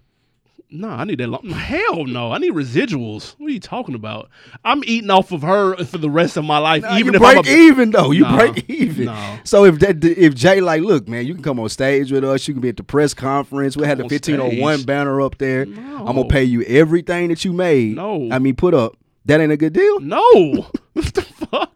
No, 0.74 0.88
I 0.88 1.04
need 1.04 1.20
that. 1.20 1.28
Long- 1.28 1.44
Hell 1.50 2.06
no, 2.06 2.32
I 2.32 2.38
need 2.38 2.54
residuals. 2.54 3.36
What 3.38 3.48
are 3.50 3.54
you 3.54 3.60
talking 3.60 3.94
about? 3.94 4.30
I'm 4.64 4.84
eating 4.86 5.10
off 5.10 5.32
of 5.34 5.42
her 5.42 5.76
for 5.84 5.98
the 5.98 6.10
rest 6.10 6.38
of 6.38 6.46
my 6.46 6.60
life, 6.60 6.84
Nah, 6.84 6.98
even 6.98 7.14
you 7.14 7.20
if 7.20 7.22
I'm 7.26 7.36
break 7.42 7.48
a, 7.48 7.52
even 7.52 7.92
though 7.92 8.12
you 8.12 8.22
Nah, 8.24 8.38
break 8.38 8.66
even. 8.70 9.06
nah. 9.06 9.38
So 9.44 9.66
if 9.66 9.80
that 9.80 10.04
if 10.04 10.34
Jay 10.34 10.62
like, 10.62 10.82
look, 10.82 11.08
man, 11.10 11.26
you 11.28 11.34
can 11.34 11.44
come 11.44 11.60
on 11.60 11.68
stage 11.70 12.12
with 12.12 12.24
us. 12.24 12.48
You 12.48 12.54
can 12.54 12.62
be 12.62 12.70
at 12.70 12.78
the 12.78 12.84
press 12.84 13.14
conference. 13.14 13.76
We 13.76 13.86
had 13.86 13.98
the 13.98 14.04
on 14.04 14.10
fifteen 14.10 14.40
oh 14.40 14.50
one 14.62 14.78
stage. 14.78 14.86
banner 14.88 15.20
up 15.22 15.38
there. 15.40 15.66
No. 15.66 15.98
I'm 16.08 16.16
gonna 16.16 16.26
pay 16.30 16.44
you 16.46 16.64
everything 16.64 17.28
that 17.30 17.44
you 17.44 17.52
made. 17.52 17.96
No. 17.98 18.30
I 18.32 18.40
mean, 18.40 18.56
put 18.56 18.74
up. 18.74 18.96
That 19.26 19.40
ain't 19.42 19.52
a 19.52 19.58
good 19.58 19.74
deal. 19.74 20.00
No. 20.00 20.22
what 20.94 21.14
the 21.14 21.22
fuck? 21.22 21.72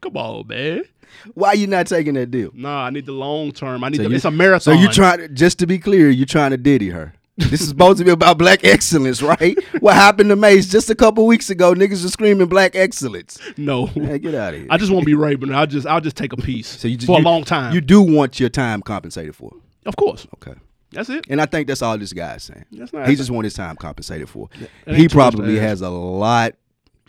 Come 0.00 0.16
on, 0.16 0.46
man. 0.46 0.84
Why 1.34 1.52
you 1.54 1.66
not 1.66 1.86
taking 1.88 2.14
that 2.14 2.30
deal? 2.30 2.50
Nah, 2.54 2.84
I 2.86 2.90
need 2.90 3.04
the 3.06 3.12
long 3.12 3.52
term. 3.52 3.82
I 3.84 3.88
need 3.90 3.96
So 3.98 4.04
the, 4.04 4.08
you- 4.10 4.16
it's 4.16 4.24
a 4.24 4.30
marathon. 4.30 4.74
So 4.76 4.80
you 4.80 4.88
trying 4.88 5.18
to 5.18 5.28
just 5.28 5.58
to 5.58 5.66
be 5.66 5.78
clear, 5.78 6.08
you 6.08 6.24
trying 6.26 6.52
to 6.52 6.56
diddy 6.56 6.90
her. 6.90 7.12
This 7.36 7.62
is 7.62 7.68
supposed 7.68 7.98
to 7.98 8.04
be 8.04 8.10
about 8.10 8.36
black 8.38 8.64
excellence, 8.64 9.22
right? 9.22 9.56
what 9.80 9.94
happened 9.94 10.28
to 10.30 10.36
Mase 10.36 10.70
just 10.70 10.90
a 10.90 10.94
couple 10.94 11.26
weeks 11.26 11.48
ago? 11.48 11.72
Niggas 11.74 12.04
are 12.04 12.08
screaming 12.08 12.48
black 12.48 12.76
excellence. 12.76 13.38
No. 13.56 13.86
Hey, 13.86 14.18
get 14.18 14.34
out 14.34 14.52
of 14.54 14.60
here. 14.60 14.66
I 14.70 14.76
just 14.76 14.92
won't 14.92 15.06
be 15.06 15.14
raping. 15.14 15.54
I'll 15.54 15.66
just 15.66 15.86
I'll 15.86 16.00
just 16.02 16.16
take 16.16 16.32
a 16.32 16.36
piece 16.36 16.66
so 16.68 16.86
you 16.88 16.96
just, 16.96 17.06
for 17.06 17.18
you- 17.18 17.24
a 17.24 17.26
long 17.26 17.44
time. 17.44 17.72
You 17.72 17.80
do 17.80 18.02
want 18.02 18.38
your 18.40 18.50
time 18.50 18.82
compensated 18.82 19.34
for. 19.34 19.52
of 19.86 19.96
course. 19.96 20.26
Okay. 20.34 20.58
That's 20.92 21.08
it. 21.08 21.24
And 21.30 21.40
I 21.40 21.46
think 21.46 21.68
that's 21.68 21.82
all 21.82 21.96
this 21.96 22.12
guy's 22.12 22.42
saying. 22.42 22.64
That's 22.72 22.92
not 22.92 23.08
He 23.08 23.14
just 23.14 23.30
want 23.30 23.44
his 23.44 23.54
time 23.54 23.76
compensated 23.76 24.28
for. 24.28 24.48
He 24.52 24.64
ain't 24.64 24.68
too 24.86 24.92
much 24.96 25.08
to 25.10 25.14
probably 25.14 25.56
has 25.58 25.80
a 25.82 25.88
lot 25.88 26.54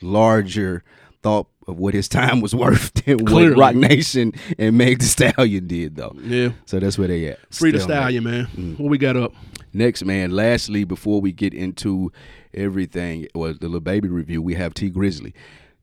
larger 0.01 0.83
thought 1.23 1.47
of 1.71 1.79
what 1.79 1.93
his 1.95 2.07
time 2.07 2.41
was 2.41 2.53
worth 2.63 2.93
than 3.05 3.25
Clearly. 3.25 3.55
what 3.55 3.59
Roc 3.59 3.75
Nation 3.75 4.33
and 4.59 4.77
Meg 4.77 4.99
Thee 4.99 5.05
Stallion 5.05 5.67
did, 5.67 5.95
though. 5.95 6.15
Yeah. 6.21 6.49
So 6.65 6.79
that's 6.79 6.97
where 6.97 7.07
they 7.07 7.27
at. 7.29 7.39
Free 7.53 7.71
the 7.71 7.79
Stalemate. 7.79 8.01
stallion, 8.01 8.23
man. 8.23 8.47
Mm. 8.55 8.79
What 8.79 8.89
we 8.89 8.97
got 8.97 9.17
up? 9.17 9.33
Next, 9.73 10.03
man. 10.05 10.31
Lastly, 10.31 10.83
before 10.83 11.21
we 11.21 11.31
get 11.31 11.53
into 11.53 12.11
everything, 12.53 13.27
was 13.33 13.57
the 13.59 13.69
Lil 13.69 13.79
Baby 13.79 14.09
review. 14.09 14.41
We 14.41 14.53
have 14.55 14.73
Tee 14.73 14.91
Grizzley. 14.91 15.33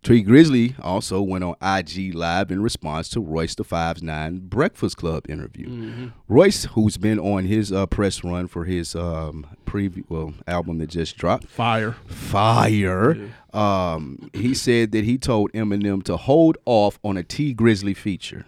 Tee 0.02 0.24
Grizzley 0.24 0.74
also 0.80 1.20
went 1.20 1.44
on 1.44 1.54
IG 1.60 2.14
Live 2.14 2.50
in 2.50 2.62
response 2.62 3.08
to 3.10 3.20
Royce 3.20 3.54
the 3.56 3.64
Fives 3.64 4.02
Nine 4.02 4.38
Breakfast 4.38 4.96
Club 4.96 5.28
interview. 5.28 6.10
Royce, 6.28 6.64
who's 6.66 6.96
been 6.96 7.18
on 7.18 7.44
his 7.46 7.72
uh, 7.72 7.84
press 7.86 8.22
run 8.22 8.46
for 8.46 8.64
his 8.64 8.94
um, 8.94 9.46
preview 9.66 10.04
well 10.08 10.34
album 10.46 10.78
that 10.78 10.86
just 10.88 11.16
dropped, 11.18 11.48
Fire. 11.48 11.96
Fire. 12.06 13.30
Um, 13.52 14.30
he 14.32 14.54
said 14.54 14.92
that 14.92 15.04
he 15.04 15.18
told 15.18 15.52
Eminem 15.52 16.02
to 16.04 16.16
hold 16.16 16.58
off 16.64 16.98
on 17.02 17.16
a 17.16 17.22
Tee 17.24 17.54
Grizzley 17.54 17.96
feature. 17.96 18.46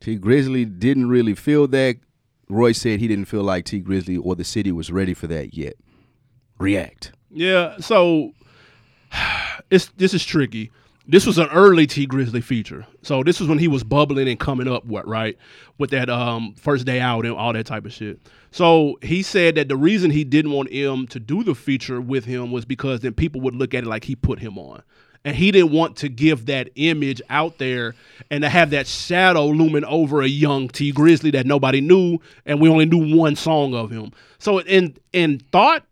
Tee 0.00 0.18
Grizzley 0.18 0.64
didn't 0.78 1.08
really 1.08 1.34
feel 1.34 1.66
that. 1.68 1.96
Roy 2.50 2.72
said 2.72 2.98
he 2.98 3.08
didn't 3.08 3.26
feel 3.26 3.42
like 3.42 3.64
Tee 3.64 3.82
Grizzley 3.82 4.18
or 4.22 4.34
the 4.34 4.44
city 4.44 4.72
was 4.72 4.90
ready 4.90 5.14
for 5.14 5.26
that 5.28 5.54
yet. 5.54 5.74
React. 6.58 7.12
Yeah. 7.30 7.76
So 7.78 8.32
it's 9.70 9.86
this 9.96 10.14
is 10.14 10.24
tricky. 10.24 10.70
This 11.10 11.24
was 11.24 11.38
an 11.38 11.48
early 11.48 11.86
Tee 11.86 12.06
Grizzley 12.06 12.44
feature. 12.44 12.86
So 13.02 13.22
this 13.22 13.40
was 13.40 13.48
when 13.48 13.58
he 13.58 13.66
was 13.66 13.82
bubbling 13.82 14.28
and 14.28 14.38
coming 14.38 14.68
up, 14.68 14.84
what 14.84 15.08
right, 15.08 15.38
with 15.78 15.90
that 15.90 16.10
um 16.10 16.54
first 16.54 16.84
day 16.84 17.00
out 17.00 17.24
and 17.24 17.34
all 17.34 17.52
that 17.52 17.66
type 17.66 17.86
of 17.86 17.92
shit. 17.92 18.20
So 18.50 18.98
he 19.02 19.22
said 19.22 19.54
that 19.56 19.68
the 19.68 19.76
reason 19.76 20.10
he 20.10 20.24
didn't 20.24 20.52
want 20.52 20.72
M 20.72 21.06
to 21.08 21.20
do 21.20 21.42
the 21.42 21.54
feature 21.54 22.00
with 22.00 22.24
him 22.24 22.50
was 22.50 22.64
because 22.64 23.00
then 23.00 23.14
people 23.14 23.40
would 23.42 23.54
look 23.54 23.74
at 23.74 23.84
it 23.84 23.86
like 23.86 24.04
he 24.04 24.16
put 24.16 24.38
him 24.38 24.58
on. 24.58 24.82
And 25.24 25.34
he 25.34 25.50
didn't 25.50 25.72
want 25.72 25.96
to 25.98 26.08
give 26.08 26.46
that 26.46 26.70
image 26.76 27.20
out 27.28 27.58
there 27.58 27.94
and 28.30 28.42
to 28.42 28.48
have 28.48 28.70
that 28.70 28.86
shadow 28.86 29.46
looming 29.46 29.84
over 29.84 30.22
a 30.22 30.28
young 30.28 30.68
Tee 30.68 30.92
Grizzley 30.92 31.32
that 31.32 31.44
nobody 31.44 31.80
knew, 31.80 32.18
and 32.46 32.60
we 32.60 32.68
only 32.68 32.86
knew 32.86 33.16
one 33.16 33.34
song 33.34 33.74
of 33.74 33.90
him. 33.90 34.12
So 34.38 34.60
in 34.60 34.96
in 35.12 35.40
thought, 35.52 35.84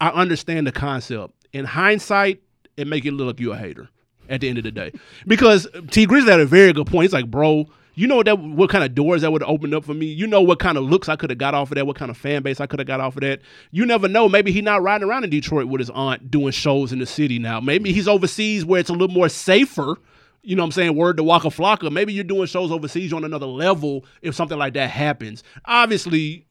I 0.00 0.08
understand 0.10 0.66
the 0.66 0.72
concept. 0.72 1.34
In 1.52 1.64
hindsight, 1.64 2.42
it 2.76 2.86
make 2.86 3.04
it 3.04 3.12
look 3.12 3.26
like 3.26 3.40
you're 3.40 3.54
a 3.54 3.58
hater 3.58 3.88
at 4.28 4.40
the 4.40 4.48
end 4.48 4.58
of 4.58 4.64
the 4.64 4.70
day. 4.70 4.92
Because 5.26 5.66
Tee 5.90 6.06
Grizzley 6.06 6.28
had 6.28 6.40
a 6.40 6.46
very 6.46 6.72
good 6.72 6.86
point. 6.86 7.04
He's 7.04 7.12
like, 7.12 7.30
bro, 7.30 7.66
you 7.94 8.06
know 8.06 8.16
what 8.16 8.26
that 8.26 8.38
what 8.38 8.70
kind 8.70 8.84
of 8.84 8.94
doors 8.94 9.22
that 9.22 9.30
would 9.30 9.42
have 9.42 9.50
opened 9.50 9.74
up 9.74 9.84
for 9.84 9.94
me. 9.94 10.06
You 10.06 10.26
know 10.26 10.40
what 10.40 10.58
kind 10.58 10.78
of 10.78 10.84
looks 10.84 11.08
I 11.08 11.16
could 11.16 11.30
have 11.30 11.38
got 11.38 11.54
off 11.54 11.70
of 11.70 11.74
that, 11.74 11.86
what 11.86 11.96
kind 11.96 12.10
of 12.10 12.16
fan 12.16 12.42
base 12.42 12.60
I 12.60 12.66
could 12.66 12.78
have 12.78 12.86
got 12.86 13.00
off 13.00 13.16
of 13.16 13.22
that. 13.22 13.40
You 13.72 13.84
never 13.84 14.08
know. 14.08 14.28
Maybe 14.28 14.52
he's 14.52 14.62
not 14.62 14.82
riding 14.82 15.06
around 15.06 15.24
in 15.24 15.30
Detroit 15.30 15.66
with 15.66 15.80
his 15.80 15.90
aunt 15.90 16.30
doing 16.30 16.52
shows 16.52 16.92
in 16.92 16.98
the 16.98 17.06
city 17.06 17.38
now. 17.38 17.60
Maybe 17.60 17.92
he's 17.92 18.08
overseas 18.08 18.64
where 18.64 18.80
it's 18.80 18.90
a 18.90 18.94
little 18.94 19.14
more 19.14 19.28
safer. 19.28 19.96
You 20.42 20.56
know 20.56 20.62
what 20.62 20.68
I'm 20.68 20.72
saying? 20.72 20.96
Word 20.96 21.18
to 21.18 21.22
Waka 21.22 21.48
Flocka. 21.48 21.92
Maybe 21.92 22.14
you're 22.14 22.24
doing 22.24 22.46
shows 22.46 22.72
overseas 22.72 23.12
on 23.12 23.24
another 23.24 23.44
level 23.44 24.06
if 24.22 24.34
something 24.34 24.56
like 24.56 24.72
that 24.74 24.88
happens. 24.88 25.42
Obviously, 25.66 26.46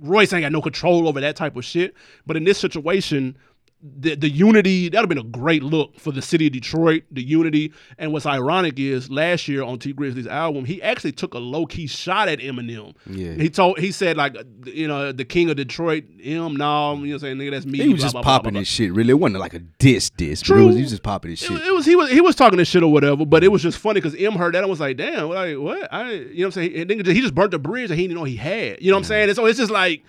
Royce 0.00 0.32
ain't 0.32 0.42
got 0.44 0.52
no 0.52 0.62
control 0.62 1.06
over 1.06 1.20
that 1.20 1.36
type 1.36 1.56
of 1.56 1.64
shit. 1.64 1.94
But 2.24 2.38
in 2.38 2.44
this 2.44 2.56
situation, 2.56 3.36
the 3.82 4.14
the 4.14 4.30
unity 4.30 4.88
that'd 4.88 5.02
have 5.02 5.08
been 5.08 5.18
a 5.18 5.38
great 5.38 5.62
look 5.62 5.98
for 6.00 6.10
the 6.10 6.22
city 6.22 6.46
of 6.46 6.52
Detroit, 6.52 7.04
the 7.10 7.22
unity. 7.22 7.72
And 7.98 8.12
what's 8.12 8.26
ironic 8.26 8.78
is 8.78 9.10
last 9.10 9.48
year 9.48 9.62
on 9.62 9.78
Tee 9.78 9.92
Grizzley's 9.92 10.26
album, 10.26 10.64
he 10.64 10.82
actually 10.82 11.12
took 11.12 11.34
a 11.34 11.38
low 11.38 11.66
key 11.66 11.86
shot 11.86 12.28
at 12.28 12.38
Eminem. 12.38 12.94
Yeah. 13.06 13.32
He 13.32 13.50
told 13.50 13.78
he 13.78 13.92
said 13.92 14.16
like 14.16 14.36
you 14.64 14.88
know 14.88 15.12
the 15.12 15.24
king 15.24 15.50
of 15.50 15.56
Detroit, 15.56 16.04
M, 16.22 16.56
no, 16.56 16.94
you 16.94 16.98
know 16.98 17.00
what 17.00 17.04
I'm 17.04 17.18
saying, 17.18 17.36
nigga, 17.36 17.50
that's 17.50 17.66
me. 17.66 17.78
He 17.78 17.88
was 17.88 17.98
blah, 17.98 18.04
just 18.04 18.12
blah, 18.14 18.22
popping 18.22 18.52
blah, 18.52 18.60
his 18.60 18.68
shit. 18.68 18.92
Really, 18.92 19.10
it 19.10 19.14
wasn't 19.14 19.40
like 19.40 19.54
a 19.54 19.60
diss 19.60 20.10
diss. 20.10 20.40
It 20.40 20.44
True. 20.44 20.66
was, 20.66 20.76
he 20.76 20.82
was 20.82 20.90
just 20.90 21.02
popping 21.02 21.30
his 21.30 21.40
shit. 21.40 21.62
it 21.62 21.72
was 21.72 21.84
he 21.84 21.96
was 21.96 22.10
he 22.10 22.20
was 22.20 22.34
talking 22.34 22.56
this 22.56 22.68
shit 22.68 22.82
or 22.82 22.90
whatever, 22.90 23.26
but 23.26 23.44
it 23.44 23.48
was 23.48 23.62
just 23.62 23.78
funny 23.78 24.00
because 24.00 24.14
M 24.18 24.32
heard 24.32 24.54
that 24.54 24.62
and 24.62 24.70
was 24.70 24.80
like, 24.80 24.96
"Damn, 24.96 25.28
like 25.28 25.58
what?" 25.58 25.92
I, 25.92 26.12
you 26.12 26.18
know 26.18 26.28
what 26.28 26.44
I'm 26.46 26.52
saying? 26.52 26.76
And 26.76 26.90
nigga, 26.90 27.06
he 27.12 27.20
just 27.20 27.34
burnt 27.34 27.50
the 27.50 27.58
bridge 27.58 27.90
that 27.90 27.96
he 27.96 28.02
didn't 28.02 28.16
know 28.16 28.24
he 28.24 28.36
had. 28.36 28.80
You 28.80 28.90
know 28.90 28.96
what 28.96 29.00
I'm 29.00 29.04
saying? 29.04 29.28
And 29.28 29.36
so 29.36 29.44
it's 29.46 29.58
just 29.58 29.70
like, 29.70 30.02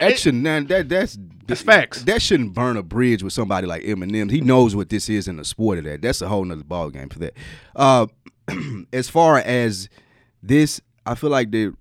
That 0.00 0.12
it- 0.12 0.18
shouldn't. 0.18 0.44
That, 0.44 0.68
that 0.68 0.88
that's 0.88 1.18
That's 1.46 1.62
facts. 1.62 2.02
That 2.04 2.20
shouldn't 2.22 2.54
burn 2.54 2.76
a 2.76 2.82
bridge 2.82 3.22
with 3.22 3.32
somebody 3.32 3.66
like 3.66 3.82
Eminem. 3.82 4.30
He 4.30 4.40
knows 4.40 4.74
what 4.76 4.88
this 4.90 5.08
is 5.08 5.28
in 5.28 5.36
the 5.36 5.44
sport 5.44 5.78
of 5.78 5.84
that. 5.84 6.02
That's 6.02 6.20
a 6.22 6.28
whole 6.28 6.44
nother 6.44 6.64
ball 6.64 6.90
game 6.90 7.08
for 7.08 7.18
that. 7.20 7.34
Uh, 7.74 8.06
as 8.92 9.08
far 9.08 9.38
as 9.38 9.88
this, 10.42 10.80
I 11.06 11.14
feel 11.14 11.30
like 11.30 11.50
that 11.52 11.74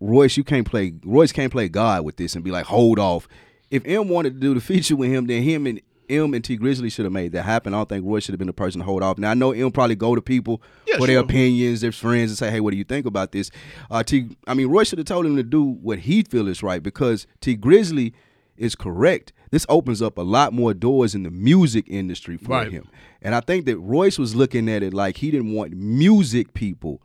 Royce, 0.00 0.36
you 0.36 0.44
can't 0.44 0.68
play. 0.68 0.94
Royce 1.04 1.32
can't 1.32 1.52
play 1.52 1.68
God 1.68 2.04
with 2.04 2.16
this 2.16 2.34
and 2.34 2.44
be 2.44 2.50
like, 2.50 2.66
hold 2.66 2.98
off. 2.98 3.26
If 3.70 3.82
M 3.86 4.08
wanted 4.08 4.34
to 4.34 4.40
do 4.40 4.54
the 4.54 4.60
feature 4.72 4.96
with 4.96 5.10
him, 5.10 5.26
then 5.26 5.42
him 5.42 5.66
and 5.66 5.80
M 6.08 6.34
and 6.34 6.44
Tee 6.44 6.58
Grizzley 6.58 6.90
should 6.92 7.04
have 7.04 7.12
made 7.12 7.32
that 7.32 7.42
happen. 7.44 7.74
I 7.74 7.78
don't 7.78 7.88
think 7.88 8.04
Royce 8.06 8.24
should 8.24 8.32
have 8.32 8.38
been 8.38 8.46
the 8.46 8.52
person 8.52 8.80
to 8.80 8.84
hold 8.84 9.02
off. 9.02 9.18
Now 9.18 9.30
I 9.30 9.34
know 9.34 9.52
M 9.52 9.70
probably 9.70 9.96
go 9.96 10.14
to 10.14 10.22
people 10.22 10.60
Yeah, 10.86 10.98
for 10.98 11.06
their 11.06 11.18
opinions, 11.20 11.80
their 11.80 11.92
friends, 11.92 12.30
and 12.30 12.38
say, 12.38 12.50
"Hey, 12.50 12.60
what 12.60 12.70
do 12.72 12.76
you 12.76 12.84
think 12.84 13.06
about 13.06 13.32
this?" 13.32 13.50
Uh, 13.90 14.02
T, 14.02 14.28
I 14.46 14.54
mean, 14.54 14.68
Roy 14.68 14.84
should 14.84 14.98
have 14.98 15.06
told 15.06 15.26
him 15.26 15.36
to 15.36 15.42
do 15.42 15.62
what 15.62 16.00
he 16.00 16.22
feel 16.22 16.48
is 16.48 16.62
right 16.62 16.82
because 16.82 17.26
Tee 17.40 17.56
Grizzley 17.56 18.12
is 18.56 18.76
correct, 18.76 19.32
this 19.50 19.66
opens 19.68 20.00
up 20.00 20.16
a 20.16 20.22
lot 20.22 20.52
more 20.52 20.72
doors 20.72 21.14
in 21.14 21.24
the 21.24 21.30
music 21.30 21.86
industry 21.88 22.36
for 22.36 22.50
Right. 22.52 22.70
him. 22.70 22.86
And 23.20 23.34
I 23.34 23.40
think 23.40 23.66
that 23.66 23.78
Royce 23.78 24.16
was 24.18 24.36
looking 24.36 24.68
at 24.68 24.82
it 24.84 24.94
like 24.94 25.16
he 25.16 25.32
didn't 25.32 25.52
want 25.52 25.72
music 25.74 26.54
people 26.54 27.02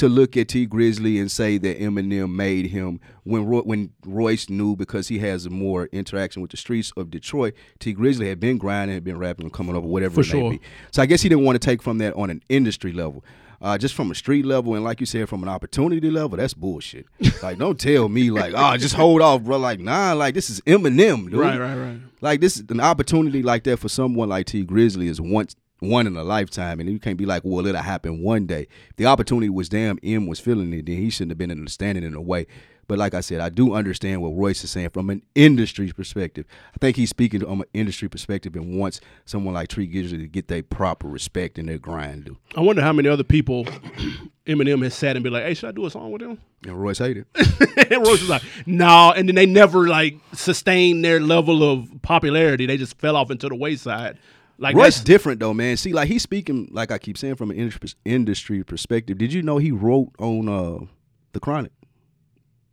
to 0.00 0.08
look 0.08 0.34
at 0.36 0.48
Tee 0.48 0.66
Grizzley 0.66 1.20
and 1.20 1.30
say 1.30 1.58
that 1.58 1.78
Eminem 1.78 2.34
made 2.34 2.66
him 2.66 3.00
when 3.24 3.44
Roy, 3.44 3.60
when 3.60 3.92
Royce 4.06 4.48
knew 4.48 4.74
because 4.74 5.08
he 5.08 5.18
has 5.18 5.48
more 5.50 5.86
interaction 5.92 6.40
with 6.40 6.50
the 6.50 6.56
streets 6.56 6.90
of 6.96 7.10
Detroit. 7.10 7.52
Tee 7.78 7.94
Grizzley 7.94 8.26
had 8.26 8.40
been 8.40 8.56
grinding, 8.56 8.94
had 8.94 9.04
been 9.04 9.18
rapping, 9.18 9.44
and 9.44 9.52
coming 9.52 9.76
up, 9.76 9.84
or 9.84 9.88
whatever 9.88 10.14
For 10.14 10.20
it 10.22 10.32
may 10.34 10.40
sure. 10.40 10.50
be. 10.52 10.60
So 10.90 11.02
I 11.02 11.06
guess 11.06 11.20
he 11.20 11.28
didn't 11.28 11.44
want 11.44 11.60
to 11.60 11.64
take 11.64 11.82
from 11.82 11.98
that 11.98 12.14
on 12.14 12.30
an 12.30 12.42
industry 12.48 12.92
level. 12.92 13.22
Uh, 13.62 13.76
just 13.76 13.94
from 13.94 14.10
a 14.10 14.14
street 14.14 14.46
level 14.46 14.74
and 14.74 14.82
like 14.82 15.00
you 15.00 15.06
said, 15.06 15.28
from 15.28 15.42
an 15.42 15.48
opportunity 15.50 16.10
level, 16.10 16.38
that's 16.38 16.54
bullshit. 16.54 17.04
like, 17.42 17.58
don't 17.58 17.78
tell 17.78 18.08
me 18.08 18.30
like, 18.30 18.54
oh, 18.56 18.74
just 18.78 18.94
hold 18.94 19.20
off, 19.20 19.42
bro. 19.42 19.58
Like, 19.58 19.80
nah, 19.80 20.14
like 20.14 20.32
this 20.32 20.48
is 20.48 20.62
Eminem, 20.62 21.24
dude. 21.30 21.34
Right, 21.34 21.60
right, 21.60 21.76
right. 21.76 21.98
Like 22.22 22.40
this, 22.40 22.56
is 22.56 22.64
an 22.70 22.80
opportunity 22.80 23.42
like 23.42 23.64
that 23.64 23.76
for 23.76 23.90
someone 23.90 24.30
like 24.30 24.46
Tee 24.46 24.64
Grizzley 24.64 25.10
is 25.10 25.20
once 25.20 25.56
one 25.80 26.06
in 26.06 26.16
a 26.16 26.24
lifetime, 26.24 26.80
and 26.80 26.88
you 26.88 26.98
can't 26.98 27.18
be 27.18 27.26
like, 27.26 27.42
well, 27.44 27.66
it'll 27.66 27.82
happen 27.82 28.22
one 28.22 28.46
day. 28.46 28.68
If 28.90 28.96
the 28.96 29.06
opportunity 29.06 29.48
was 29.48 29.68
damn 29.68 29.98
M 30.02 30.26
was 30.26 30.40
feeling 30.40 30.72
it, 30.72 30.86
then 30.86 30.96
he 30.96 31.10
shouldn't 31.10 31.32
have 31.32 31.38
been 31.38 31.50
understanding 31.50 32.04
in 32.04 32.14
a 32.14 32.20
way. 32.20 32.46
But 32.90 32.98
like 32.98 33.14
I 33.14 33.20
said, 33.20 33.40
I 33.40 33.50
do 33.50 33.74
understand 33.74 34.20
what 34.20 34.30
Royce 34.30 34.64
is 34.64 34.72
saying 34.72 34.90
from 34.90 35.10
an 35.10 35.22
industry 35.36 35.92
perspective. 35.92 36.44
I 36.74 36.78
think 36.80 36.96
he's 36.96 37.08
speaking 37.08 37.38
from 37.38 37.60
an 37.60 37.68
industry 37.72 38.08
perspective 38.08 38.56
and 38.56 38.80
wants 38.80 39.00
someone 39.26 39.54
like 39.54 39.68
Tee 39.68 39.86
Grizzley 39.86 40.18
to 40.18 40.26
get 40.26 40.48
their 40.48 40.64
proper 40.64 41.06
respect 41.06 41.56
in 41.56 41.66
their 41.66 41.78
grind. 41.78 42.24
Dude. 42.24 42.36
I 42.56 42.62
wonder 42.62 42.82
how 42.82 42.92
many 42.92 43.08
other 43.08 43.22
people 43.22 43.64
Eminem 44.46 44.82
has 44.82 44.94
sat 44.94 45.14
and 45.14 45.22
be 45.22 45.30
like, 45.30 45.44
"Hey, 45.44 45.54
should 45.54 45.68
I 45.68 45.72
do 45.72 45.86
a 45.86 45.90
song 45.92 46.10
with 46.10 46.20
him?" 46.20 46.40
And 46.66 46.82
Royce 46.82 46.98
hated. 46.98 47.26
and 47.36 48.04
Royce 48.04 48.22
was 48.22 48.28
like, 48.28 48.42
"No," 48.66 49.12
and 49.12 49.28
then 49.28 49.36
they 49.36 49.46
never 49.46 49.86
like 49.86 50.16
sustained 50.32 51.04
their 51.04 51.20
level 51.20 51.62
of 51.62 51.88
popularity. 52.02 52.66
They 52.66 52.76
just 52.76 52.98
fell 52.98 53.14
off 53.14 53.30
into 53.30 53.48
the 53.48 53.54
wayside. 53.54 54.18
Like 54.60 54.76
different 55.00 55.40
though, 55.40 55.54
man. 55.54 55.76
See, 55.78 55.92
like 55.92 56.08
he's 56.08 56.22
speaking, 56.22 56.68
like 56.70 56.92
I 56.92 56.98
keep 56.98 57.16
saying, 57.16 57.36
from 57.36 57.50
an 57.50 57.56
industry 57.56 57.90
industry 58.04 58.62
perspective. 58.62 59.16
Did 59.18 59.32
you 59.32 59.42
know 59.42 59.56
he 59.58 59.72
wrote 59.72 60.10
on 60.18 60.48
uh 60.48 60.86
the 61.32 61.40
Chronic? 61.40 61.72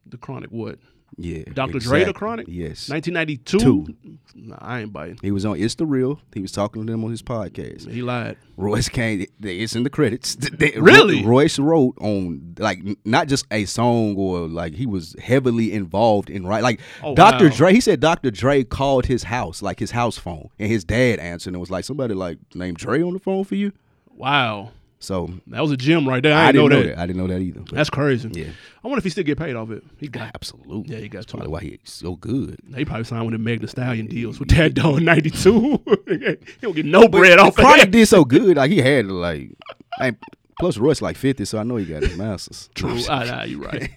the 0.10 0.18
Chronic 0.18 0.52
what? 0.52 0.80
Yeah, 1.20 1.44
Dr. 1.52 1.80
Dre, 1.80 2.04
the. 2.04 2.14
Chronic? 2.14 2.46
Yes, 2.48 2.90
1992. 2.90 3.96
Nah, 4.36 4.58
I 4.60 4.82
ain't 4.82 4.94
biting. 4.94 5.18
he 5.22 5.32
was 5.32 5.46
on 5.46 5.60
It's 5.60 5.74
the 5.76 5.86
Real. 5.86 6.20
He 6.34 6.42
was 6.42 6.52
talking 6.52 6.86
to 6.86 6.92
them 6.92 7.04
on 7.04 7.10
his 7.10 7.24
podcast. 7.24 7.90
He 7.90 8.02
lied. 8.04 8.38
Royce 8.56 8.88
came. 8.88 9.26
It's 9.42 9.76
in 9.76 9.82
the 9.84 9.90
credits. 9.90 10.36
They- 10.58 10.74
Really? 10.78 11.26
Royce 11.26 11.58
wrote 11.58 11.96
on 12.00 12.56
like 12.60 12.80
not 13.04 13.28
just 13.28 13.46
a 13.52 13.66
song 13.66 14.16
or 14.16 14.48
like 14.48 14.74
he 14.76 14.86
was 14.86 15.16
heavily 15.20 15.74
involved 15.74 16.30
in 16.30 16.46
right. 16.46 16.62
Like 16.62 16.82
Oh, 17.02 17.16
Dr. 17.16 17.46
wow. 17.50 17.56
Dre, 17.56 17.74
he 17.74 17.82
said 17.82 18.00
Dr. 18.00 18.30
Dre 18.30 18.64
called 18.64 19.08
his 19.08 19.24
house, 19.24 19.62
like 19.64 19.80
his 19.80 19.92
house 19.92 20.18
phone, 20.20 20.50
and 20.60 20.70
his 20.70 20.84
dad 20.84 21.18
answered 21.20 21.54
and 21.54 21.60
was 21.60 21.72
like, 21.72 21.84
"Somebody 21.86 22.14
like 22.14 22.38
named 22.54 22.78
Dre 22.78 23.02
on 23.02 23.14
the 23.14 23.20
phone 23.20 23.44
for 23.44 23.56
you." 23.56 23.72
Wow, 24.14 24.72
So 25.00 25.32
that 25.48 25.62
was 25.62 25.72
a 25.72 25.78
gem 25.78 26.08
right 26.08 26.24
there. 26.24 26.34
I, 26.34 26.48
I, 26.48 26.52
didn't 26.52 26.70
didn't 26.70 26.84
know 26.84 26.90
that. 26.90 27.00
I 27.00 27.06
didn't 27.06 27.22
know 27.22 27.28
that 27.28 27.40
either. 27.40 27.62
That's 27.72 27.90
crazy. 27.90 28.30
Yeah. 28.34 28.48
I 28.84 28.88
wonder 28.88 28.98
if 28.98 29.04
he 29.04 29.12
still 29.12 29.24
get 29.24 29.38
paid 29.38 29.56
off 29.56 29.70
it. 29.70 29.84
He 29.98 30.08
got. 30.08 30.32
absolutely. 30.34 30.94
Yeah, 30.96 31.02
he 31.02 31.08
got 31.08 31.20
That's 31.20 31.32
probably 31.32 31.50
why 31.50 31.62
he's 31.62 31.80
so 31.84 32.16
good. 32.16 32.60
He 32.76 32.84
probably 32.84 33.04
signed 33.04 33.26
one 33.26 33.34
of 33.34 33.40
the 33.40 33.44
Meg 33.44 33.62
Thee 33.62 33.68
Stallion 33.68 34.08
deals 34.08 34.40
with 34.40 34.50
that 34.50 34.74
dog 34.74 34.98
in 34.98 35.06
'92. 35.06 35.82
he 36.08 36.38
don't 36.62 36.76
get 36.76 36.86
no 36.86 37.08
bread 37.08 37.38
off 37.38 37.50
of 37.50 37.56
Chronic 37.56 37.86
that. 37.86 37.92
did 37.92 38.08
so 38.08 38.26
good. 38.26 38.58
Like 38.58 38.72
he 38.72 38.80
had 38.80 39.08
to 39.08 39.14
like. 39.14 39.52
I, 40.58 40.60
plus 40.60 40.78
Royce 40.78 41.02
like 41.02 41.16
fifty, 41.18 41.46
so 41.46 41.58
I 41.58 41.64
know 41.64 41.76
he 41.76 41.86
got 41.86 42.04
his 42.04 42.18
masters. 42.18 42.70
True. 42.76 43.00
Ah, 43.10 43.24
nah, 43.24 43.44
you 43.44 43.64
right. 43.64 43.90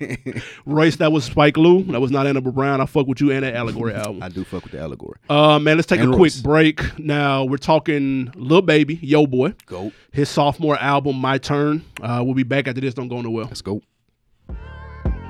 Royce, 0.66 0.96
that 0.96 1.12
was 1.12 1.24
Spike 1.24 1.56
Lee. 1.56 1.82
That 1.84 2.00
was 2.00 2.10
not 2.10 2.26
Animal 2.26 2.52
Brown. 2.52 2.80
I 2.80 2.86
fuck 2.86 3.06
with 3.06 3.20
you 3.20 3.30
and 3.30 3.44
that 3.44 3.54
Allegory 3.54 3.94
album. 3.94 4.22
I 4.22 4.28
do 4.28 4.44
fuck 4.44 4.62
with 4.64 4.72
the 4.72 4.80
allegory. 4.80 5.18
Uh, 5.28 5.58
man, 5.58 5.76
let's 5.76 5.86
take 5.86 6.00
And 6.00 6.12
a 6.12 6.16
quick 6.16 6.32
break. 6.42 6.98
Now 6.98 7.44
we're 7.44 7.56
talking 7.56 8.32
Lil 8.36 8.62
Baby, 8.62 8.98
Yo 9.02 9.26
Boy, 9.26 9.54
Go. 9.66 9.92
his 10.12 10.28
sophomore 10.28 10.76
album, 10.78 11.16
My 11.16 11.38
Turn. 11.38 11.84
Uh, 12.00 12.22
we'll 12.24 12.34
be 12.34 12.42
back 12.42 12.68
after 12.68 12.80
this. 12.80 12.94
Don't 12.94 13.08
go 13.08 13.20
nowhere. 13.20 13.44
Let's 13.44 13.62
go. 13.62 13.80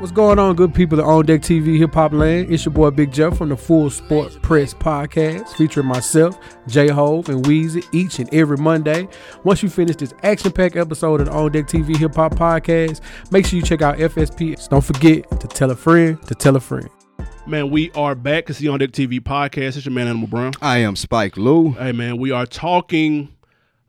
What's 0.00 0.12
going 0.12 0.38
on, 0.38 0.56
good 0.56 0.72
people 0.74 0.98
of 0.98 1.06
On 1.06 1.26
Deck 1.26 1.42
TV 1.42 1.76
Hip 1.76 1.92
Hop 1.92 2.12
Land? 2.14 2.50
It's 2.50 2.64
your 2.64 2.72
boy 2.72 2.88
Big 2.90 3.12
Jeff 3.12 3.36
from 3.36 3.50
the 3.50 3.56
Full 3.56 3.90
Sport 3.90 4.40
Press 4.40 4.72
Podcast, 4.72 5.48
featuring 5.56 5.86
myself, 5.86 6.38
J 6.66 6.88
Hove, 6.88 7.28
and 7.28 7.44
Weezy 7.44 7.84
each 7.92 8.18
and 8.18 8.32
every 8.32 8.56
Monday. 8.56 9.06
Once 9.44 9.62
you 9.62 9.68
finish 9.68 9.96
this 9.96 10.14
action 10.22 10.52
packed 10.52 10.76
episode 10.76 11.20
of 11.20 11.26
the 11.26 11.32
On 11.34 11.52
Deck 11.52 11.66
TV 11.66 11.94
Hip 11.98 12.14
Hop 12.14 12.32
Podcast, 12.34 13.02
make 13.30 13.44
sure 13.44 13.58
you 13.58 13.62
check 13.62 13.82
out 13.82 13.98
FSP. 13.98 14.68
Don't 14.70 14.82
forget 14.82 15.28
to 15.38 15.46
tell 15.46 15.70
a 15.70 15.76
friend 15.76 16.20
to 16.28 16.34
tell 16.34 16.56
a 16.56 16.60
friend. 16.60 16.88
Man, 17.46 17.68
we 17.68 17.90
are 17.92 18.14
back. 18.14 18.48
It's 18.48 18.58
the 18.58 18.68
On 18.68 18.78
Deck 18.78 18.92
TV 18.92 19.20
podcast. 19.20 19.76
It's 19.76 19.84
your 19.84 19.92
man, 19.92 20.08
Animal 20.08 20.28
Brown. 20.28 20.52
I 20.62 20.78
am 20.78 20.96
Spike 20.96 21.36
Lou. 21.36 21.72
Hey, 21.72 21.92
man, 21.92 22.16
we 22.16 22.30
are 22.30 22.46
talking 22.46 23.34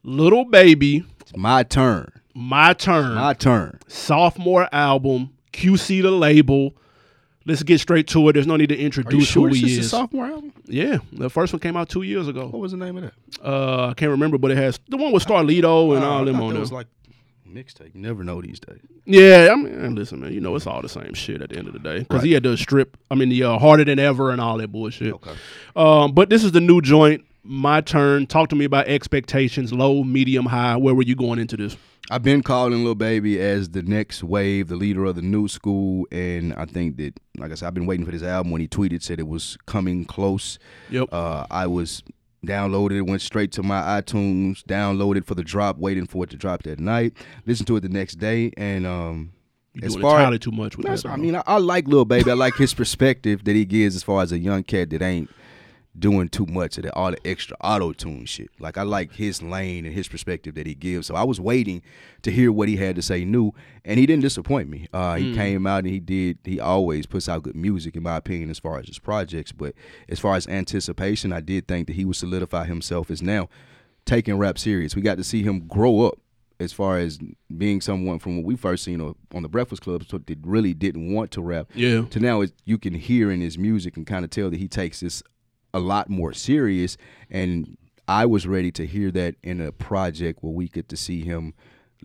Lil 0.04 0.44
Baby, 0.44 1.06
It's 1.22 1.36
my 1.38 1.64
turn. 1.64 2.12
My 2.34 2.74
Turn, 2.74 3.16
My 3.16 3.34
turn. 3.34 3.80
sophomore 3.88 4.68
album, 4.74 5.32
QC 5.54 6.02
the 6.02 6.12
label. 6.12 6.76
Let's 7.46 7.64
get 7.64 7.80
straight 7.80 8.06
to 8.10 8.30
it. 8.30 8.34
There's 8.34 8.46
no 8.46 8.56
need 8.56 8.70
to 8.70 8.78
introduce 8.78 9.28
sure 9.28 9.50
who 9.50 9.56
he 9.56 9.80
is 9.80 9.90
sophomore 9.90 10.28
album? 10.28 10.54
yeah, 10.68 10.98
the 11.12 11.28
first 11.30 11.52
one 11.52 11.60
came 11.60 11.76
out 11.76 11.90
two 11.90 12.04
years 12.04 12.28
ago. 12.28 12.46
What 12.48 12.60
was 12.62 12.72
the 12.72 12.78
name 12.78 12.98
of 12.98 13.04
that? 13.04 13.14
Uh, 13.44 13.88
I 13.88 13.94
can't 13.96 14.12
remember, 14.12 14.38
but 14.38 14.52
it 14.52 14.58
has 14.58 14.80
the 14.90 14.98
one 14.98 15.12
with 15.12 15.26
Starlito 15.26 15.96
and 15.96 16.04
Oh, 16.06 16.08
all 16.08 16.22
I 16.22 16.26
them 16.26 16.40
on 16.40 16.52
there. 16.52 16.60
was 16.60 16.72
like 16.72 16.86
mixtape. 17.52 17.96
You 17.96 18.02
never 18.02 18.24
know 18.24 18.42
these 18.44 18.60
days. 18.60 18.80
Yeah, 19.06 19.50
I 19.52 19.56
mean, 19.56 19.96
listen, 19.96 20.20
man, 20.20 20.34
you 20.34 20.40
know 20.40 20.56
it's 20.56 20.68
all 20.68 20.84
the 20.84 20.88
same 20.90 21.16
shit 21.16 21.42
at 21.42 21.50
the 21.50 21.58
end 21.58 21.66
of 21.68 21.74
the 21.74 21.80
day 21.80 22.00
because 22.00 22.22
he 22.22 22.32
had 22.34 22.44
to 22.44 22.56
strip. 22.58 22.96
I 23.10 23.16
mean, 23.16 23.30
the 23.30 23.44
uh, 23.44 23.58
harder 23.58 23.86
than 23.86 23.98
ever 23.98 24.30
and 24.30 24.40
all 24.40 24.60
that 24.60 24.68
bullshit. 24.72 25.14
Okay. 25.14 25.34
Um, 25.76 26.12
but 26.14 26.30
this 26.30 26.44
is 26.44 26.52
the 26.52 26.62
new 26.62 26.80
joint. 26.80 27.26
My 27.44 27.82
turn. 27.82 28.28
Talk 28.28 28.50
to 28.50 28.56
me 28.56 28.66
about 28.66 28.86
expectations, 28.88 29.74
low, 29.74 30.04
medium, 30.04 30.46
high. 30.46 30.78
Where 30.78 30.94
were 30.94 31.02
you 31.02 31.16
going 31.16 31.40
into 31.40 31.58
this? 31.58 31.76
I've 32.12 32.24
been 32.24 32.44
calling 32.44 32.84
Lil 32.84 32.96
Baby 32.96 33.40
as 33.40 33.70
the 33.70 33.84
next 33.84 34.22
wave, 34.22 34.68
the 34.68 34.76
leader 34.76 35.06
of 35.06 35.16
the 35.16 35.22
new 35.22 35.48
school, 35.48 36.06
and 36.12 36.54
I 36.56 36.66
think 36.66 36.98
that, 36.98 37.18
like 37.38 37.54
I 37.54 37.56
said, 37.56 37.68
I've 37.68 37.74
been 37.74 37.86
waiting 37.86 38.06
for 38.06 38.12
this 38.12 38.22
album. 38.22 38.52
When 38.52 38.60
he 38.60 38.68
tweeted, 38.68 39.02
said 39.02 39.18
it 39.18 39.30
was 39.30 39.58
coming 39.66 40.04
close. 40.04 40.60
Yep. 40.90 41.08
Uh, 41.14 41.46
I 41.50 41.68
was 41.68 42.04
downloaded 42.46 42.98
it, 42.98 43.04
went 43.04 43.22
straight 43.22 43.54
to 43.54 43.64
my 43.64 44.02
iTunes, 44.02 44.62
downloaded 44.64 45.26
for 45.26 45.36
the 45.36 45.44
drop, 45.44 45.78
waiting 45.78 46.06
for 46.06 46.26
it 46.26 46.30
to 46.32 46.36
drop 46.36 46.64
that 46.64 46.82
night. 46.82 47.14
Listened 47.46 47.68
to 47.68 47.78
it 47.78 47.80
the 47.80 47.88
next 47.88 48.16
day, 48.16 48.52
and 48.58 48.86
um, 48.86 49.32
You 49.74 49.84
as 49.84 49.96
far 49.96 50.18
entirely 50.18 50.40
too 50.40 50.52
much 50.52 50.76
with 50.76 50.88
that. 50.88 51.06
I 51.10 51.16
mean, 51.16 51.38
I, 51.38 51.44
I 51.48 51.60
like 51.60 51.88
Lil 51.88 52.04
Baby. 52.04 52.30
I 52.30 52.34
like 52.34 52.56
his 52.56 52.74
perspective 52.74 53.46
that 53.46 53.56
he 53.56 53.64
gives 53.64 53.96
as 53.96 54.04
far 54.04 54.22
as 54.22 54.34
a 54.34 54.38
young 54.38 54.64
cat 54.64 54.90
that 54.90 55.02
ain't 55.02 55.30
doing 55.98 56.30
too 56.30 56.46
much 56.46 56.78
of 56.78 56.84
that 56.84 56.94
all 56.96 57.12
the 57.12 57.28
extra 57.28 57.58
auto 57.62 57.92
tune 57.92 58.26
shit. 58.26 58.50
Like 58.60 58.78
I 58.78 58.84
like 58.84 59.14
his 59.14 59.42
lane 59.42 59.86
and 59.86 59.94
his 59.94 60.08
perspective 60.08 60.56
that 60.56 60.66
he 60.66 60.74
gives. 60.74 61.08
So 61.08 61.16
I 61.16 61.24
was 61.24 61.40
waiting 61.40 61.82
to 62.22 62.32
hear 62.32 62.52
what 62.52 62.70
he 62.70 62.78
had 62.78 62.96
to 62.96 63.02
say 63.02 63.26
new, 63.26 63.52
and 63.84 64.00
he 64.00 64.06
didn't 64.06 64.24
disappoint 64.24 64.70
me. 64.70 64.88
Uh, 64.94 65.16
he 65.16 65.36
came 65.36 65.68
out 65.68 65.80
and 65.80 65.88
he 65.88 66.00
did. 66.00 66.38
He 66.44 66.60
always 66.60 67.06
puts 67.06 67.28
out 67.28 67.44
good 67.44 67.56
music, 67.56 67.96
in 67.96 68.04
my 68.04 68.18
opinion, 68.18 68.50
as 68.50 68.60
far 68.60 68.80
as 68.80 68.88
his 68.88 69.00
projects. 69.00 69.52
But 69.52 69.74
as 70.08 70.20
far 70.20 70.36
as 70.36 70.48
anticipation, 70.48 71.34
I 71.34 71.42
did 71.42 71.68
think 71.68 71.88
that 71.88 71.94
he 71.94 72.06
would 72.06 72.16
solidify 72.16 72.66
himself 72.66 73.12
as 73.12 73.22
now 73.22 73.50
taking 74.06 74.38
rap 74.38 74.58
serious. 74.58 74.96
We 74.96 75.02
got 75.02 75.18
to 75.18 75.24
see 75.24 75.44
him 75.44 75.68
grow 75.68 76.02
up 76.02 76.20
as 76.60 76.72
far 76.72 77.00
as 77.00 77.18
being 77.58 77.82
someone 77.82 78.20
from 78.20 78.38
what 78.38 78.46
we 78.46 78.56
first 78.56 78.84
seen 78.84 79.02
on 79.02 79.42
the 79.42 79.50
Breakfast 79.50 79.82
Club, 79.82 80.04
so 80.08 80.20
that 80.20 80.38
really 80.44 80.74
didn't 80.76 81.12
want 81.12 81.32
to 81.32 81.42
rap. 81.42 81.68
Yeah. 81.74 82.04
To 82.12 82.20
now, 82.20 82.44
you 82.66 82.78
can 82.78 82.94
hear 82.94 83.32
in 83.32 83.42
his 83.42 83.58
music 83.58 83.98
and 83.98 84.06
kind 84.06 84.24
of 84.24 84.30
tell 84.30 84.52
that 84.52 84.60
he 84.60 84.68
takes 84.68 85.00
this 85.00 85.24
a 85.74 85.80
lot 85.80 86.10
more 86.10 86.34
serious. 86.34 86.98
And 87.30 87.78
I 88.08 88.26
was 88.26 88.46
ready 88.48 88.72
to 88.74 88.86
hear 88.86 89.12
that 89.12 89.36
in 89.44 89.62
a 89.62 89.72
project 89.72 90.40
where 90.44 90.54
we 90.54 90.68
get 90.68 90.90
to 90.90 90.98
see 90.98 91.22
him 91.24 91.54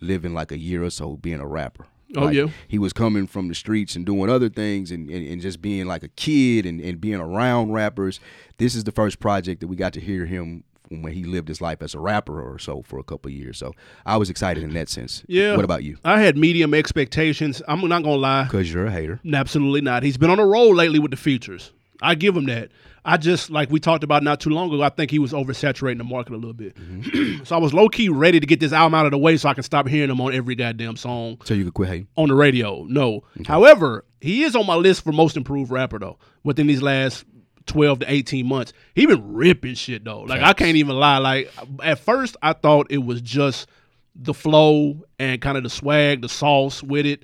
living 0.01 0.35
like 0.35 0.53
a 0.53 0.59
year 0.59 0.85
or 0.85 0.91
so 0.91 1.17
being 1.17 1.41
a 1.41 1.47
rapper. 1.47 1.87
Oh, 2.17 2.27
Like, 2.27 2.37
yeah. 2.37 2.47
he 2.69 2.79
was 2.79 2.93
coming 2.93 3.27
from 3.27 3.49
the 3.49 3.55
streets 3.55 3.97
and 3.97 4.07
doing 4.07 4.31
other 4.31 4.49
things 4.49 4.93
and, 4.93 5.11
and, 5.11 5.27
and 5.27 5.41
just 5.43 5.61
being 5.61 5.87
like 5.87 6.05
a 6.05 6.09
kid 6.09 6.65
and, 6.65 6.81
and 6.81 7.01
being 7.01 7.17
around 7.21 7.73
rappers. 7.73 8.21
This 8.59 8.75
is 8.77 8.85
the 8.85 8.93
first 8.93 9.19
project 9.19 9.61
that 9.61 9.67
we 9.67 9.75
got 9.75 9.93
to 9.95 10.01
hear 10.01 10.27
him 10.27 10.63
when 10.89 11.13
he 11.13 11.25
lived 11.25 11.49
his 11.49 11.61
life 11.61 11.83
as 11.83 11.95
a 11.95 11.99
rapper 11.99 12.41
or 12.41 12.61
so 12.61 12.83
for 12.83 13.01
a 13.01 13.03
couple 13.03 13.29
of 13.29 13.35
years. 13.35 13.59
So 13.59 13.73
I 14.05 14.19
was 14.19 14.31
excited 14.31 14.63
in 14.63 14.73
that 14.75 14.89
sense. 14.89 15.25
Yeah. 15.27 15.57
What 15.57 15.65
about 15.65 15.83
you? 15.83 15.97
I 16.05 16.21
had 16.21 16.37
medium 16.37 16.75
expectations. 16.75 17.61
I'm 17.67 17.81
not 17.89 18.05
gonna 18.05 18.15
lie. 18.15 18.45
Because 18.45 18.73
you're 18.73 18.87
a 18.87 18.91
hater. 18.93 19.19
Absolutely 19.33 19.81
not. 19.81 20.05
He's 20.05 20.17
been 20.17 20.31
on 20.31 20.39
a 20.39 20.47
roll 20.47 20.73
lately 20.77 21.01
with 21.01 21.11
the 21.11 21.17
features. 21.17 21.73
I 22.03 22.15
give 22.15 22.37
him 22.37 22.47
that. 22.47 22.71
I 23.05 23.17
just 23.17 23.51
like 23.51 23.71
we 23.71 23.79
talked 23.79 24.03
about 24.03 24.23
not 24.25 24.41
too 24.41 24.51
long 24.51 24.73
ago. 24.73 24.83
I 24.83 24.89
think 24.89 25.11
he 25.13 25.19
was 25.21 25.33
oversaturating 25.33 25.99
the 25.99 26.05
market 26.05 26.33
a 26.33 26.37
little 26.37 26.53
bit. 26.53 26.75
Mm-hmm. 26.77 27.45
so 27.45 27.55
I 27.55 27.59
was 27.59 27.73
low 27.73 27.89
key 27.89 28.09
ready 28.09 28.41
to 28.41 28.47
get 28.47 28.59
this 28.59 28.73
album 28.73 28.95
out 28.95 29.07
of 29.07 29.13
the 29.13 29.19
way 29.19 29.37
so 29.37 29.49
I 29.49 29.55
can 29.55 29.63
stop 29.63 29.87
hearing 29.87 30.11
him 30.11 30.21
on 30.21 30.35
every 30.35 30.57
goddamn 30.57 30.97
song 30.97 31.39
So 31.45 31.55
you 31.55 31.65
could 31.65 31.75
quit 31.75 31.89
hating. 31.89 32.09
on 32.17 32.29
the 32.29 32.35
radio. 32.35 32.85
No. 32.89 33.23
However, 33.47 34.05
he 34.21 34.43
is 34.43 34.57
on 34.57 34.67
my 34.67 34.75
list 34.75 35.05
for 35.05 35.13
most 35.13 35.37
improved 35.37 35.71
rapper 35.71 35.99
though. 36.01 36.19
Within 36.43 36.67
these 36.67 36.83
last 36.83 37.25
twelve 37.67 38.01
to 38.01 38.11
eighteen 38.13 38.47
months, 38.49 38.73
he 38.95 39.07
been 39.07 39.33
ripping 39.35 39.75
shit 39.75 40.05
though. 40.05 40.23
Like 40.23 40.43
I 40.43 40.53
can't 40.53 40.77
even 40.77 40.97
lie. 40.97 41.19
Like 41.19 41.53
at 41.85 42.01
first, 42.01 42.37
I 42.43 42.55
thought 42.55 42.89
it 42.91 42.99
was 43.05 43.21
just 43.21 43.69
the 44.17 44.35
flow 44.35 45.05
and 45.21 45.41
kind 45.41 45.57
of 45.57 45.63
the 45.63 45.71
swag, 45.71 46.23
the 46.23 46.29
sauce 46.29 46.83
with 46.83 47.07
it. 47.07 47.23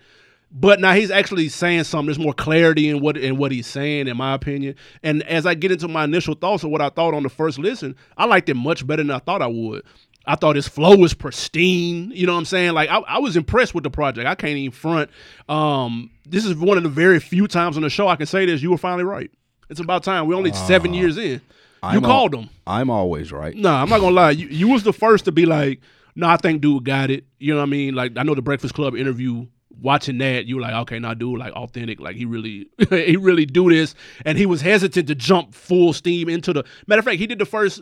But 0.54 0.80
now 0.80 0.92
he's 0.92 1.10
actually 1.10 1.48
saying 1.48 1.84
something. 1.84 2.06
There's 2.06 2.18
more 2.18 2.34
clarity 2.34 2.88
in 2.88 3.00
what 3.00 3.16
in 3.16 3.38
what 3.38 3.52
he's 3.52 3.66
saying, 3.66 4.06
in 4.06 4.16
my 4.16 4.34
opinion. 4.34 4.74
And 5.02 5.22
as 5.22 5.46
I 5.46 5.54
get 5.54 5.72
into 5.72 5.88
my 5.88 6.04
initial 6.04 6.34
thoughts 6.34 6.62
of 6.62 6.70
what 6.70 6.82
I 6.82 6.90
thought 6.90 7.14
on 7.14 7.22
the 7.22 7.30
first 7.30 7.58
listen, 7.58 7.96
I 8.18 8.26
liked 8.26 8.48
it 8.50 8.54
much 8.54 8.86
better 8.86 9.02
than 9.02 9.10
I 9.10 9.18
thought 9.18 9.40
I 9.40 9.46
would. 9.46 9.82
I 10.26 10.36
thought 10.36 10.54
his 10.54 10.68
flow 10.68 10.96
was 10.96 11.14
pristine. 11.14 12.12
You 12.12 12.26
know 12.26 12.34
what 12.34 12.40
I'm 12.40 12.44
saying? 12.44 12.72
Like 12.72 12.90
I, 12.90 12.98
I 12.98 13.18
was 13.18 13.36
impressed 13.36 13.74
with 13.74 13.82
the 13.82 13.90
project. 13.90 14.26
I 14.28 14.34
can't 14.34 14.56
even 14.56 14.72
front. 14.72 15.10
Um, 15.48 16.10
this 16.28 16.44
is 16.44 16.54
one 16.54 16.76
of 16.76 16.82
the 16.82 16.90
very 16.90 17.18
few 17.18 17.48
times 17.48 17.76
on 17.76 17.82
the 17.82 17.90
show 17.90 18.08
I 18.08 18.16
can 18.16 18.26
say 18.26 18.44
this. 18.46 18.62
You 18.62 18.70
were 18.70 18.78
finally 18.78 19.04
right. 19.04 19.30
It's 19.70 19.80
about 19.80 20.04
time. 20.04 20.26
We're 20.26 20.36
only 20.36 20.52
seven 20.52 20.92
years 20.92 21.16
in. 21.16 21.32
You 21.32 21.40
I'm 21.82 22.04
al- 22.04 22.10
called 22.10 22.34
him. 22.34 22.50
I'm 22.66 22.90
always 22.90 23.32
right. 23.32 23.56
No, 23.56 23.72
I'm 23.72 23.88
not 23.88 24.00
gonna 24.00 24.14
lie. 24.14 24.30
You, 24.32 24.46
you 24.48 24.68
was 24.68 24.82
the 24.84 24.92
first 24.92 25.24
to 25.24 25.32
be 25.32 25.46
like, 25.46 25.80
no, 26.14 26.28
I 26.28 26.36
think 26.36 26.60
dude 26.60 26.84
got 26.84 27.10
it. 27.10 27.24
You 27.38 27.54
know 27.54 27.60
what 27.60 27.66
I 27.66 27.70
mean? 27.70 27.94
Like 27.94 28.12
I 28.16 28.22
know 28.22 28.34
the 28.34 28.42
Breakfast 28.42 28.74
Club 28.74 28.94
interview. 28.94 29.46
Watching 29.82 30.18
that, 30.18 30.46
you 30.46 30.56
were 30.56 30.62
like, 30.62 30.74
okay, 30.82 30.98
now 31.00 31.12
dude, 31.12 31.38
like 31.40 31.52
authentic, 31.54 32.00
like 32.00 32.14
he 32.16 32.24
really, 32.24 32.68
he 32.90 33.16
really 33.16 33.44
do 33.44 33.68
this, 33.68 33.94
and 34.24 34.38
he 34.38 34.46
was 34.46 34.60
hesitant 34.60 35.08
to 35.08 35.14
jump 35.14 35.54
full 35.54 35.92
steam 35.92 36.28
into 36.28 36.52
the. 36.52 36.64
Matter 36.86 37.00
of 37.00 37.04
fact, 37.04 37.18
he 37.18 37.26
did 37.26 37.38
the 37.40 37.44
first 37.44 37.80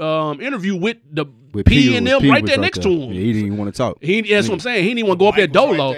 um, 0.00 0.40
interview 0.40 0.74
with 0.74 0.96
the 1.10 1.24
With 1.54 1.66
P 1.66 1.90
P 1.90 1.96
and 1.96 2.04
was- 2.04 2.12
them 2.14 2.20
P 2.22 2.30
right 2.30 2.44
there 2.44 2.58
next 2.58 2.82
to 2.82 2.88
him. 2.90 3.12
Yeah, 3.12 3.20
he 3.20 3.32
didn't 3.32 3.46
even 3.46 3.58
want 3.58 3.72
to 3.72 3.78
talk. 3.78 3.98
He, 4.02 4.22
that's 4.22 4.48
what 4.48 4.54
I'm 4.54 4.60
saying. 4.60 4.82
He 4.82 4.88
didn't 4.90 4.98
even 4.98 5.08
want 5.08 5.18
to 5.20 5.22
go 5.24 5.28
up 5.28 5.36
there 5.36 5.46
dolo. 5.46 5.94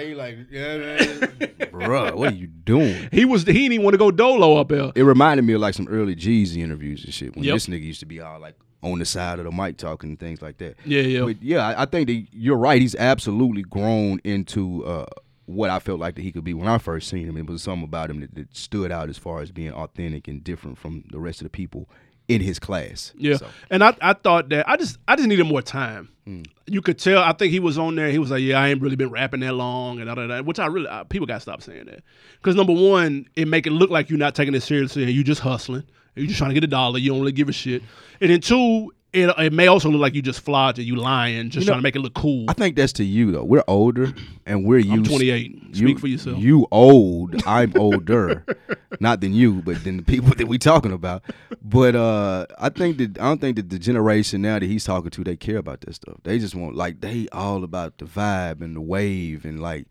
Bruh, 1.71 2.13
what 2.15 2.33
are 2.33 2.35
you 2.35 2.47
doing? 2.47 3.07
He 3.11 3.25
was 3.25 3.43
he 3.43 3.53
didn't 3.53 3.73
even 3.73 3.83
want 3.83 3.93
to 3.95 3.97
go 3.97 4.11
dolo 4.11 4.57
up 4.57 4.69
there. 4.69 4.91
It 4.95 5.03
reminded 5.03 5.43
me 5.43 5.53
of 5.53 5.61
like 5.61 5.73
some 5.73 5.87
early 5.87 6.15
Jeezy 6.15 6.57
interviews 6.57 7.03
and 7.03 7.13
shit. 7.13 7.35
When 7.35 7.43
Yep. 7.43 7.53
this 7.55 7.67
nigga 7.67 7.83
used 7.83 7.99
to 8.01 8.05
be 8.05 8.21
all 8.21 8.39
like 8.39 8.55
on 8.83 8.99
the 8.99 9.05
side 9.05 9.39
of 9.39 9.45
the 9.45 9.51
mic 9.51 9.77
talking 9.77 10.11
and 10.11 10.19
things 10.19 10.41
like 10.41 10.57
that. 10.59 10.75
Yeah, 10.85 11.01
yeah. 11.01 11.21
But 11.23 11.41
yeah, 11.41 11.67
I, 11.67 11.83
I 11.83 11.85
think 11.85 12.07
that 12.07 12.27
you're 12.31 12.57
right. 12.57 12.81
He's 12.81 12.95
absolutely 12.95 13.63
grown 13.63 14.19
into 14.23 14.85
uh, 14.85 15.05
what 15.49 15.69
I 15.71 15.79
felt 15.79 15.99
like 15.99 16.15
that 16.15 16.21
he 16.21 16.31
could 16.31 16.43
be 16.43 16.53
when 16.53 16.67
I 16.67 16.77
first 16.77 17.09
seen 17.09 17.27
him. 17.27 17.35
It 17.35 17.47
was 17.47 17.63
something 17.63 17.83
about 17.83 18.09
him 18.09 18.19
that, 18.21 18.35
that 18.35 18.55
stood 18.55 18.91
out 18.91 19.09
as 19.09 19.17
far 19.17 19.41
as 19.41 19.51
being 19.51 19.71
authentic 19.73 20.27
and 20.27 20.43
different 20.43 20.77
from 20.77 21.03
the 21.11 21.19
rest 21.19 21.41
of 21.41 21.45
the 21.45 21.49
people 21.49 21.89
in 22.27 22.41
his 22.41 22.59
class. 22.59 23.11
Yeah, 23.17 23.37
So, 23.37 23.47
and 23.71 23.83
I, 23.83 23.95
I 23.99 24.13
thought 24.13 24.49
that 24.49 24.69
I 24.69 24.77
just 24.77 24.99
I 25.07 25.15
just 25.15 25.27
needed 25.27 25.45
more 25.45 25.63
time. 25.63 26.09
You 26.67 26.83
could 26.83 26.99
tell. 26.99 27.23
I 27.23 27.33
think 27.33 27.51
he 27.51 27.59
was 27.59 27.79
on 27.79 27.95
there. 27.95 28.11
He 28.11 28.19
was 28.19 28.29
like, 28.29 28.43
"Yeah, 28.43 28.61
I 28.61 28.67
ain't 28.67 28.81
really 28.83 28.95
been 28.95 29.09
rapping 29.09 29.39
that 29.39 29.55
long," 29.55 29.99
and 29.99 30.07
da, 30.07 30.13
da, 30.13 30.41
which 30.43 30.59
I 30.59 30.67
really 30.67 30.87
uh, 30.87 31.03
people 31.05 31.25
got 31.25 31.35
to 31.35 31.39
stop 31.39 31.63
saying 31.63 31.85
that 31.85 32.03
because 32.35 32.55
number 32.55 32.73
one, 32.73 33.27
it 33.35 33.47
make 33.47 33.65
it 33.65 33.71
look 33.71 33.89
like 33.89 34.11
you're 34.11 34.19
not 34.19 34.35
taking 34.35 34.53
it 34.53 34.61
seriously 34.61 35.01
and 35.01 35.11
you 35.11 35.23
just 35.23 35.41
hustling. 35.41 35.83
you're 36.15 36.27
just 36.27 36.37
trying 36.37 36.51
to 36.51 36.53
get 36.53 36.63
a 36.63 36.67
dollar. 36.67 36.99
You 36.99 37.09
don't 37.09 37.19
really 37.21 37.31
give 37.31 37.49
a 37.49 37.51
shit. 37.51 37.81
And 38.21 38.29
then 38.29 38.41
two, 38.41 38.93
it, 39.11 39.33
it 39.39 39.53
may 39.53 39.67
also 39.67 39.89
look 39.89 40.01
like 40.01 40.13
you 40.13 40.21
just 40.21 40.41
flogged 40.41 40.77
and 40.77 40.87
you 40.87 40.95
lying, 40.95 41.49
just 41.49 41.65
know, 41.65 41.71
trying 41.71 41.79
to 41.79 41.83
make 41.83 41.95
it 41.95 41.99
look 41.99 42.13
cool. 42.13 42.45
I 42.47 42.53
think 42.53 42.75
that's 42.75 42.93
to 42.93 43.03
you 43.03 43.31
though. 43.31 43.43
We're 43.43 43.63
older 43.67 44.13
and 44.45 44.65
we're 44.65 44.79
used. 44.79 45.11
I'm 45.11 45.17
28. 45.17 45.75
Speak 45.75 45.87
you, 45.87 45.97
for 45.97 46.07
yourself. 46.07 46.37
You 46.37 46.67
old. 46.71 47.41
I'm 47.47 47.73
older. 47.75 48.45
Not 48.99 49.21
than 49.21 49.33
you, 49.33 49.61
but 49.61 49.83
than 49.83 49.97
the 49.97 50.03
people 50.03 50.35
that 50.35 50.47
we 50.47 50.57
talking 50.59 50.91
about. 50.91 51.23
But 51.61 51.95
uh 51.95 52.45
I 52.59 52.69
think 52.69 52.97
that 52.97 53.19
I 53.19 53.23
don't 53.23 53.41
think 53.41 53.55
that 53.55 53.69
the 53.69 53.79
generation 53.79 54.41
now 54.41 54.59
that 54.59 54.65
he's 54.65 54.83
talking 54.83 55.09
to, 55.09 55.23
they 55.23 55.35
care 55.35 55.57
about 55.57 55.81
this 55.81 55.95
stuff. 55.95 56.17
They 56.23 56.37
just 56.37 56.53
want 56.53 56.75
like 56.75 57.01
they 57.01 57.27
all 57.31 57.63
about 57.63 57.97
the 57.97 58.05
vibe 58.05 58.61
and 58.61 58.75
the 58.75 58.81
wave 58.81 59.43
and 59.43 59.59
like 59.59 59.87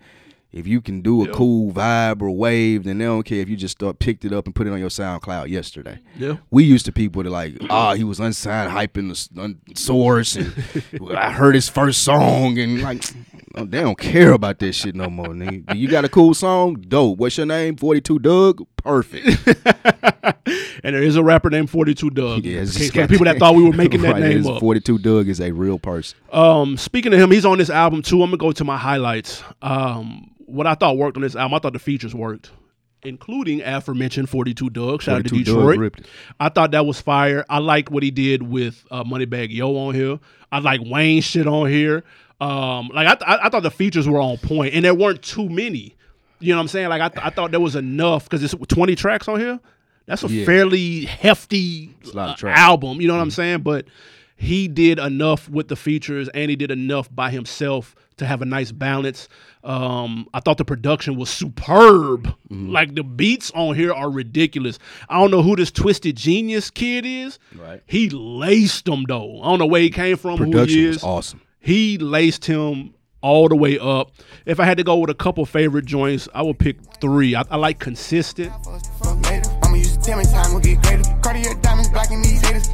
if 0.53 0.67
you 0.67 0.81
can 0.81 1.03
do 1.03 1.23
a 1.23 1.27
Yeah. 1.27 1.33
cool 1.33 1.73
vibe 1.73 2.23
or 2.23 2.31
wave, 2.31 2.85
then 2.85 2.99
they 2.99 3.05
don't 3.05 3.23
care 3.25 3.41
if 3.41 3.49
you 3.49 3.57
just 3.57 3.73
start 3.79 3.99
picked 3.99 4.25
it 4.25 4.33
up 4.33 4.47
and 4.47 4.55
put 4.55 4.67
it 4.67 4.71
on 4.73 4.79
your 4.79 4.89
SoundCloud 4.89 5.49
yesterday. 5.49 5.99
yeah. 6.19 6.37
We 6.51 6.65
used 6.65 6.87
to 6.87 6.93
people 6.93 7.23
that 7.23 7.31
like, 7.31 7.57
ah, 7.69 7.95
he 7.95 8.05
was 8.05 8.19
unsigned 8.19 8.71
hyping 8.73 9.09
the 9.35 9.43
un- 9.43 9.59
source, 9.75 10.37
and 10.37 10.53
I 11.17 11.31
heard 11.33 11.55
his 11.55 11.69
first 11.69 12.03
song, 12.03 12.59
and 12.59 12.81
like, 12.81 13.05
oh, 13.57 13.65
they 13.67 13.81
don't 13.83 13.99
care 13.99 14.33
about 14.33 14.59
that 14.61 14.73
shit 14.75 14.95
no 14.95 15.09
more. 15.11 15.29
Nigga. 15.29 15.77
You 15.77 15.87
got 15.89 16.05
a 16.05 16.09
cool 16.09 16.33
song, 16.35 16.75
dope. 16.89 17.19
What's 17.19 17.37
your 17.37 17.47
name? 17.47 17.77
Forty 17.77 18.01
Two 18.01 18.19
Dugg, 18.19 18.67
perfect. 18.79 19.27
And 20.85 20.95
there 20.95 21.03
is 21.03 21.17
a 21.17 21.23
rapper 21.23 21.51
named 21.51 21.69
42 21.71 22.11
Dugg. 22.11 22.45
Yeah, 22.45 22.59
In 22.59 22.63
it's 22.63 22.73
case 22.73 22.91
just 22.91 22.95
for 22.95 23.07
people 23.09 23.25
that 23.25 23.39
thought 23.39 23.55
we 23.55 23.65
were 23.65 23.73
making 23.73 24.01
that 24.03 24.13
right, 24.13 24.23
name 24.23 24.47
up. 24.47 24.61
Forty 24.61 24.81
Two 24.81 24.97
Dugg 24.97 25.29
is 25.29 25.41
a 25.41 25.51
real 25.51 25.79
person. 25.79 26.17
Um, 26.33 26.77
speaking 26.77 27.13
of 27.13 27.19
him, 27.21 27.31
he's 27.31 27.45
on 27.45 27.59
this 27.59 27.69
album 27.69 28.01
too. 28.01 28.23
I'm 28.23 28.31
gonna 28.31 28.39
go 28.39 28.53
to 28.53 28.65
my 28.65 28.77
highlights. 28.79 29.43
Um, 29.61 30.31
what 30.47 30.67
I 30.67 30.75
thought 30.75 30.97
worked 30.97 31.17
on 31.17 31.23
this 31.23 31.37
album, 31.37 31.55
I 31.55 31.59
thought 31.59 31.73
the 31.73 31.79
features 31.79 32.15
worked, 32.15 32.51
including 33.03 33.61
aforementioned 33.61 34.31
42 34.31 34.71
Dugg. 34.71 35.03
Shout 35.03 35.17
out 35.19 35.23
to 35.25 35.31
42 35.31 35.53
Dugg 35.53 35.69
Detroit. 35.71 36.07
I 36.41 36.49
thought 36.49 36.71
that 36.71 36.87
was 36.87 37.01
fire. 37.01 37.45
I 37.51 37.59
like 37.59 37.91
what 37.91 38.03
he 38.03 38.11
did 38.11 38.43
with 38.45 38.85
uh, 38.91 39.05
Moneybagg 39.05 39.53
Yo 39.53 39.77
on 39.77 39.95
here. 39.95 40.21
I 40.53 40.61
like 40.61 40.81
Wayne 40.85 41.21
shit 41.21 41.47
on 41.47 41.69
here. 41.69 42.05
Um, 42.41 42.89
like 42.95 43.09
I, 43.09 43.15
th- 43.17 43.29
I, 43.29 43.47
I 43.47 43.49
thought 43.51 43.65
the 43.65 43.71
features 43.71 44.09
were 44.09 44.21
on 44.21 44.39
point, 44.39 44.73
and 44.75 44.85
there 44.85 44.95
weren't 44.95 45.23
too 45.23 45.49
many. 45.49 45.97
You 46.41 46.53
know 46.53 46.59
what 46.59 46.63
I'm 46.63 46.69
saying? 46.69 46.89
Like 46.89 47.01
I, 47.03 47.09
th- 47.09 47.25
I 47.27 47.31
thought 47.31 47.51
there 47.51 47.61
was 47.61 47.77
enough 47.77 48.25
because 48.25 48.43
it's 48.43 48.55
20 48.55 48.95
tracks 48.95 49.27
on 49.29 49.41
here. 49.41 49.59
That's 50.07 50.23
a 50.25 50.29
Yeah. 50.29 50.45
fairly 50.47 51.05
hefty 51.05 51.95
a 52.13 52.17
lot 52.17 52.43
of 52.43 52.49
uh, 52.49 52.53
album. 52.53 53.01
You 53.01 53.09
know 53.09 53.15
what 53.15 53.23
I'm 53.23 53.31
saying? 53.31 53.61
But 53.61 53.87
he 54.37 54.69
did 54.69 54.99
enough 55.01 55.49
with 55.49 55.67
the 55.69 55.75
features, 55.77 56.29
and 56.29 56.49
he 56.49 56.55
did 56.57 56.71
enough 56.71 57.13
by 57.15 57.31
himself 57.31 57.95
to 58.19 58.27
have 58.27 58.41
a 58.41 58.45
nice 58.45 58.71
balance. 58.73 59.29
Um, 59.65 60.29
I 60.33 60.41
thought 60.41 60.59
the 60.59 60.65
production 60.65 61.17
was 61.17 61.29
superb. 61.29 62.33
Like 62.49 62.95
the 62.95 63.03
beats 63.03 63.51
on 63.55 63.75
here 63.75 63.93
are 63.93 64.09
ridiculous. 64.11 64.79
I 65.09 65.19
don't 65.21 65.31
know 65.33 65.43
who 65.43 65.57
this 65.57 65.71
Twysted 65.73 66.15
Genius 66.15 66.71
kid 66.71 67.05
is. 67.05 67.39
Right. 67.57 67.83
He 67.87 68.09
laced 68.11 68.85
them 68.87 69.05
though. 69.09 69.41
I 69.43 69.47
don't 69.51 69.59
know 69.59 69.67
where 69.67 69.83
he 69.83 69.91
came 69.91 70.17
from. 70.17 70.39
who 70.39 70.45
he 70.45 70.51
Production 70.53 70.79
is. 70.85 70.97
was 70.97 71.05
awesome. 71.05 71.41
He 71.61 71.99
laced 71.99 72.45
him 72.45 72.95
all 73.21 73.49
the 73.49 73.57
way 73.57 73.79
up. 73.79 74.13
If 74.47 74.61
I 74.61 74.65
had 74.65 74.79
to 74.79 74.85
go 74.85 74.99
with 74.99 75.11
a 75.11 75.15
couple 75.15 75.45
favorite 75.47 75.85
joints, 75.85 76.29
I 76.35 76.43
would 76.43 76.59
pick 76.59 76.77
three. 77.01 77.35
I, 77.35 77.45
I 77.51 77.57
like 77.57 77.79
consistent. 77.79 78.53
These 82.23 82.43
haters. 82.43 82.69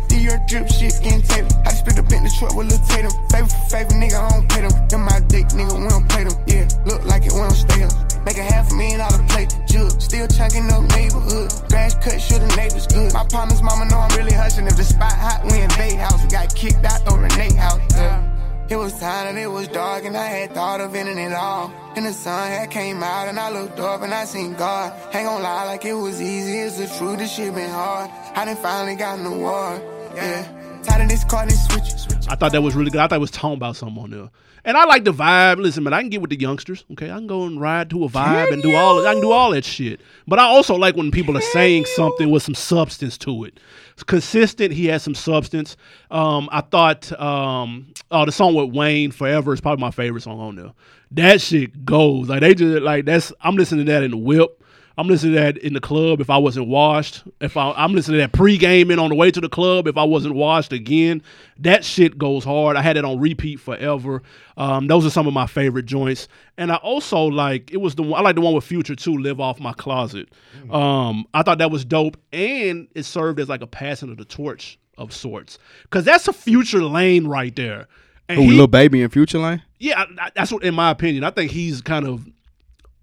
Drip 0.48 0.68
shit. 0.68 0.94
I 0.94 1.72
just 1.72 1.88
in 1.88 2.22
the 2.22 2.32
truck 2.38 2.54
with. 2.54 2.70
Favor 2.88 3.48
favor, 3.70 3.94
nigga, 3.96 4.48
pay 4.48 4.60
them. 4.62 5.00
My 5.04 5.20
dick, 5.28 5.48
nigga, 5.48 6.08
play 6.08 6.24
them. 6.24 6.36
Yeah, 6.46 6.68
look 6.86 7.04
like 7.04 7.26
it, 7.26 7.30
don't 7.30 7.50
stay. 7.50 7.86
Make 8.24 8.38
a 8.38 8.42
half 8.42 8.70
a 8.70 8.74
million 8.74 8.98
dollar 9.00 9.22
plate. 9.28 9.50
Jug, 9.66 10.00
still 10.00 10.28
chunking 10.28 10.70
up 10.70 10.82
neighborhood. 10.94 11.52
Grass 11.68 11.94
cut, 11.96 12.20
sure 12.20 12.38
the 12.38 12.48
neighbors 12.56 12.86
good. 12.86 13.12
My 13.12 13.24
partner's 13.24 13.62
mama 13.62 13.84
know 13.86 13.98
I'm 13.98 14.16
really 14.16 14.32
hustling. 14.32 14.66
If 14.66 14.76
the 14.76 14.84
spot 14.84 15.12
hot, 15.12 15.44
we 15.44 15.60
in 15.60 15.68
Bay 15.76 15.94
House. 15.94 16.22
We 16.22 16.28
got 16.28 16.54
kicked 16.54 16.84
out 16.84 17.06
over 17.08 17.28
Nate 17.36 17.56
House. 17.56 17.80
Yeah. 17.92 18.33
It 18.66 18.76
was 18.76 18.98
time 18.98 19.26
and 19.28 19.38
it 19.38 19.46
was 19.46 19.68
dark 19.68 20.04
and 20.04 20.16
I 20.16 20.26
had 20.26 20.52
thought 20.52 20.80
of 20.80 20.94
ending 20.94 21.18
it 21.18 21.34
all. 21.34 21.70
And 21.96 22.06
the 22.06 22.14
sun 22.14 22.48
had 22.48 22.70
came 22.70 23.02
out 23.02 23.28
and 23.28 23.38
I 23.38 23.50
looked 23.50 23.78
up 23.78 24.00
and 24.02 24.14
I 24.14 24.24
seen 24.24 24.54
God. 24.54 24.92
Ain't 25.14 25.26
gon' 25.26 25.42
lie 25.42 25.66
like 25.66 25.84
it 25.84 25.92
was 25.92 26.20
easy, 26.20 26.60
it's 26.60 26.78
the 26.78 26.86
truth, 26.98 27.18
this 27.18 27.34
shit 27.34 27.54
been 27.54 27.70
hard. 27.70 28.10
I 28.34 28.46
done 28.46 28.56
finally 28.56 28.96
got 28.96 29.18
an 29.18 29.26
award, 29.26 29.82
yeah. 30.14 30.48
Tired 30.84 31.02
of 31.02 31.08
this 31.08 31.24
card 31.24 31.50
and 31.50 31.58
switch. 31.58 32.28
I 32.28 32.36
thought 32.36 32.52
that 32.52 32.62
was 32.62 32.74
really 32.74 32.90
good. 32.90 33.00
I 33.00 33.06
thought 33.06 33.16
it 33.16 33.20
was 33.20 33.30
talking 33.30 33.56
about 33.56 33.76
something 33.76 34.02
on 34.02 34.10
there. 34.10 34.30
And 34.66 34.76
I 34.76 34.84
like 34.86 35.04
the 35.04 35.12
vibe. 35.12 35.58
Listen, 35.58 35.84
man, 35.84 35.92
I 35.92 36.00
can 36.00 36.08
get 36.08 36.22
with 36.22 36.30
the 36.30 36.40
youngsters. 36.40 36.84
Okay, 36.92 37.10
I 37.10 37.16
can 37.16 37.26
go 37.26 37.44
and 37.44 37.60
ride 37.60 37.90
to 37.90 38.04
a 38.04 38.08
vibe 38.08 38.50
and 38.50 38.62
do 38.62 38.74
all. 38.74 39.06
I 39.06 39.12
can 39.12 39.22
do 39.22 39.30
all 39.30 39.50
that 39.50 39.64
shit. 39.64 40.00
But 40.26 40.38
I 40.38 40.44
also 40.44 40.74
like 40.74 40.96
when 40.96 41.10
people 41.10 41.36
are 41.36 41.42
saying 41.42 41.84
something 41.84 42.30
with 42.30 42.42
some 42.42 42.54
substance 42.54 43.18
to 43.18 43.44
it. 43.44 43.60
It's 43.92 44.02
consistent. 44.02 44.72
He 44.72 44.86
has 44.86 45.02
some 45.02 45.14
substance. 45.14 45.76
Um, 46.10 46.48
I 46.50 46.62
thought 46.62 47.12
um, 47.20 47.92
oh, 48.10 48.24
the 48.24 48.32
song 48.32 48.54
with 48.54 48.74
Wayne 48.74 49.10
"Forever" 49.10 49.52
is 49.52 49.60
probably 49.60 49.82
my 49.82 49.90
favorite 49.90 50.22
song 50.22 50.40
on 50.40 50.56
there. 50.56 50.72
That 51.10 51.42
shit 51.42 51.84
goes 51.84 52.28
like 52.28 52.40
they 52.40 52.54
just 52.54 52.82
like 52.82 53.04
that's. 53.04 53.32
I'm 53.42 53.56
listening 53.56 53.84
to 53.84 53.92
that 53.92 54.02
in 54.02 54.12
the 54.12 54.16
whip. 54.16 54.63
I'm 54.96 55.08
listening 55.08 55.34
to 55.34 55.40
that 55.40 55.58
in 55.58 55.72
the 55.72 55.80
club 55.80 56.20
if 56.20 56.30
I 56.30 56.36
wasn't 56.38 56.68
washed. 56.68 57.24
If 57.40 57.56
I, 57.56 57.72
I'm 57.72 57.92
listening 57.94 58.18
to 58.18 58.22
that 58.22 58.32
pre-gaming 58.32 58.98
on 59.00 59.08
the 59.08 59.16
way 59.16 59.30
to 59.32 59.40
the 59.40 59.48
club 59.48 59.88
if 59.88 59.96
I 59.96 60.04
wasn't 60.04 60.34
washed 60.36 60.72
again. 60.72 61.20
That 61.58 61.84
shit 61.84 62.16
goes 62.16 62.44
hard. 62.44 62.76
I 62.76 62.82
had 62.82 62.96
it 62.96 63.04
on 63.04 63.18
repeat 63.18 63.58
forever. 63.58 64.22
Um, 64.56 64.86
those 64.86 65.04
are 65.04 65.10
some 65.10 65.26
of 65.26 65.32
my 65.34 65.46
favorite 65.48 65.86
joints. 65.86 66.28
And 66.56 66.70
I 66.70 66.76
also 66.76 67.24
like 67.24 67.72
it 67.72 67.78
was 67.78 67.96
the 67.96 68.02
one 68.04 68.20
I 68.20 68.22
like 68.22 68.36
the 68.36 68.40
one 68.40 68.54
with 68.54 68.64
Future 68.64 68.94
too. 68.94 69.16
Live 69.18 69.40
off 69.40 69.58
my 69.58 69.72
closet. 69.72 70.28
Um, 70.70 71.26
I 71.34 71.42
thought 71.42 71.58
that 71.58 71.70
was 71.72 71.84
dope, 71.84 72.16
and 72.32 72.86
it 72.94 73.02
served 73.04 73.40
as 73.40 73.48
like 73.48 73.62
a 73.62 73.66
passing 73.66 74.10
of 74.10 74.16
the 74.16 74.24
torch 74.24 74.78
of 74.96 75.12
sorts. 75.12 75.58
Cause 75.90 76.04
that's 76.04 76.28
a 76.28 76.32
Future 76.32 76.84
lane 76.84 77.26
right 77.26 77.54
there. 77.56 77.88
And 78.28 78.38
Who, 78.40 78.50
he- 78.50 78.56
Lil 78.56 78.68
Baby 78.68 79.02
in 79.02 79.10
Future 79.10 79.38
Lane? 79.38 79.62
yeah, 79.80 80.00
I- 80.04 80.26
I- 80.26 80.30
that's 80.34 80.52
what, 80.52 80.62
in 80.62 80.74
my 80.74 80.90
opinion, 80.90 81.24
I 81.24 81.30
think 81.30 81.50
he's 81.50 81.82
kind 81.82 82.06
of 82.06 82.24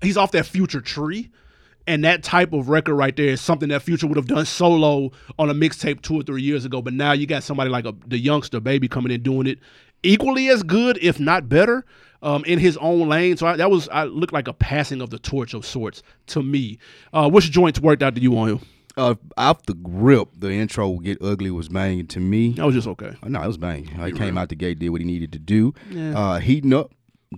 he's 0.01 0.17
off 0.17 0.31
that 0.31 0.45
future 0.47 0.81
tree, 0.81 1.29
and 1.87 2.03
that 2.03 2.23
type 2.23 2.53
of 2.53 2.69
record 2.69 2.95
right 2.95 3.15
there 3.15 3.27
is 3.29 3.41
something 3.41 3.69
that 3.69 3.81
Future 3.81 4.07
would 4.07 4.17
have 4.17 4.27
done 4.27 4.45
solo 4.45 5.11
on 5.39 5.49
a 5.49 5.53
mixtape 5.53 6.01
two 6.01 6.15
or 6.19 6.23
three 6.23 6.41
years 6.41 6.65
ago. 6.65 6.81
But 6.81 6.93
now 6.93 7.11
you 7.13 7.25
got 7.25 7.43
somebody 7.43 7.69
like 7.69 7.85
a, 7.85 7.93
the 8.07 8.17
youngster 8.17 8.59
baby 8.59 8.87
coming 8.87 9.11
in 9.11 9.21
doing 9.23 9.47
it 9.47 9.59
equally 10.03 10.49
as 10.49 10.63
good, 10.63 10.97
if 11.01 11.19
not 11.19 11.49
better. 11.49 11.85
Um, 12.23 12.45
in 12.45 12.59
his 12.59 12.77
own 12.77 13.09
lane, 13.09 13.35
so 13.35 13.47
I, 13.47 13.55
that 13.55 13.71
was 13.71 13.89
I 13.89 14.03
looked 14.03 14.31
like 14.31 14.47
a 14.47 14.53
passing 14.53 15.01
of 15.01 15.09
the 15.09 15.17
torch 15.17 15.55
of 15.55 15.65
sorts 15.65 16.03
to 16.27 16.43
me. 16.43 16.77
Uh, 17.11 17.27
which 17.27 17.49
joints 17.49 17.79
worked 17.79 18.03
out 18.03 18.13
to 18.13 18.21
you 18.21 18.37
on 18.37 18.47
him? 18.49 18.59
Uh, 18.95 19.15
off 19.37 19.63
the 19.65 19.73
grip, 19.73 20.27
the 20.37 20.51
intro 20.51 20.97
"Get 20.99 21.19
Ugly" 21.19 21.49
was 21.49 21.67
banging 21.67 22.05
to 22.09 22.19
me. 22.19 22.49
That 22.51 22.65
was 22.67 22.75
just 22.75 22.87
okay. 22.89 23.15
Oh, 23.23 23.27
No, 23.27 23.41
it 23.41 23.47
was 23.47 23.57
bang. 23.57 23.89
Uh, 23.99 24.05
He 24.05 24.11
came 24.11 24.37
out 24.37 24.49
the 24.49 24.55
gate, 24.55 24.77
did 24.77 24.89
what 24.89 25.01
he 25.01 25.07
needed 25.07 25.31
to 25.31 25.39
do. 25.39 25.73
Uh, 26.15 26.37
heating 26.37 26.73
up 26.73 26.91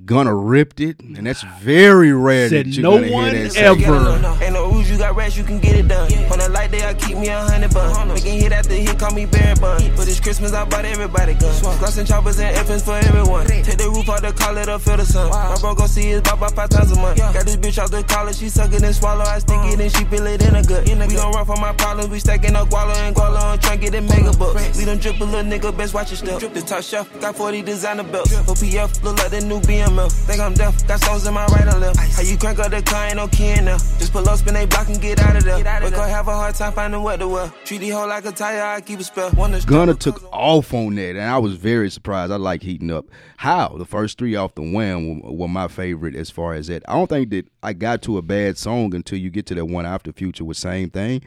Gunna 0.06 0.34
ripped 0.34 0.80
it, 0.80 1.00
and 1.02 1.28
that's 1.28 1.44
very 1.62 2.12
rare 2.12 2.50
Said 2.50 2.66
that 2.66 2.72
you're 2.72 2.82
no 2.84 2.92
gonna 2.96 3.06
hear 3.08 3.14
one 3.16 3.34
that 3.34 3.52
say. 3.52 3.64
ever. 3.64 4.38
Ain't 4.44 4.56
you 4.90 4.98
got 4.98 5.16
rest, 5.16 5.38
you 5.38 5.44
can 5.44 5.60
get 5.60 5.76
it 5.76 5.88
done. 5.88 6.12
On 6.32 6.40
a 6.40 6.50
light 6.50 6.72
day, 6.72 6.84
I 6.88 6.94
keep 6.94 7.18
me 7.18 7.30
a 7.30 7.40
hundred 7.40 7.74
bun. 7.74 8.08
Making 8.10 8.40
hit 8.40 8.52
after 8.52 8.74
hit, 8.74 8.98
call 9.00 9.12
me 9.12 9.26
Barry 9.26 9.56
Bun. 9.60 9.82
But 9.96 10.08
it's 10.08 10.20
Christmas, 10.20 10.54
I 10.54 10.66
bought 10.66 10.86
everybody 10.86 11.34
guns. 11.36 11.62
Gloss 11.62 11.98
and 11.98 12.08
choppers 12.08 12.40
and 12.40 12.56
effins 12.56 12.84
for 12.84 12.96
everyone. 12.96 13.46
Take 13.48 13.78
the 13.78 13.90
roof 13.90 14.10
out 14.10 14.22
the 14.22 14.34
call 14.34 14.58
it 14.58 14.70
up, 14.70 14.82
feel 14.82 14.98
the 14.98 15.06
sun. 15.06 15.30
My 15.30 15.58
bro 15.60 15.76
go 15.76 15.86
see 15.88 16.10
his 16.10 16.22
baba 16.22 16.50
five 16.50 16.70
times 16.70 16.92
a 16.92 16.96
month. 16.96 17.18
Got 17.18 17.46
this 17.46 17.58
bitch 17.58 17.78
out 17.78 17.92
the 17.92 18.04
collar, 18.04 18.34
she 18.34 18.50
suck 18.50 18.74
it 18.74 18.84
and 18.84 18.96
swallow. 18.96 19.24
I 19.24 19.40
stick 19.40 19.60
it 19.66 19.80
and 19.80 19.92
she 19.92 20.04
feel 20.06 20.26
it 20.28 20.44
in 20.44 20.56
a 20.56 20.64
gut. 20.64 20.84
We 20.88 21.16
gon' 21.16 21.34
run 21.34 21.46
from 21.46 21.62
my 21.62 21.74
problems, 21.74 22.10
we 22.10 22.20
stacking 22.20 22.56
up 22.56 22.70
guala 22.70 22.96
and 23.08 23.16
guala 23.16 23.54
and 23.54 23.62
tryna 23.62 23.82
get 23.82 23.96
it 23.96 24.02
mega 24.02 24.36
bucks. 24.38 24.78
We 24.78 24.86
done 24.86 24.98
drip 24.98 25.20
a 25.20 25.24
little 25.24 25.44
nigga, 25.44 25.76
best 25.78 25.94
watch 25.94 26.12
your 26.12 26.18
step. 26.18 26.54
The 26.54 26.62
top 26.62 26.84
shelf, 26.84 27.10
got 27.20 27.36
40 27.36 27.62
designer 27.62 28.04
belts. 28.04 28.34
OPF, 28.34 29.04
look 29.04 29.18
like 29.18 29.32
the 29.32 29.42
new 29.42 29.60
BMF. 29.62 30.12
Think 30.12 30.42
I'm 30.42 30.54
deaf, 30.54 30.88
got 30.88 31.00
stones 31.02 31.26
in 31.26 31.34
my 31.34 31.46
right 31.48 31.68
and 31.68 31.80
left. 31.80 31.98
How 31.98 32.22
you 32.22 32.38
crank 32.38 32.60
up 32.60 32.72
the 32.72 32.82
car, 32.82 33.08
ain't 33.08 33.18
no 33.18 33.28
key 33.28 33.54
there. 33.54 33.78
Just 34.00 34.12
pull 34.12 34.28
up, 34.28 34.38
spin 34.38 34.54
they 34.54 34.66
block 34.74 34.90
and 34.90 35.02
get 35.02 35.20
out 35.22 35.36
of 35.36 35.44
there. 35.44 35.58
We 35.58 35.90
gon' 35.92 36.10
have 36.10 36.28
a 36.28 36.34
hard 36.36 36.56
time 36.56 36.74
finding 36.74 37.02
what 37.04 37.18
to 37.20 37.28
wear. 37.28 37.52
Treat 37.66 37.80
the 37.80 37.90
hoe 37.90 38.08
like 38.08 38.26
a 38.26 38.32
tire, 38.32 38.64
I 38.64 38.82
keep 38.82 39.00
a 39.00 39.04
spell. 39.04 39.30
One 39.32 39.52
to 39.52 39.66
Gunna 39.66 39.94
took 39.94 40.24
off 40.32 40.74
on 40.74 40.96
that, 40.96 41.12
and 41.12 41.22
I 41.22 41.38
was 41.38 41.56
very 41.56 41.90
surprised. 41.90 42.32
I 42.32 42.38
like 42.38 42.62
heating 42.62 42.92
up. 42.92 43.06
How 43.38 43.70
the 43.78 43.86
first 43.86 44.18
three 44.18 44.36
off 44.36 44.56
the 44.56 44.62
wham 44.62 45.22
were, 45.22 45.32
were 45.32 45.48
my 45.48 45.68
favorite 45.68 46.16
as 46.16 46.30
far 46.30 46.54
as 46.54 46.68
that. 46.68 46.84
I 46.88 46.94
don't 46.94 47.08
think 47.08 47.30
that 47.32 47.48
I 47.62 47.74
got 47.74 48.02
to 48.04 48.18
a 48.18 48.22
bad 48.22 48.58
song 48.58 48.94
until 48.96 49.18
you 49.18 49.30
get 49.30 49.46
to 49.48 49.56
that 49.56 49.66
one 49.66 49.86
after 49.86 50.12
Future 50.12 50.46
with 50.46 50.58
same 50.58 50.90
thing. 50.90 51.22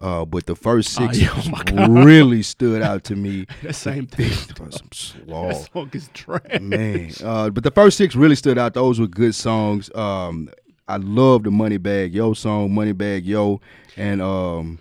Uh, 0.00 0.24
but 0.24 0.44
the 0.46 0.56
first 0.56 1.00
Oh, 1.00 1.06
six 1.06 1.20
yeah, 1.20 1.42
oh 1.78 1.88
really 2.04 2.42
stood 2.42 2.82
out 2.82 3.04
to 3.04 3.14
me. 3.14 3.46
That 3.62 3.74
same 3.76 4.08
thing. 4.08 4.30
Some 4.70 4.88
slaw. 4.92 5.48
That 5.48 5.68
song 5.72 5.90
is 5.92 6.10
trash. 6.14 6.60
Man, 6.60 7.12
uh, 7.22 7.50
but 7.50 7.62
the 7.62 7.70
first 7.70 7.96
six 7.96 8.16
really 8.16 8.34
stood 8.34 8.58
out. 8.58 8.74
Those 8.74 8.98
were 8.98 9.06
good 9.06 9.36
songs. 9.36 9.94
Um, 9.94 10.50
I 10.86 10.96
love 10.96 11.44
the 11.44 11.50
Moneybagg 11.50 12.12
Yo 12.12 12.34
song, 12.34 12.70
Moneybagg 12.70 13.24
Yo, 13.24 13.60
and 13.96 14.20
um, 14.20 14.78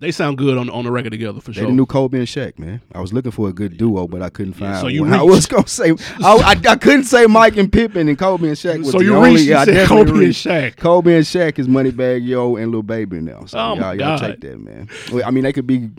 They 0.00 0.10
sound 0.10 0.38
good 0.38 0.56
on 0.56 0.70
on 0.70 0.84
the 0.84 0.90
record 0.90 1.10
together 1.10 1.40
for 1.42 1.50
they 1.50 1.60
sure. 1.60 1.66
the 1.66 1.72
new 1.72 1.84
Kobe 1.84 2.16
and 2.18 2.26
Shaq. 2.26 2.58
Man, 2.58 2.80
I 2.94 3.00
was 3.00 3.12
looking 3.12 3.32
for 3.32 3.48
a 3.48 3.52
good 3.52 3.76
duo, 3.76 4.08
but 4.08 4.22
I 4.22 4.30
couldn't 4.30 4.54
find. 4.54 4.78
so 4.80 4.86
you 4.88 5.02
one. 5.02 5.12
I 5.20 5.22
was 5.22 5.44
gonna 5.46 5.66
say 5.68 5.90
I, 6.22 6.32
I, 6.64 6.70
I 6.70 6.76
couldn't 6.76 7.04
say 7.04 7.26
Mike 7.26 7.58
and 7.58 7.70
Pippen 7.70 8.08
and 8.08 8.18
Kobe 8.18 8.48
and 8.48 8.56
Shaq. 8.56 8.78
Was 8.78 8.92
So 8.92 8.98
the 8.98 9.04
you 9.04 9.14
only, 9.16 9.32
reached, 9.32 9.44
you 9.44 9.56
I 9.56 9.64
said 9.66 9.74
definitely 9.74 9.96
Kobe 10.04 10.10
and 10.10 10.18
reached. 10.20 10.46
Shaq. 10.46 10.76
Kobe 10.76 11.16
and 11.16 11.24
Shaq 11.24 11.58
is 11.58 11.68
Moneybagg 11.68 12.26
Yo 12.26 12.56
and 12.56 12.72
Lil 12.72 12.82
Baby 12.82 13.20
now. 13.20 13.44
So 13.44 13.58
Oh, 13.58 13.74
y'all, 13.74 13.94
y'all 13.94 14.18
take 14.18 14.40
that, 14.40 14.58
man. 14.58 14.88
I 15.24 15.30
mean, 15.30 15.44
they 15.44 15.52
could 15.52 15.66
be 15.66 15.90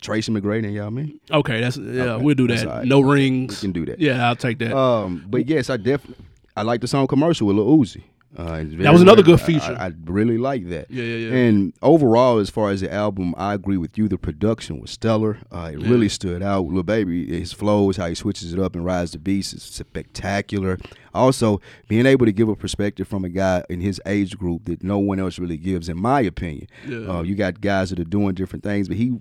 Tracy 0.00 0.32
McGrady 0.32 0.64
and 0.64 0.74
y'all 0.74 0.90
mean. 0.90 1.20
Okay, 1.30 1.60
that's 1.60 1.76
yeah. 1.76 2.02
Okay, 2.14 2.24
we'll 2.24 2.34
do 2.36 2.46
that. 2.48 2.64
right. 2.64 2.86
No 2.86 3.00
rings. 3.00 3.60
We 3.60 3.66
can 3.66 3.72
do 3.72 3.84
that. 3.86 3.98
Yeah, 4.00 4.26
I'll 4.26 4.36
take 4.36 4.58
that. 4.60 4.74
Um, 4.74 5.26
but 5.28 5.46
yes, 5.46 5.68
I 5.68 5.76
definitely 5.76 6.24
I 6.56 6.62
like 6.62 6.80
the 6.80 6.88
song 6.88 7.06
commercial 7.06 7.46
with 7.48 7.56
Lil 7.56 7.66
Uzi. 7.78 8.02
Uh, 8.36 8.60
it's 8.62 8.76
That 8.76 8.92
was 8.92 9.00
another 9.00 9.22
good 9.22 9.40
feature. 9.40 9.74
I, 9.78 9.86
I 9.86 9.92
really 10.04 10.36
like 10.36 10.68
that. 10.68 10.90
Yeah, 10.90 11.02
yeah, 11.02 11.28
yeah. 11.28 11.34
And 11.36 11.72
overall, 11.80 12.38
as 12.38 12.50
far 12.50 12.70
as 12.70 12.82
the 12.82 12.92
album, 12.92 13.34
I 13.38 13.54
agree 13.54 13.78
with 13.78 13.96
you. 13.96 14.06
The 14.06 14.18
production 14.18 14.80
was 14.80 14.90
stellar. 14.90 15.38
Uh, 15.50 15.70
it 15.72 15.78
really 15.78 16.08
stood 16.10 16.42
out. 16.42 16.66
Lil 16.66 16.82
Baby, 16.82 17.26
his 17.26 17.52
flows, 17.52 17.96
how 17.96 18.06
he 18.06 18.14
switches 18.14 18.52
it 18.52 18.58
up 18.58 18.74
and 18.74 18.84
rides 18.84 19.12
the 19.12 19.18
beats 19.18 19.54
is 19.54 19.62
spectacular. 19.62 20.78
Also, 21.14 21.60
being 21.88 22.06
able 22.06 22.26
to 22.26 22.32
give 22.32 22.48
a 22.48 22.54
perspective 22.54 23.08
from 23.08 23.24
a 23.24 23.28
guy 23.30 23.64
in 23.70 23.80
his 23.80 24.00
age 24.04 24.36
group 24.36 24.66
that 24.66 24.84
no 24.84 24.98
one 24.98 25.18
else 25.18 25.38
really 25.38 25.56
gives, 25.56 25.88
in 25.88 25.98
my 26.00 26.20
opinion. 26.20 26.66
Yeah. 26.86 27.08
Uh, 27.08 27.22
you 27.22 27.34
got 27.34 27.60
guys 27.60 27.90
that 27.90 27.98
are 27.98 28.04
doing 28.04 28.34
different 28.34 28.62
things, 28.62 28.88
but 28.88 28.98
he 28.98 29.18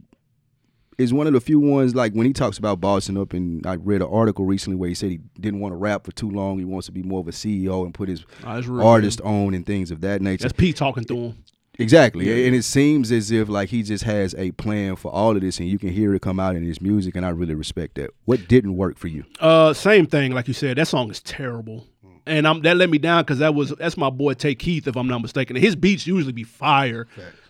is 0.98 1.14
one 1.14 1.28
of 1.28 1.34
the 1.34 1.40
few 1.40 1.60
ones 1.60 1.94
like 1.96 2.14
when 2.14 2.26
he 2.26 2.34
talks 2.34 2.58
about 2.58 2.82
bossing 2.82 3.18
up 3.18 3.34
and 3.34 3.66
I 3.68 3.76
read 3.76 4.02
an 4.02 4.08
article 4.10 4.46
recently 4.46 4.76
where 4.78 4.90
he 4.90 4.96
said 4.96 5.12
he 5.12 5.20
didn't 5.40 5.60
want 5.60 5.72
to 5.74 5.78
rap 5.78 6.06
for 6.06 6.12
too 6.12 6.30
long. 6.30 6.58
He 6.58 6.66
wants 6.66 6.88
to 6.88 6.92
be 6.92 7.04
more 7.04 7.20
of 7.20 7.28
a 7.28 7.32
CEO 7.32 7.86
and 7.86 7.94
put 7.94 8.10
his 8.10 8.26
Oh, 8.44 8.62
real, 8.62 8.82
artist 8.86 9.22
on 9.22 9.54
and 9.54 9.66
things 9.66 9.92
of 9.92 10.02
that 10.02 10.22
nature. 10.22 10.44
That's 10.44 10.54
Pete 10.54 10.76
talking 10.76 11.04
through 11.04 11.18
him. 11.18 11.44
exactly. 11.78 12.48
And 12.48 12.56
it 12.56 12.64
seems 12.64 13.12
as 13.12 13.30
if 13.30 13.48
like 13.48 13.70
he 13.70 13.84
just 13.84 14.04
has 14.06 14.34
a 14.40 14.52
plan 14.54 14.96
for 14.96 15.12
all 15.12 15.36
of 15.36 15.42
this 15.42 15.60
and 15.60 15.70
you 15.70 15.78
can 15.78 15.90
hear 15.90 16.16
it 16.16 16.22
come 16.24 16.40
out 16.40 16.56
in 16.56 16.64
his 16.64 16.82
music 16.82 17.16
and 17.16 17.26
I 17.26 17.30
really 17.30 17.54
respect 17.56 17.96
that. 17.96 18.10
What 18.26 18.48
didn't 18.48 18.76
work 18.76 18.98
for 18.98 19.08
you? 19.08 19.24
Uh, 19.40 19.74
same 19.74 20.08
thing, 20.08 20.32
like 20.32 20.48
you 20.48 20.54
said. 20.56 20.78
That 20.78 20.88
song 20.88 21.12
is 21.12 21.22
terrible, 21.22 21.86
and 22.26 22.48
I'm, 22.48 22.62
that 22.64 22.76
let 22.76 22.90
me 22.90 22.98
down 22.98 23.22
because 23.24 23.38
that 23.40 23.54
was 23.54 23.70
that's 23.78 23.98
my 23.98 24.10
boy 24.10 24.34
Tay 24.34 24.56
Keith, 24.56 24.88
if 24.88 24.98
I'm 24.98 25.08
not 25.08 25.22
mistaken. 25.22 25.56
His 25.56 25.76
beats 25.76 26.08
usually 26.08 26.34
be 26.34 26.44
fire. 26.44 27.08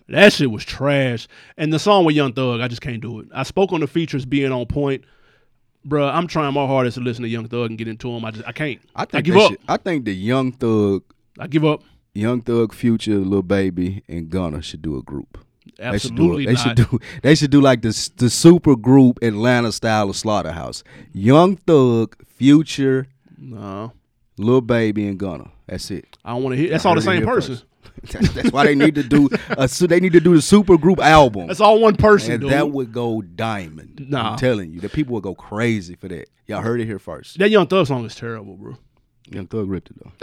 That 0.10 0.32
shit 0.34 0.50
was 0.50 0.64
trash. 0.64 1.28
And 1.58 1.72
the 1.74 1.80
song 1.80 2.06
with 2.06 2.16
Young 2.16 2.34
Thug, 2.34 2.62
I 2.62 2.68
just 2.68 2.82
can't 2.82 3.02
do 3.02 3.20
it. 3.20 3.28
I 3.34 3.44
spoke 3.44 3.74
on 3.74 3.82
the 3.82 3.88
features 3.88 4.26
being 4.26 4.52
on 4.52 4.66
point. 4.66 5.04
Bruh, 5.86 6.14
I'm 6.14 6.28
trying 6.28 6.54
my 6.54 6.66
hardest 6.66 6.96
to 6.96 7.02
listen 7.04 7.24
to 7.24 7.30
Young 7.30 7.48
Thug 7.48 7.70
and 7.70 7.78
get 7.78 7.88
into 7.88 8.10
him. 8.10 8.24
I 8.26 8.32
just 8.32 8.48
I 8.48 8.52
can't. 8.52 8.80
I 8.96 9.06
think 9.06 9.26
give 9.26 9.36
up. 9.38 9.52
should- 9.52 9.60
I 9.68 9.78
think 9.78 10.06
the 10.06 10.14
Young 10.14 10.52
Thug 10.52 11.04
I 11.40 11.48
give 11.48 11.64
up. 11.66 11.84
Young 12.14 12.42
Thug, 12.42 12.74
Future, 12.74 13.20
Lil 13.20 13.44
Baby, 13.44 14.04
and 14.08 14.30
Gunna 14.30 14.62
should 14.62 14.82
do 14.82 14.98
a 14.98 15.04
group. 15.04 15.38
Absolutely 15.80 16.46
they 16.48 16.56
should 16.56 16.76
do. 16.76 16.84
They 16.84 16.90
should 16.90 16.92
do. 16.92 17.20
They 17.22 17.36
should 17.36 17.52
do 17.52 17.62
like 17.62 17.82
the 17.82 18.10
the 18.18 18.30
super 18.30 18.76
group 18.76 19.20
Atlanta 19.22 19.72
style 19.72 20.10
of 20.10 20.16
Slaughterhouse. 20.16 20.84
Young 21.14 21.58
Thug, 21.58 22.16
Future, 22.26 23.08
No, 23.38 23.92
Lil 24.38 24.62
Baby, 24.62 25.08
and 25.08 25.20
Gunna. 25.20 25.52
That's 25.68 25.92
it. 25.92 26.18
I 26.26 26.32
don't 26.32 26.44
want 26.44 26.56
to 26.56 26.62
hear. 26.62 26.70
That's 26.72 26.86
all 26.86 26.96
the 26.96 27.02
same 27.02 27.18
here 27.18 27.26
person. 27.26 27.60
That's, 28.34 28.52
why 28.52 28.66
they 28.66 28.76
need 28.76 28.96
to 28.96 29.04
do. 29.04 29.30
A, 29.50 29.68
su- 29.68 29.88
they 29.88 30.00
need 30.00 30.14
to 30.14 30.20
do 30.20 30.36
the 30.36 30.42
super 30.42 30.78
group 30.78 31.00
album. 31.00 31.48
That's 31.48 31.60
all 31.60 31.80
one 31.80 31.96
person. 31.96 32.34
and 32.34 32.42
dude. 32.42 32.52
that 32.52 32.70
would 32.72 32.92
go 32.92 33.22
diamond. 33.22 34.06
Nah. 34.10 34.32
I'm 34.32 34.38
telling 34.38 34.72
you, 34.72 34.80
the 34.80 34.90
people 34.90 35.14
would 35.16 35.24
go 35.24 35.36
crazy 35.36 35.96
for 35.96 36.08
that. 36.08 36.30
Y'all 36.46 36.62
heard 36.62 36.80
it 36.80 36.86
here 36.86 37.00
first. 37.00 37.38
that 37.40 37.50
Young 37.50 37.68
Thug 37.68 37.88
song 37.88 38.06
is 38.06 38.16
terrible, 38.16 38.56
bro. 38.56 38.78
Young 39.30 39.48
Thug 39.48 39.70
ripped 39.70 39.90
it 39.92 39.98
though. 40.04 40.12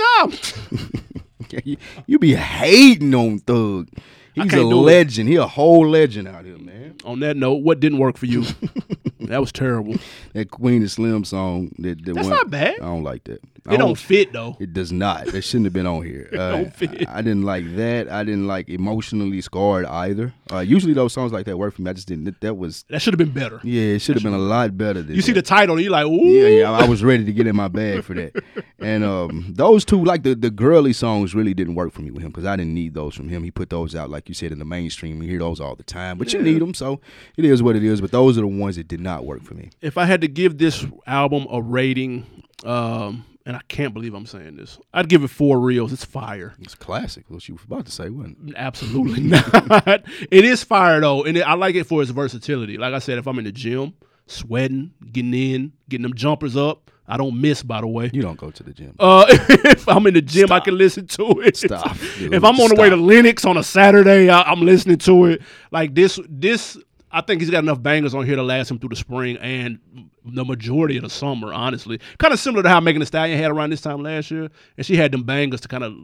Ah, 1.56 1.60
you, 1.64 1.76
you 2.06 2.18
be 2.18 2.34
hating 2.34 3.14
on 3.14 3.38
Thug. 3.40 3.88
He's 4.34 4.46
a 4.46 4.48
can't 4.48 4.70
do 4.70 4.78
it. 4.80 4.82
legend. 4.82 5.28
He 5.28 5.36
a 5.36 5.46
whole 5.46 5.86
legend 5.88 6.26
out 6.26 6.44
here, 6.44 6.56
man. 6.58 6.96
on 7.04 7.20
that 7.20 7.36
note, 7.36 7.56
what 7.62 7.78
didn't 7.80 7.98
work 7.98 8.16
for 8.16 8.26
you? 8.26 8.42
that 9.20 9.40
was 9.40 9.52
terrible. 9.52 9.94
That 10.32 10.50
Queen 10.50 10.82
of 10.82 10.90
Slim 10.90 11.24
song. 11.24 11.70
That, 11.78 12.04
that 12.04 12.14
That's 12.14 12.28
went- 12.28 12.40
not 12.40 12.50
bad. 12.50 12.74
I 12.76 12.86
don't 12.86 13.04
like 13.04 13.24
that. 13.24 13.40
It 13.70 13.78
don't 13.78 13.96
fit 13.98 14.32
though. 14.32 14.56
It 14.60 14.74
does 14.74 14.92
not. 14.92 15.28
It 15.28 15.42
shouldn't 15.42 15.64
have 15.66 15.72
been 15.72 15.86
on 15.86 16.04
here. 16.04 16.28
Uh, 16.34 16.50
don't 16.50 16.74
fit. 16.76 17.08
I, 17.08 17.18
I 17.18 17.22
didn't 17.22 17.44
like 17.44 17.76
that. 17.76 18.10
I 18.10 18.24
didn't 18.24 18.46
like 18.46 18.68
emotionally 18.68 19.40
scarred 19.40 19.86
either. 19.86 20.34
Uh, 20.52 20.58
usually 20.58 20.92
those 20.92 21.12
songs 21.12 21.32
like 21.32 21.46
that 21.46 21.56
work 21.56 21.74
for 21.74 21.82
me. 21.82 21.90
I 21.90 21.94
just 21.94 22.08
didn't. 22.08 22.38
That, 22.40 22.54
was 22.58 22.84
That 22.90 23.00
should 23.00 23.14
have 23.14 23.18
been 23.18 23.30
better. 23.30 23.60
yeah. 23.62 23.94
It 23.94 24.00
should 24.00 24.16
have 24.16 24.22
been 24.22 24.34
a 24.34 24.38
lot 24.38 24.76
better 24.76 25.00
than 25.00 25.14
You 25.16 25.22
see 25.22 25.32
that. 25.32 25.40
the 25.44 25.48
title, 25.48 25.76
and 25.76 25.82
you're 25.84 25.92
like, 25.92 26.06
ooh. 26.06 26.26
Yeah, 26.28 26.48
yeah. 26.48 26.70
I 26.72 26.84
I 26.84 26.88
was 26.88 27.02
ready 27.02 27.24
to 27.24 27.32
get 27.32 27.46
in 27.46 27.56
my 27.56 27.68
bag 27.68 28.04
for 28.04 28.14
that. 28.14 28.32
And 28.80 29.02
um, 29.02 29.54
those 29.56 29.82
two, 29.86 30.04
like 30.04 30.24
the 30.24 30.34
the 30.34 30.50
girly 30.50 30.92
songs, 30.92 31.34
really 31.34 31.54
didn't 31.54 31.74
work 31.74 31.90
for 31.94 32.02
me 32.02 32.10
with 32.10 32.22
him 32.22 32.30
because 32.30 32.44
I 32.44 32.54
didn't 32.56 32.74
need 32.74 32.92
those 32.92 33.14
from 33.14 33.30
him. 33.30 33.42
He 33.42 33.50
put 33.50 33.70
those 33.70 33.94
out, 33.96 34.10
like 34.10 34.28
you 34.28 34.34
said, 34.34 34.52
in 34.52 34.58
the 34.58 34.66
mainstream. 34.66 35.22
You 35.22 35.28
hear 35.30 35.38
those 35.38 35.58
all 35.58 35.74
the 35.74 35.82
time, 35.84 36.18
but 36.18 36.34
you 36.34 36.42
need 36.42 36.60
them, 36.60 36.74
so 36.74 37.00
it 37.38 37.46
is 37.46 37.62
what 37.62 37.76
it 37.76 37.84
is. 37.84 38.02
But 38.02 38.10
those 38.10 38.36
are 38.36 38.42
the 38.42 38.46
ones 38.46 38.76
that 38.76 38.86
did 38.86 39.00
not 39.00 39.24
work 39.24 39.42
for 39.42 39.54
me. 39.54 39.70
If 39.80 39.96
I 39.96 40.04
had 40.04 40.20
to 40.20 40.28
give 40.28 40.58
this 40.58 40.84
album 41.06 41.46
a 41.50 41.62
rating, 41.62 42.26
um, 42.64 43.24
and 43.46 43.56
I 43.56 43.60
can't 43.68 43.92
believe 43.92 44.14
I'm 44.14 44.26
saying 44.26 44.56
this, 44.56 44.78
I'd 44.92 45.08
give 45.08 45.22
it 45.22 45.28
four 45.28 45.60
reels. 45.60 45.92
It's 45.92 46.04
fire. 46.04 46.54
It's 46.60 46.74
classic. 46.74 47.24
What 47.28 47.46
you 47.48 47.54
was 47.54 47.64
about 47.64 47.86
to 47.86 47.92
say, 47.92 48.08
wasn't 48.08 48.50
it? 48.50 48.54
Absolutely 48.56 49.20
not. 49.24 50.02
It 50.30 50.44
is 50.44 50.64
fire 50.64 51.00
though, 51.00 51.24
and 51.24 51.36
it, 51.36 51.42
I 51.42 51.54
like 51.54 51.74
it 51.74 51.84
for 51.84 52.00
its 52.02 52.10
versatility. 52.10 52.78
Like 52.78 52.94
I 52.94 52.98
said, 52.98 53.18
if 53.18 53.26
I'm 53.26 53.38
in 53.38 53.44
the 53.44 53.52
gym, 53.52 53.94
sweating, 54.26 54.92
getting 55.12 55.34
in, 55.34 55.72
getting 55.88 56.02
them 56.04 56.14
jumpers 56.14 56.56
up, 56.56 56.90
I 57.06 57.18
don't 57.18 57.38
miss. 57.38 57.62
By 57.62 57.82
the 57.82 57.86
way, 57.86 58.10
You 58.14 58.22
don't 58.22 58.38
go 58.38 58.50
to 58.50 58.62
the 58.62 58.72
gym. 58.72 58.94
Uh, 58.98 59.26
if 59.30 59.86
I'm 59.88 60.06
in 60.06 60.14
the 60.14 60.22
gym, 60.22 60.50
I 60.50 60.60
can 60.60 60.78
listen 60.78 61.06
to 61.08 61.40
it. 61.42 61.58
Stop, 61.58 61.98
dude. 62.18 62.32
if 62.32 62.42
I'm 62.42 62.58
on 62.58 62.70
the 62.70 62.80
way 62.80 62.88
to 62.88 62.96
Stop. 62.96 63.06
Lenox 63.06 63.44
on 63.44 63.56
a 63.58 63.62
Saturday, 63.62 64.30
I, 64.30 64.40
I'm 64.42 64.62
listening 64.62 64.96
to 64.98 65.26
it. 65.26 65.42
Like 65.70 65.94
this, 65.94 66.18
this. 66.30 66.78
I 67.12 67.20
think 67.20 67.42
he's 67.42 67.50
got 67.50 67.62
enough 67.62 67.80
bangers 67.82 68.14
on 68.14 68.24
here 68.26 68.36
to 68.36 68.42
last 68.42 68.70
him 68.70 68.78
through 68.78 68.88
the 68.88 68.96
spring 68.96 69.36
and 69.36 69.78
the 70.24 70.44
majority 70.44 70.96
of 70.96 71.02
the 71.02 71.10
summer. 71.10 71.52
Honestly, 71.52 72.00
kind 72.18 72.32
of 72.32 72.40
similar 72.40 72.62
to 72.62 72.68
how 72.68 72.80
Megan 72.80 73.00
Thee 73.00 73.06
Stallion 73.06 73.38
had 73.38 73.50
around 73.50 73.70
this 73.70 73.80
time 73.80 74.02
last 74.02 74.30
year, 74.30 74.50
and 74.76 74.86
she 74.86 74.96
had 74.96 75.12
them 75.12 75.22
bangers 75.22 75.60
to 75.62 75.68
kind 75.68 75.84
of 75.84 75.94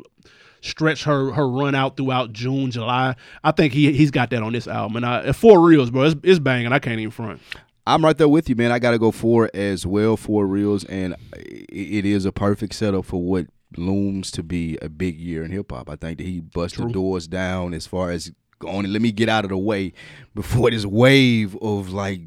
stretch 0.63 1.05
her 1.05 1.33
her 1.33 1.49
run 1.49 1.75
out 1.75 1.97
throughout 1.97 2.33
June, 2.33 2.71
July. 2.71 3.17
I 3.43 3.53
think 3.53 3.73
he 3.73 3.93
he's 3.93 4.11
got 4.11 4.31
that 4.31 4.43
on 4.43 4.53
this 4.53 4.69
album, 4.69 4.97
and 4.97 5.07
I, 5.07 5.33
four 5.33 5.61
reels, 5.61 5.91
bro. 5.91 6.03
It's, 6.05 6.17
it's 6.23 6.39
banging. 6.39 6.73
I 6.73 6.79
can't 6.79 7.01
even 7.01 7.11
front. 7.11 7.41
I'm 7.87 8.05
right 8.05 8.17
there 8.17 8.29
with 8.29 8.49
you, 8.49 8.55
man. 8.55 8.71
I 8.71 8.79
got 8.79 8.93
to 8.93 8.99
go 8.99 9.11
four 9.11 9.51
as 9.55 9.87
well, 9.87 10.17
four 10.17 10.47
reels, 10.47 10.85
and 10.85 11.17
it 11.33 12.05
is 12.05 12.25
a 12.25 12.33
perfect 12.33 12.75
setup 12.75 13.07
for 13.07 13.23
what 13.23 13.47
looms 13.77 14.31
to 14.33 14.43
be 14.43 14.77
a 14.83 14.89
big 14.89 15.19
year 15.19 15.43
in 15.43 15.51
hip 15.51 15.73
hop. 15.73 15.89
I 15.89 15.97
think 15.97 16.19
that 16.19 16.27
he 16.27 16.41
bust 16.41 16.77
the 16.77 16.89
doors 16.89 17.27
down 17.27 17.73
as 17.73 17.87
far 17.87 18.11
as 18.11 18.33
going 18.61 18.85
and 18.85 18.93
let 18.93 19.03
me 19.03 19.11
get 19.11 19.29
out 19.29 19.45
of 19.45 19.49
the 19.49 19.59
way 19.59 19.93
before 20.35 20.71
this 20.71 20.87
wave 20.87 21.57
of 21.57 21.91
like 21.93 22.21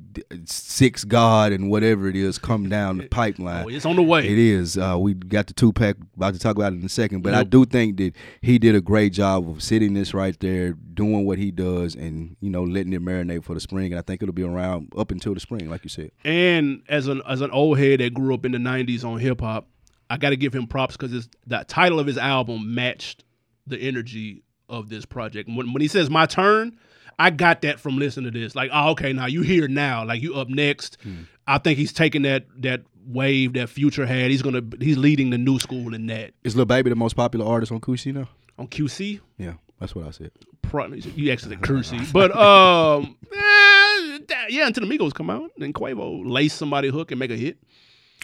six 0.46 1.06
God 1.06 1.54
and 1.54 1.70
whatever 1.70 2.10
it 2.10 2.16
is 2.16 2.38
come 2.38 2.68
down 2.68 2.98
the 2.98 3.08
pipeline. 3.10 3.66
Oh, 3.66 3.70
it's 3.70 3.86
on 3.86 3.96
the 3.96 4.02
way. 4.02 4.28
It 4.28 4.38
is. 4.38 4.78
Uh, 4.78 4.98
we 5.00 5.14
got 5.14 5.48
the 5.48 5.54
two 5.54 5.72
pack. 5.72 5.96
About 6.18 6.34
to 6.34 6.40
talk 6.40 6.58
about 6.58 6.74
it 6.74 6.80
in 6.80 6.86
a 6.86 6.90
second, 6.90 7.22
but 7.22 7.34
I 7.34 7.44
do 7.44 7.66
think 7.66 7.98
that 7.98 8.14
he 8.42 8.60
did 8.60 8.76
a 8.76 8.82
great 8.82 9.14
job 9.14 9.48
of 9.50 9.64
sitting 9.64 9.94
this 9.94 10.14
right 10.14 10.38
there, 10.40 10.74
doing 10.74 11.26
what 11.26 11.38
he 11.38 11.52
does, 11.52 11.96
and 11.96 12.36
you 12.42 12.50
know 12.50 12.64
letting 12.64 12.92
it 12.94 13.02
marinate 13.02 13.44
for 13.44 13.54
the 13.54 13.62
spring. 13.62 13.94
And 13.94 14.00
I 14.00 14.02
think 14.02 14.22
it'll 14.22 14.34
be 14.34 14.44
around 14.44 14.92
up 14.98 15.12
until 15.12 15.34
the 15.34 15.40
spring, 15.40 15.70
like 15.70 15.84
you 15.84 15.90
said. 15.90 16.12
And 16.26 16.82
as 16.90 17.08
an 17.08 17.22
as 17.28 17.42
an 17.42 17.52
old 17.52 17.78
head 17.80 18.02
that 18.02 18.14
grew 18.14 18.34
up 18.34 18.44
in 18.44 18.52
the 18.52 18.58
'90s 18.58 19.06
on 19.06 19.20
hip 19.20 19.40
hop, 19.40 19.68
I 20.10 20.18
got 20.18 20.32
to 20.32 20.36
give 20.36 20.54
him 20.54 20.68
props 20.68 20.98
because 20.98 21.30
the 21.48 21.64
title 21.68 22.00
of 22.00 22.08
his 22.08 22.18
album 22.18 22.76
matched 22.76 23.24
the 23.66 23.78
energy 23.78 24.44
of 24.70 24.90
this 24.90 25.06
project. 25.06 25.50
When, 25.50 25.74
when 25.74 25.82
he 25.82 25.88
says 25.88 26.10
"my 26.10 26.26
turn," 26.26 26.78
I 27.20 27.30
got 27.30 27.62
that 27.62 27.80
from 27.80 27.98
listening 27.98 28.32
to 28.32 28.40
this. 28.40 28.56
Like, 28.56 28.72
oh, 28.74 28.92
okay, 28.92 29.14
now 29.14 29.26
you 29.28 29.42
here 29.42 29.68
now. 29.68 30.06
Like 30.06 30.22
you 30.22 30.36
up 30.36 30.50
next. 30.50 30.98
I 31.48 31.58
think 31.58 31.78
he's 31.78 31.94
taking 31.94 32.22
that 32.24 32.46
that 32.62 32.82
wave 33.06 33.54
that 33.54 33.70
Future 33.70 34.06
had. 34.06 34.32
He's 34.32 34.42
gonna 34.42 34.62
he's 34.80 34.98
leading 34.98 35.30
the 35.30 35.38
new 35.38 35.60
school 35.60 35.94
in 35.94 36.08
that 36.08 36.32
Is 36.44 36.56
Lil 36.56 36.66
Baby 36.66 36.90
the 36.90 36.96
most 36.96 37.16
popular 37.16 37.46
artist 37.46 37.72
on 37.72 37.82
QC 37.82 38.14
now? 38.14 38.30
on 38.58 38.68
QC. 38.68 39.20
Yeah, 39.38 39.54
that's 39.80 39.96
what 39.96 40.06
I 40.06 40.12
said. 40.12 40.32
Pro- 40.62 40.88
You 40.94 41.32
actually 41.32 41.56
said 41.56 41.62
Cursey, 41.64 42.12
but 42.14 42.36
um, 42.36 43.18
eh, 43.36 44.20
yeah, 44.50 44.68
until 44.68 44.88
the 44.88 44.98
Migos 44.98 45.14
come 45.14 45.30
out, 45.30 45.52
then 45.58 45.74
Quavo 45.74 46.24
lace 46.26 46.54
somebody 46.54 46.90
hook 46.90 47.12
and 47.12 47.20
make 47.20 47.32
a 47.32 47.36
hit. 47.36 47.58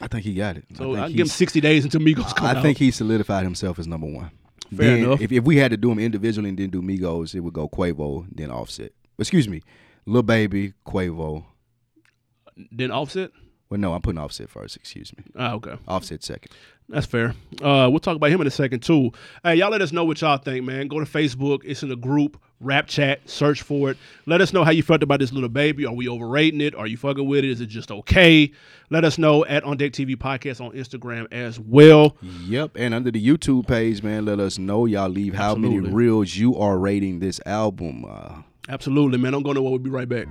I 0.01 0.07
think 0.07 0.23
he 0.23 0.33
got 0.33 0.55
it. 0.57 0.65
So 0.77 0.95
I 0.95 1.05
I 1.05 1.09
give 1.09 1.19
him 1.21 1.27
sixty 1.27 1.59
days 1.61 1.83
until 1.83 1.99
Migos 2.01 2.33
come 2.35 2.47
out. 2.47 2.57
I 2.57 2.61
think 2.61 2.77
he 2.77 2.91
solidified 2.91 3.43
himself 3.43 3.77
as 3.79 3.87
number 3.87 4.07
one. 4.07 4.31
Fair 4.75 4.95
Then, 4.95 5.03
enough. 5.03 5.21
If, 5.21 5.31
if 5.31 5.43
we 5.43 5.57
had 5.57 5.71
to 5.71 5.77
do 5.77 5.89
them 5.89 5.99
individually 5.99 6.49
and 6.49 6.57
then 6.57 6.69
do 6.69 6.81
Migos, 6.81 7.33
it 7.33 7.39
would 7.39 7.53
go 7.53 7.67
Quavo, 7.67 8.25
then 8.31 8.51
Offset. 8.51 8.91
Excuse 9.17 9.47
me, 9.47 9.61
Lil 10.05 10.23
Baby, 10.23 10.73
Quavo. 10.85 11.45
then 12.71 12.91
Offset. 12.91 13.31
Well, 13.69 13.79
no, 13.79 13.93
I'm 13.93 14.01
putting 14.01 14.17
Offset 14.19 14.49
first. 14.49 14.75
Excuse 14.75 15.15
me, 15.15 15.23
Ah, 15.37 15.53
okay. 15.53 15.75
Offset 15.87 16.23
second. 16.23 16.51
That's 16.87 17.05
fair. 17.05 17.35
Uh, 17.61 17.87
we'll 17.91 17.99
talk 17.99 18.15
about 18.15 18.31
him 18.31 18.41
in 18.41 18.47
a 18.47 18.51
second 18.51 18.79
too. 18.81 19.11
Hey, 19.43 19.55
y'all 19.55 19.69
let 19.69 19.83
us 19.83 19.91
know 19.91 20.03
what 20.05 20.19
y'all 20.21 20.39
think, 20.39 20.65
man. 20.65 20.87
Go 20.87 20.99
to 20.99 21.05
Facebook. 21.05 21.59
It's 21.63 21.83
in 21.83 21.89
the 21.89 21.95
group. 21.95 22.41
Rap 22.61 22.87
chat. 22.87 23.29
Search 23.29 23.61
for 23.61 23.91
it. 23.91 23.97
Let 24.25 24.41
us 24.41 24.53
know 24.53 24.63
how 24.63 24.71
you 24.71 24.81
felt 24.81 25.03
about 25.03 25.19
this 25.19 25.31
Lil 25.31 25.47
Baby. 25.49 25.85
Are 25.85 25.93
we 25.93 26.09
overrating 26.09 26.61
it? 26.61 26.73
Are 26.73 26.87
you 26.87 26.97
fucking 26.97 27.27
with 27.27 27.45
it? 27.45 27.49
Is 27.51 27.61
it 27.61 27.67
just 27.67 27.91
okay? 27.91 28.51
Let 28.89 29.05
us 29.05 29.19
know 29.19 29.45
at 29.45 29.63
On 29.63 29.77
Deck 29.77 29.91
TV 29.91 30.15
Podcast 30.15 30.59
on 30.65 30.71
Instagram 30.71 31.31
as 31.31 31.59
well. 31.59 32.17
Yep, 32.47 32.71
and 32.75 32.95
under 32.95 33.11
the 33.11 33.23
YouTube 33.23 33.67
page, 33.67 34.01
man, 34.01 34.25
let 34.25 34.39
us 34.39 34.57
know 34.57 34.87
y'all 34.87 35.09
leave 35.09 35.35
how 35.35 35.53
many 35.53 35.75
Absolutely. 35.75 35.93
reels 35.95 36.35
you 36.35 36.55
are 36.57 36.79
rating 36.79 37.19
this 37.19 37.39
album. 37.45 38.03
Uh, 38.09 38.41
Absolutely, 38.67 39.19
man. 39.19 39.35
I'm 39.35 39.43
going 39.43 39.55
to 39.55 39.61
We'll 39.61 39.77
be 39.77 39.91
right 39.91 40.09
back. 40.09 40.27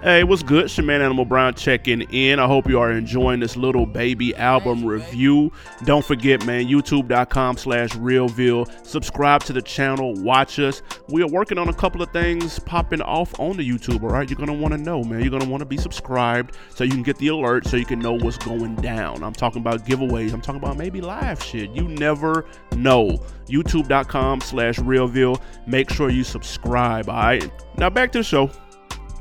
Hey, 0.00 0.22
what's 0.22 0.44
good? 0.44 0.66
It's 0.66 0.76
your 0.76 0.86
man 0.86 1.02
Animal 1.02 1.24
Brown 1.24 1.54
checking 1.54 2.02
in. 2.02 2.38
I 2.38 2.46
hope 2.46 2.68
you 2.68 2.78
are 2.78 2.92
enjoying 2.92 3.40
this 3.40 3.56
Lil 3.56 3.84
Baby 3.84 4.32
album 4.36 4.84
review. 4.84 5.50
Don't 5.86 6.04
forget, 6.04 6.46
man, 6.46 6.66
youtube.com 6.66 7.56
slash 7.56 7.90
reelville. 7.90 8.86
Subscribe 8.86 9.42
to 9.42 9.52
the 9.52 9.60
channel, 9.60 10.14
watch 10.14 10.60
us. 10.60 10.82
We 11.08 11.20
are 11.24 11.26
working 11.26 11.58
on 11.58 11.68
a 11.68 11.74
couple 11.74 12.00
of 12.00 12.12
things 12.12 12.60
popping 12.60 13.02
off 13.02 13.36
on 13.40 13.56
the 13.56 13.68
YouTube, 13.68 14.04
all 14.04 14.10
right? 14.10 14.30
You're 14.30 14.38
want 14.38 14.72
to 14.72 14.78
know, 14.78 15.02
man. 15.02 15.24
You're 15.24 15.36
want 15.36 15.62
to 15.62 15.66
be 15.66 15.76
subscribed 15.76 16.56
so 16.72 16.84
you 16.84 16.92
can 16.92 17.02
get 17.02 17.18
the 17.18 17.28
alert 17.28 17.66
so 17.66 17.76
you 17.76 17.84
can 17.84 17.98
know 17.98 18.12
what's 18.12 18.38
going 18.38 18.76
down. 18.76 19.24
I'm 19.24 19.32
talking 19.32 19.60
about 19.60 19.84
giveaways. 19.84 20.32
I'm 20.32 20.40
talking 20.40 20.62
about 20.62 20.76
maybe 20.76 21.00
live 21.00 21.42
shit. 21.42 21.70
You 21.70 21.88
never 21.88 22.46
know. 22.76 23.18
youtube.com 23.48 24.42
slash 24.42 24.76
reelville. 24.76 25.42
Make 25.66 25.90
sure 25.90 26.08
you 26.08 26.22
subscribe, 26.22 27.08
all 27.08 27.16
right? 27.16 27.50
Now 27.76 27.90
back 27.90 28.12
to 28.12 28.18
the 28.18 28.24
show. 28.24 28.48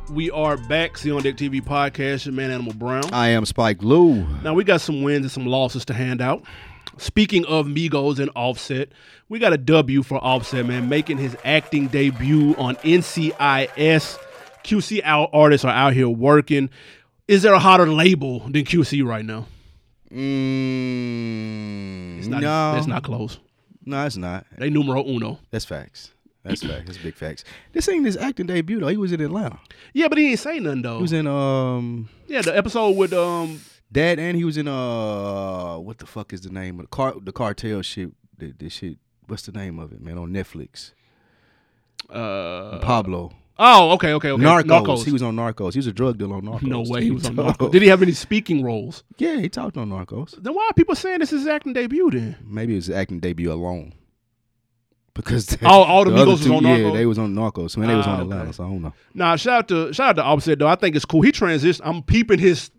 We 0.09 0.31
are 0.31 0.55
back, 0.57 0.97
See 0.97 1.11
on 1.11 1.21
Deck 1.21 1.35
TV 1.35 1.61
podcast, 1.61 2.25
your 2.25 2.33
man 2.33 2.49
Animal 2.49 2.73
Brown. 2.73 3.13
I 3.13 3.27
am 3.29 3.45
Spike 3.45 3.83
Lou. 3.83 4.25
Now 4.41 4.53
we 4.53 4.63
got 4.63 4.79
some 4.81 5.01
wins 5.03 5.25
and 5.25 5.31
some 5.31 5.45
losses 5.45 5.83
to 5.85 5.93
hand 5.93 6.21
out. 6.21 6.43
Speaking 6.97 7.45
of 7.45 7.65
Migos 7.67 8.17
and 8.19 8.31
Offset, 8.35 8.89
we 9.29 9.37
got 9.39 9.51
a 9.53 9.57
W 9.57 10.03
for 10.03 10.17
Offset, 10.23 10.65
man, 10.65 10.87
making 10.89 11.17
his 11.17 11.35
acting 11.43 11.87
debut 11.87 12.55
on 12.55 12.75
NCIS. 12.77 14.17
QC 14.63 15.01
artists 15.33 15.65
are 15.65 15.73
out 15.73 15.93
here 15.93 16.09
working. 16.09 16.69
Is 17.27 17.41
there 17.43 17.53
a 17.53 17.59
hotter 17.59 17.87
label 17.87 18.39
than 18.39 18.63
QC 18.63 19.05
right 19.05 19.25
now? 19.25 19.45
Mm, 20.11 20.19
It's 22.19 22.27
not, 22.27 22.41
no, 22.41 22.73
that's 22.73 22.87
not 22.87 23.03
close. 23.03 23.39
No, 23.85 24.05
it's 24.05 24.17
not. 24.17 24.45
They 24.57 24.69
numero 24.69 25.05
uno. 25.05 25.39
That's 25.51 25.65
facts. 25.65 26.11
That's 26.43 26.63
facts. 26.63 26.85
That's 26.85 26.97
big 26.97 27.15
facts. 27.15 27.43
This 27.73 27.89
ain't 27.89 28.05
his 28.05 28.15
acting 28.17 28.45
debut 28.47 28.79
though. 28.79 28.87
He 28.87 28.97
was 28.97 29.11
in 29.11 29.19
Atlanta. 29.21 29.59
Yeah, 29.93 30.07
but 30.07 30.17
he 30.17 30.29
ain't 30.31 30.39
say 30.39 30.59
nothing 30.59 30.81
though. 30.81 30.97
He 30.97 31.01
was 31.01 31.13
in 31.13 31.27
um 31.27 32.09
yeah, 32.27 32.41
the 32.41 32.55
episode 32.55 32.91
with 32.95 33.11
um 33.13 33.59
Dad 33.91 34.19
and 34.19 34.37
he 34.37 34.43
was 34.43 34.57
in 34.57 34.67
uh 34.67 35.77
what 35.77 35.97
the 35.97 36.05
fuck 36.05 36.33
is 36.33 36.41
the 36.41 36.49
name 36.49 36.79
of 36.79 36.85
the 36.85 36.89
car 36.89 37.13
the 37.21 37.31
cartel 37.31 37.81
shit? 37.81 38.11
The, 38.37 38.53
the 38.57 38.69
shit. 38.69 38.97
What's 39.27 39.43
the 39.43 39.51
name 39.51 39.77
of 39.79 39.91
it, 39.91 40.01
man? 40.01 40.17
On 40.17 40.31
Netflix. 40.31 40.91
uh 42.09 42.79
Pablo. 42.79 43.33
oh 43.59 43.91
okay 43.91 44.13
okay 44.13 44.31
okay 44.31 44.43
Narcos. 44.43 45.03
He 45.03 45.11
was 45.11 45.23
on 45.23 45.35
Narcos. 45.35 45.73
He 45.73 45.79
was 45.79 45.87
a 45.87 45.91
drug 45.93 46.17
dealer 46.17 46.35
on 46.37 46.43
Narcos. 46.43 46.63
no 46.63 46.81
way 46.83 47.03
he 47.03 47.11
was 47.11 47.25
on 47.25 47.35
Narcos. 47.35 47.71
Did 47.71 47.81
he 47.81 47.87
have 47.89 48.01
any 48.01 48.13
speaking 48.13 48.63
roles? 48.63 49.03
Yeah, 49.17 49.39
he 49.39 49.49
talked 49.49 49.75
on 49.75 49.89
Narcos. 49.89 50.41
Then 50.41 50.53
why 50.53 50.67
are 50.69 50.73
people 50.73 50.95
saying 50.95 51.19
this 51.19 51.33
is 51.33 51.41
his 51.41 51.47
acting 51.47 51.73
debut 51.73 52.09
then? 52.11 52.37
Maybe 52.45 52.73
it 52.73 52.77
was 52.77 52.85
his 52.87 52.95
acting 52.95 53.19
debut 53.19 53.51
alone. 53.51 53.93
Because 55.17 55.47
the, 55.47 55.65
All- 55.67 55.83
all 55.83 56.05
the 56.05 56.13
other 56.13 56.25
Migos 56.25 56.31
was 56.31 56.43
two- 56.45 56.53
on 56.55 56.63
Yeah, 56.63 56.91
they 56.91 57.05
was 57.05 57.17
on 57.19 57.33
Narcos. 57.35 57.75
When 57.75 57.87
they 57.87 57.95
was 57.95 58.05
Ah, 58.07 58.13
on 58.13 58.21
okay. 58.21 58.31
Atlanta, 58.31 58.53
so 58.53 58.63
I 58.63 58.67
don't 58.69 58.81
know. 58.83 58.93
Nah, 59.13 59.35
shout 59.35 59.53
out 59.59 59.67
to 59.69 59.91
shout 59.93 60.09
out 60.09 60.15
to 60.17 60.23
Offset 60.23 60.59
though. 60.59 60.67
I 60.67 60.75
think 60.75 60.95
it's 60.95 61.05
cool. 61.05 61.21
He 61.21 61.31
transitioned. 61.31 61.81
I'm 61.83 62.03
peeping 62.03 62.39
his 62.39 62.69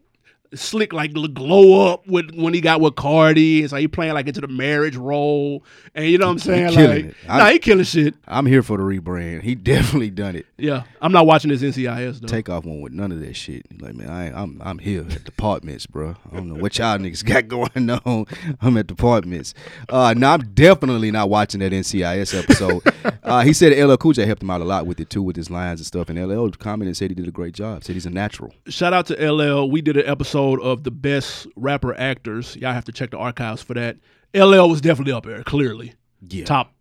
slick 0.54 0.92
like 0.92 1.12
glow 1.12 1.92
up 1.92 2.06
with 2.06 2.34
when 2.34 2.54
he 2.54 2.60
got 2.60 2.80
with 2.80 2.96
Cardi. 2.96 3.62
It's 3.62 3.72
like 3.72 3.80
he 3.80 3.88
playing 3.88 4.14
like 4.14 4.26
into 4.26 4.40
the 4.40 4.48
marriage 4.48 4.96
role, 4.96 5.62
and 5.94 6.06
you 6.06 6.18
know 6.18 6.26
what 6.26 6.32
I'm 6.32 6.38
saying? 6.38 6.74
like, 6.74 7.04
it. 7.06 7.14
I- 7.28 7.38
nah, 7.38 7.46
he 7.50 7.58
killing 7.58 7.84
shit. 7.84 8.14
I'm 8.26 8.46
here 8.46 8.62
for 8.62 8.76
the 8.76 8.82
rebrand. 8.82 9.42
He 9.42 9.54
definitely 9.68 10.10
done 10.10 10.36
it. 10.36 10.46
Yeah, 10.56 10.84
I'm 11.00 11.12
not 11.12 11.26
watching 11.26 11.50
this 11.50 11.62
NCIS 11.62 12.20
though. 12.20 12.26
Take 12.28 12.48
off 12.48 12.64
one 12.64 12.80
with 12.80 12.92
none 12.92 13.12
of 13.12 13.20
that 13.20 13.34
shit. 13.34 13.66
Like 13.80 13.94
man, 13.94 14.08
I 14.08 14.26
ain't, 14.26 14.34
I'm 14.34 14.60
I'm 14.64 14.78
here 14.78 15.02
at 15.02 15.24
departments, 15.24 15.86
bro. 15.86 16.16
I 16.30 16.36
don't 16.36 16.48
know 16.48 16.60
what 16.60 16.78
y'all 16.78 16.98
niggas 16.98 17.24
got 17.24 17.48
going 17.48 17.90
on. 17.90 18.26
I'm 18.60 18.76
at 18.78 18.86
departments. 18.86 19.54
Uh, 19.88 20.14
no, 20.16 20.30
I'm 20.30 20.52
definitely 20.54 21.10
not 21.10 21.28
watching 21.28 21.60
that 21.60 21.72
NCIS 21.72 22.38
episode. 22.38 22.82
uh, 23.22 23.42
he 23.42 23.52
said 23.52 23.76
LL 23.78 23.96
Cool 23.96 24.12
J 24.12 24.24
helped 24.26 24.42
him 24.42 24.50
out 24.50 24.60
a 24.60 24.64
lot 24.64 24.86
with 24.86 25.00
it 25.00 25.10
too, 25.10 25.22
with 25.22 25.36
his 25.36 25.50
lines 25.50 25.80
and 25.80 25.86
stuff. 25.86 26.08
And 26.08 26.18
LL 26.18 26.48
commented 26.50 26.88
and 26.88 26.96
said 26.96 27.10
he 27.10 27.14
did 27.14 27.28
a 27.28 27.32
great 27.32 27.54
job. 27.54 27.84
Said 27.84 27.94
he's 27.94 28.06
a 28.06 28.10
natural. 28.10 28.54
Shout 28.68 28.92
out 28.92 29.06
to 29.06 29.30
LL. 29.32 29.70
We 29.70 29.82
did 29.82 29.96
an 29.96 30.06
episode 30.06 30.37
of 30.62 30.84
the 30.84 30.90
best 30.90 31.46
rapper 31.56 31.98
actors. 31.98 32.56
Y'all 32.56 32.72
have 32.72 32.84
to 32.86 32.92
check 32.92 33.10
the 33.10 33.18
archives 33.18 33.62
for 33.62 33.74
that. 33.74 33.96
LL 34.34 34.68
was 34.68 34.80
definitely 34.80 35.12
up 35.12 35.24
there, 35.24 35.42
clearly. 35.42 35.94
Yeah, 36.28 36.44
Top 36.44 36.72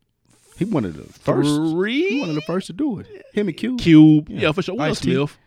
He 0.58 0.66
one 0.66 0.84
of 0.86 0.96
the 0.98 1.04
first. 1.14 1.48
He 1.50 1.72
three. 1.72 2.20
one 2.20 2.30
of 2.30 2.36
the 2.36 2.42
first 2.42 2.68
to 2.68 2.74
do 2.74 3.00
it. 3.00 3.08
Him 3.34 3.48
and 3.48 3.56
Q. 3.58 3.78
Cube. 3.78 4.30
Yeah, 4.30 4.52
for 4.52 4.62
sure. 4.62 4.76
Will 4.76 4.82
Ice-T. 4.84 5.14
Smith. 5.14 5.38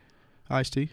Ice 0.48 0.70
T. 0.70 0.88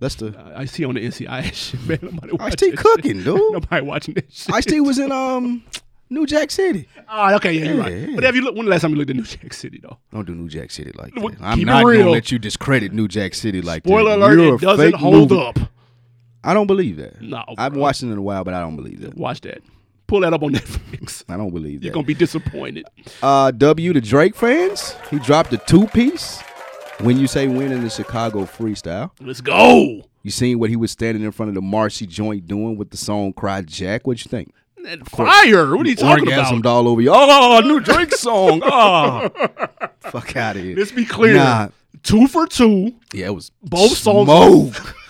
That's 0.00 0.16
the 0.16 0.34
I 0.54 0.64
see 0.66 0.84
on 0.84 0.94
the 0.94 1.00
NCIS 1.06 1.52
shit, 1.54 1.86
man. 1.86 1.98
Nobody 2.02 2.32
Ice 2.34 2.38
watching 2.38 2.70
T 2.72 2.76
cooking, 2.76 3.16
shit. 3.16 3.24
dude. 3.24 3.40
Nobody 3.52 3.84
watching 3.86 4.14
this. 4.14 4.24
shit. 4.30 4.54
Ice 4.54 4.64
T 4.66 4.80
was 4.80 4.98
in 4.98 5.10
um 5.12 5.62
New 6.10 6.24
Jack 6.26 6.50
City. 6.50 6.88
Oh, 7.10 7.34
okay, 7.36 7.52
yeah, 7.52 7.64
you're 7.64 7.74
Yeah, 7.76 7.80
right. 7.82 7.92
yeah. 8.10 8.14
But 8.14 8.24
have 8.24 8.36
you 8.36 8.42
looked? 8.42 8.56
When 8.56 8.66
the 8.66 8.70
last 8.70 8.82
time 8.82 8.90
you 8.92 8.96
looked 8.96 9.10
at 9.10 9.16
New 9.16 9.22
Jack 9.24 9.52
City 9.54 9.80
though? 9.82 9.98
Don't 10.12 10.26
do 10.26 10.34
New 10.34 10.48
Jack 10.48 10.70
City 10.70 10.92
like 10.94 11.14
that. 11.14 11.22
Well, 11.22 11.34
I'm 11.40 11.60
not 11.62 11.82
gonna 11.84 12.10
let 12.10 12.30
you 12.30 12.38
discredit 12.38 12.92
New 12.92 13.08
Jack 13.08 13.34
City 13.34 13.60
like 13.62 13.84
Spoiler 13.84 14.10
that. 14.10 14.18
alert: 14.18 14.38
You're 14.38 14.54
It 14.56 14.60
doesn't 14.60 14.94
hold 14.94 15.30
movie. 15.30 15.42
up. 15.42 15.58
I 16.46 16.54
don't 16.54 16.66
believe 16.66 16.96
that. 16.96 17.20
No, 17.20 17.44
I've 17.58 17.72
been 17.72 17.80
watching 17.80 18.08
it 18.08 18.12
in 18.12 18.18
a 18.18 18.22
while, 18.22 18.44
but 18.44 18.54
I 18.54 18.60
don't 18.60 18.76
believe 18.76 19.00
that. 19.00 19.16
Watch 19.16 19.40
that. 19.42 19.62
Pull 20.06 20.20
that 20.20 20.32
up 20.32 20.42
on 20.42 20.52
Netflix. 20.54 21.24
I 21.28 21.36
don't 21.36 21.52
believe 21.52 21.80
that. 21.80 21.86
You're 21.86 21.94
gonna 21.94 22.06
be 22.06 22.14
disappointed. 22.14 22.86
Uh, 23.22 23.50
W 23.50 23.92
to 23.92 24.00
Drake 24.00 24.36
fans, 24.36 24.94
he 25.10 25.18
dropped 25.18 25.52
a 25.52 25.58
two 25.58 25.86
piece. 25.88 26.40
When 27.00 27.18
you 27.18 27.26
say 27.26 27.46
win 27.46 27.72
in 27.72 27.82
the 27.82 27.90
Chicago 27.90 28.44
freestyle, 28.44 29.10
Let's 29.20 29.42
go. 29.42 30.00
you 30.22 30.30
seen 30.30 30.58
what 30.58 30.70
he 30.70 30.76
was 30.76 30.90
standing 30.90 31.22
in 31.24 31.30
front 31.32 31.50
of 31.50 31.54
the 31.54 31.60
Marcy 31.60 32.06
joint 32.06 32.46
doing 32.46 32.78
with 32.78 32.88
the 32.90 32.96
song 32.96 33.32
"Cry 33.34 33.60
Jack." 33.62 34.06
What 34.06 34.24
you 34.24 34.30
think? 34.30 34.54
And 34.88 35.06
fire. 35.10 35.76
What 35.76 35.84
are 35.84 35.88
you 35.90 35.96
talking 35.96 36.26
about? 36.26 36.46
Orgasmed 36.46 36.60
about? 36.60 36.70
all 36.70 36.88
over 36.88 37.00
you. 37.02 37.10
Oh, 37.12 37.60
new 37.64 37.80
Drake 37.80 38.14
song. 38.14 38.60
Oh, 38.64 39.28
fuck 40.00 40.36
out 40.36 40.56
of 40.56 40.62
here. 40.62 40.76
Let's 40.76 40.92
be 40.92 41.04
clear. 41.04 41.34
Nah, 41.34 41.68
Two 42.02 42.28
for 42.28 42.46
two. 42.46 42.94
Yeah, 43.12 43.26
it 43.26 43.34
was 43.34 43.50
Both 43.64 43.96
songs-. 43.98 44.78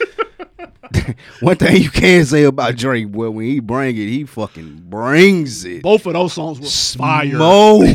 One 1.41 1.57
thing 1.57 1.83
you 1.83 1.91
can 1.91 2.25
say 2.25 2.45
about 2.45 2.77
Drake, 2.77 3.11
boy, 3.11 3.31
when 3.31 3.47
he 3.47 3.61
bring 3.61 3.97
it, 3.97 4.09
he 4.09 4.25
fucking 4.25 4.85
brings 4.89 5.65
it. 5.65 5.83
Both 5.83 6.07
of 6.07 6.13
those 6.15 6.33
songs 6.33 6.61
were 6.61 6.67
fire. 6.99 7.37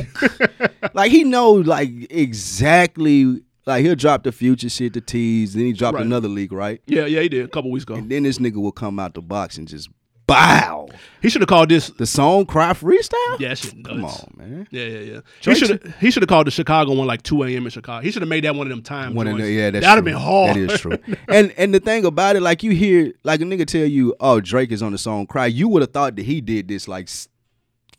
Like 0.93 1.11
he 1.11 1.23
knows 1.23 1.65
like 1.67 1.89
exactly 2.11 3.41
like 3.65 3.85
he'll 3.85 3.95
drop 3.95 4.23
the 4.23 4.31
future 4.31 4.69
shit, 4.69 4.93
the 4.93 5.01
tease, 5.01 5.53
then 5.53 5.65
he 5.65 5.73
dropped 5.73 5.95
Right. 5.95 6.05
another 6.05 6.27
leak, 6.27 6.51
right? 6.51 6.81
Yeah, 6.87 7.05
yeah, 7.05 7.21
he 7.21 7.29
did 7.29 7.45
a 7.45 7.47
couple 7.47 7.69
weeks 7.71 7.83
ago. 7.83 7.93
And 7.95 8.09
then 8.09 8.23
this 8.23 8.39
nigga 8.39 8.55
will 8.55 8.71
come 8.71 8.99
out 8.99 9.13
the 9.13 9.21
box 9.21 9.57
and 9.57 9.67
just 9.67 9.89
bow. 10.32 10.89
He 11.21 11.29
should 11.29 11.41
have 11.41 11.49
called 11.49 11.69
this. 11.69 11.89
The 11.89 12.07
song 12.07 12.47
Cry 12.47 12.73
Freestyle? 12.73 13.39
Yeah, 13.39 13.53
shit 13.53 13.75
nuts. 13.77 13.88
Come 13.88 14.05
on, 14.05 14.34
man. 14.38 14.67
Yeah, 14.71 14.86
yeah, 14.86 14.99
yeah. 14.99 15.19
He 15.41 15.53
should 15.53 15.93
he 15.99 16.09
should 16.09 16.23
have 16.23 16.29
called 16.29 16.47
the 16.47 16.51
Chicago 16.51 16.93
one 16.93 17.05
like 17.05 17.21
two 17.21 17.43
a.m. 17.43 17.65
in 17.65 17.69
Chicago. 17.69 18.03
He 18.03 18.11
should 18.11 18.23
have 18.23 18.29
made 18.29 18.43
that 18.43 18.55
one 18.55 18.65
of 18.65 18.71
them 18.71 18.82
time. 18.82 19.13
One 19.13 19.27
of 19.27 19.34
joints. 19.34 19.45
the, 19.45 19.51
yeah, 19.51 19.69
that's 19.69 19.86
that'd 19.86 19.97
have 19.97 20.05
been 20.05 20.15
hard. 20.15 20.55
That 20.55 20.71
is 20.73 20.79
true. 20.79 20.97
and 21.27 21.53
and 21.57 21.73
the 21.73 21.79
thing 21.79 22.05
about 22.05 22.36
it, 22.36 22.41
like 22.41 22.63
you 22.63 22.71
hear, 22.71 23.13
like 23.23 23.39
a 23.41 23.43
nigga 23.43 23.67
tell 23.67 23.86
you, 23.86 24.15
oh, 24.19 24.41
Drake 24.41 24.71
is 24.71 24.82
on 24.82 24.93
the 24.93 24.97
song 24.97 25.27
"Cry." 25.27 25.45
You 25.45 25.67
would 25.69 25.84
have 25.84 25.91
thought 25.91 26.15
that 26.15 26.25
he 26.25 26.41
did 26.41 26.67
this 26.67 26.88
like 26.88 27.07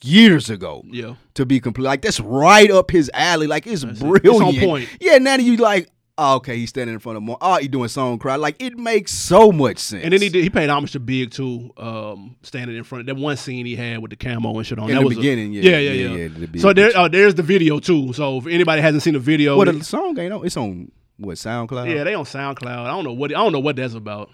years 0.02 0.50
ago. 0.50 0.82
Yeah. 0.86 1.14
To 1.34 1.46
be 1.46 1.60
complete, 1.60 1.84
like 1.86 2.02
that's 2.02 2.18
right 2.18 2.70
up 2.70 2.90
his 2.90 3.08
alley. 3.14 3.46
Like 3.46 3.66
it's 3.68 3.82
That's 3.82 4.00
it. 4.00 4.04
brilliant. 4.04 4.26
It's 4.26 4.58
on 4.58 4.68
point. 4.68 4.88
Yeah. 5.00 5.18
Now 5.18 5.36
that 5.36 5.44
you 5.44 5.56
like, 5.56 5.88
Oh, 6.18 6.36
okay, 6.36 6.56
he's 6.58 6.68
standing 6.68 6.92
in 6.92 7.00
front 7.00 7.16
of 7.16 7.22
more. 7.22 7.38
Oh, 7.40 7.56
he 7.56 7.68
doing 7.68 7.88
song 7.88 8.18
cry. 8.18 8.36
Like 8.36 8.60
it 8.60 8.76
makes 8.78 9.12
so 9.12 9.50
much 9.50 9.78
sense. 9.78 10.04
And 10.04 10.12
then 10.12 10.20
he 10.20 10.28
did, 10.28 10.42
he 10.44 10.50
paid 10.50 10.68
homage 10.68 10.92
to 10.92 11.00
Big 11.00 11.30
too, 11.30 11.70
um, 11.78 12.36
standing 12.42 12.76
in 12.76 12.84
front 12.84 13.00
of 13.00 13.06
that 13.16 13.20
one 13.20 13.36
scene 13.38 13.64
he 13.64 13.74
had 13.76 13.98
with 14.00 14.10
the 14.10 14.16
camo 14.16 14.56
and 14.58 14.66
shit 14.66 14.78
on. 14.78 14.90
In 14.90 14.96
that 14.96 15.00
the 15.00 15.06
was 15.06 15.14
a- 15.16 15.20
beginning, 15.20 15.54
yeah, 15.54 15.62
yeah, 15.62 15.78
yeah, 15.78 15.90
yeah, 15.92 16.08
yeah. 16.08 16.16
yeah, 16.38 16.46
the 16.46 16.58
so 16.58 16.72
there, 16.74 16.90
uh, 16.94 17.08
there's 17.08 17.34
the 17.34 17.42
video 17.42 17.80
too. 17.80 18.12
So 18.12 18.38
if 18.38 18.46
anybody 18.46 18.82
hasn't 18.82 19.02
seen 19.02 19.14
the 19.14 19.20
video, 19.20 19.56
Well, 19.56 19.72
the 19.72 19.82
song 19.82 20.18
ain't 20.18 20.32
on. 20.34 20.44
It's 20.44 20.56
on 20.58 20.92
what 21.16 21.38
SoundCloud. 21.38 21.94
yeah, 21.94 22.04
they 22.04 22.14
on 22.14 22.24
SoundCloud. 22.24 22.66
I 22.66 22.88
don't 22.88 23.04
know 23.04 23.14
what 23.14 23.30
I 23.30 23.34
don't 23.34 23.52
know 23.52 23.60
what 23.60 23.76
that's 23.76 23.94
about. 23.94 24.30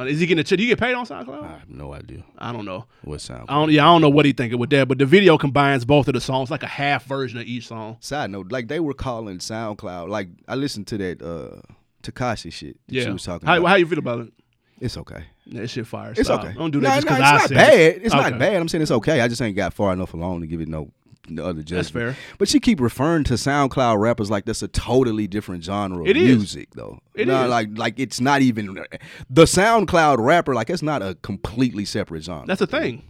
Uh, 0.00 0.04
is 0.06 0.20
he 0.20 0.26
getting 0.26 0.40
a 0.40 0.44
check? 0.44 0.56
Do 0.58 0.62
you 0.64 0.70
get 0.70 0.78
paid 0.80 0.94
on 0.94 1.04
SoundCloud? 1.06 1.44
I 1.44 1.48
have 1.58 1.68
no 1.68 1.92
idea 1.92 2.22
I 2.38 2.52
don't 2.52 2.64
know. 2.64 2.86
what 3.02 3.20
SoundCloud. 3.20 3.44
I 3.48 3.54
don't. 3.54 3.70
Yeah, 3.72 3.84
I 3.88 3.92
don't 3.92 4.00
know 4.00 4.08
what 4.10 4.24
he 4.26 4.32
thinking 4.32 4.58
with 4.58 4.70
that. 4.70 4.88
But 4.88 4.98
the 4.98 5.06
video 5.06 5.36
combines 5.38 5.84
both 5.84 6.08
of 6.08 6.14
the 6.14 6.20
songs, 6.20 6.50
like 6.50 6.62
a 6.62 6.66
half 6.68 7.04
version 7.04 7.38
of 7.38 7.46
each 7.46 7.66
song. 7.68 7.96
Side 8.00 8.30
note, 8.30 8.50
like 8.52 8.68
they 8.68 8.80
were 8.80 8.94
calling 8.94 9.38
SoundCloud. 9.38 10.08
Like 10.08 10.28
I 10.48 10.54
listened 10.54 10.86
to 10.88 10.98
that 10.98 11.22
uh 11.22 11.60
Tekashi 12.02 12.52
shit 12.52 12.76
that 12.88 12.94
Yeah. 12.94 13.04
she 13.04 13.10
was 13.10 13.22
talking 13.24 13.46
how, 13.46 13.58
about. 13.58 13.68
how 13.68 13.74
you 13.76 13.86
feel 13.86 13.98
about 13.98 14.20
it? 14.20 14.32
it's 14.80 14.96
okay. 14.96 15.24
That 15.48 15.68
shit 15.68 15.86
fire. 15.86 16.14
It's 16.16 16.30
okay. 16.30 16.54
Don't 16.56 16.70
do 16.70 16.80
that 16.80 17.02
just 17.02 17.06
because 17.06 17.18
it's 17.18 17.26
I 17.28 17.32
not 17.38 17.50
bad. 17.50 18.00
It's 18.02 18.14
Okay. 18.14 18.30
not 18.30 18.38
bad. 18.38 18.54
I'm 18.54 18.68
saying 18.68 18.82
it's 18.82 18.90
okay. 18.90 19.20
I 19.20 19.28
just 19.28 19.42
ain't 19.42 19.56
got 19.56 19.74
far 19.74 19.92
enough 19.92 20.14
along 20.14 20.40
to 20.40 20.46
give 20.46 20.60
it 20.60 20.68
no, 20.68 20.90
no 21.30 21.44
other 21.44 21.62
judgment. 21.62 21.78
That's 21.78 21.90
fair. 21.90 22.16
But 22.38 22.48
she 22.48 22.60
keep 22.60 22.80
referring 22.80 23.24
to 23.24 23.34
SoundCloud 23.34 23.98
rappers 24.00 24.30
like 24.30 24.44
that's 24.44 24.62
a 24.62 24.68
totally 24.68 25.26
different 25.26 25.64
genre 25.64 26.02
of 26.02 26.06
It 26.08 26.16
is. 26.16 26.36
music, 26.36 26.68
though. 26.74 27.00
It 27.14 27.28
no, 27.28 27.44
is. 27.44 27.50
like 27.50 27.68
like 27.74 27.98
it's 27.98 28.20
not 28.20 28.42
even 28.42 28.84
the 29.28 29.44
SoundCloud 29.44 30.18
rapper. 30.24 30.54
Like 30.54 30.70
it's 30.70 30.82
not 30.82 31.02
a 31.02 31.16
completely 31.22 31.84
separate 31.84 32.24
genre. 32.24 32.46
That's 32.46 32.60
the 32.60 32.66
thing. 32.66 33.02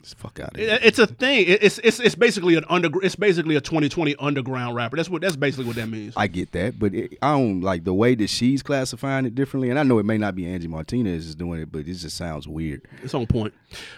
It's 0.00 0.14
fuck 0.14 0.40
out 0.40 0.54
of 0.54 0.60
It- 0.60 0.68
here. 0.68 0.78
It's 0.82 0.98
a 0.98 1.06
thing. 1.06 1.46
It- 1.46 1.62
It's 1.62 1.78
it's 1.84 2.00
it's 2.00 2.14
basically 2.14 2.54
an 2.56 2.64
under. 2.68 2.88
It's 3.02 3.16
basically 3.16 3.56
a 3.56 3.60
2020 3.60 4.14
underground 4.18 4.74
rapper. 4.76 4.96
That's 4.96 5.08
what. 5.10 5.22
That's 5.22 5.36
basically 5.36 5.66
what 5.66 5.76
that 5.76 5.88
means. 5.88 6.14
I 6.16 6.26
get 6.26 6.52
that, 6.52 6.78
but 6.78 6.94
it, 6.94 7.18
I 7.22 7.32
don't 7.32 7.60
like 7.60 7.84
the 7.84 7.94
way 7.94 8.14
that 8.14 8.28
she's 8.30 8.62
classifying 8.62 9.26
it 9.26 9.34
differently. 9.34 9.70
And 9.70 9.78
I 9.78 9.82
know 9.82 9.98
it 9.98 10.06
may 10.06 10.18
not 10.18 10.34
be 10.34 10.46
Angie 10.46 10.68
Martinez 10.68 11.26
is 11.26 11.34
doing 11.34 11.60
it, 11.60 11.70
but 11.72 11.80
it 11.80 11.84
just 11.94 12.16
sounds 12.16 12.46
weird. 12.48 12.82
It's 13.02 13.14
on 13.14 13.26
point. 13.26 13.54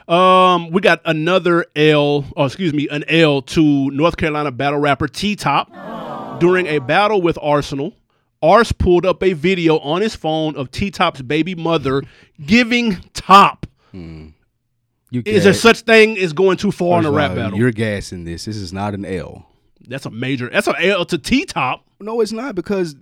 Um, 0.09 0.71
we 0.71 0.81
got 0.81 1.01
another 1.05 1.67
L, 1.77 2.25
or 2.37 2.47
excuse 2.47 2.73
me, 2.73 2.89
an 2.91 3.05
L 3.09 3.43
to 3.43 3.91
North 3.91 4.17
Carolina 4.17 4.51
battle 4.51 4.79
rapper 4.81 5.09
T 5.09 5.37
Top 5.37 5.71
during 6.41 6.67
a 6.67 6.79
battle 6.79 7.21
with 7.23 7.39
Arsenal. 7.43 7.95
Ars 8.43 8.73
pulled 8.73 9.05
up 9.05 9.23
a 9.23 9.35
video 9.35 9.79
on 9.81 10.01
his 10.01 10.17
phone 10.17 10.57
of 10.57 10.71
T 10.71 10.91
Top's 10.91 11.21
baby 11.21 11.55
mother 11.55 12.03
giving 12.47 12.97
top. 13.13 13.67
You 15.11 15.23
Is 15.27 15.45
there 15.45 15.53
such 15.55 15.81
thing 15.81 16.17
as 16.19 16.33
going 16.33 16.57
too 16.57 16.71
far 16.71 16.99
in 17.01 17.05
a 17.05 17.11
rap 17.11 17.31
all, 17.31 17.37
battle? 17.37 17.59
You're 17.59 17.73
gassing 17.73 18.25
this. 18.25 18.45
This 18.45 18.57
is 18.57 18.73
not 18.73 18.95
an 18.95 19.05
L. 19.05 19.47
That's 19.89 20.07
a 20.07 20.11
major. 20.11 20.49
That's 20.49 20.69
an 20.69 20.77
L 20.79 21.05
to 21.07 21.19
T 21.19 21.45
Top. 21.47 21.85
No, 21.99 22.21
it's 22.21 22.33
not 22.33 22.55
because 22.55 22.95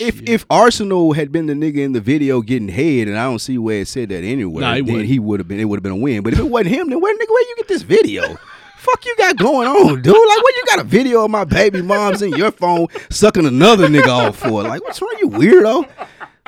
if 0.00 0.20
if 0.28 0.44
Arsenal 0.50 1.12
had 1.14 1.32
been 1.32 1.46
the 1.46 1.54
nigga 1.54 1.78
in 1.78 1.92
the 1.92 2.00
video 2.00 2.40
getting 2.42 2.68
head, 2.68 3.08
and 3.08 3.16
I 3.18 3.24
don't 3.24 3.38
see 3.38 3.56
where 3.56 3.80
it 3.80 3.88
said 3.88 4.10
that 4.10 4.22
anywhere, 4.24 4.60
Nah, 4.60 4.74
then 4.74 4.84
wouldn't. 4.84 5.06
he 5.06 5.18
would 5.18 5.40
have 5.40 5.48
been. 5.48 5.58
It 5.58 5.64
would 5.64 5.78
have 5.78 5.82
been 5.82 5.92
a 5.92 5.96
win. 5.96 6.22
But 6.22 6.34
if 6.34 6.38
it 6.38 6.44
wasn't 6.44 6.74
him, 6.74 6.90
then 6.90 7.00
where 7.00 7.14
nigga 7.14 7.28
where 7.30 7.42
you 7.48 7.54
get 7.56 7.68
this 7.68 7.82
video? 7.82 8.36
Fuck 8.76 9.06
you 9.06 9.16
got 9.16 9.38
going 9.38 9.66
on, 9.66 10.02
dude? 10.02 10.12
Like, 10.12 10.42
what 10.42 10.56
you 10.56 10.62
got 10.66 10.78
a 10.80 10.84
video 10.84 11.24
of 11.24 11.30
my 11.30 11.44
baby 11.44 11.80
mom's 11.80 12.20
in 12.20 12.34
your 12.34 12.50
phone 12.50 12.88
sucking 13.08 13.46
another 13.46 13.88
nigga 13.88 14.08
off 14.08 14.36
for? 14.36 14.62
Like, 14.62 14.84
what's 14.84 15.00
wrong, 15.00 15.14
you 15.20 15.30
weirdo? 15.30 15.88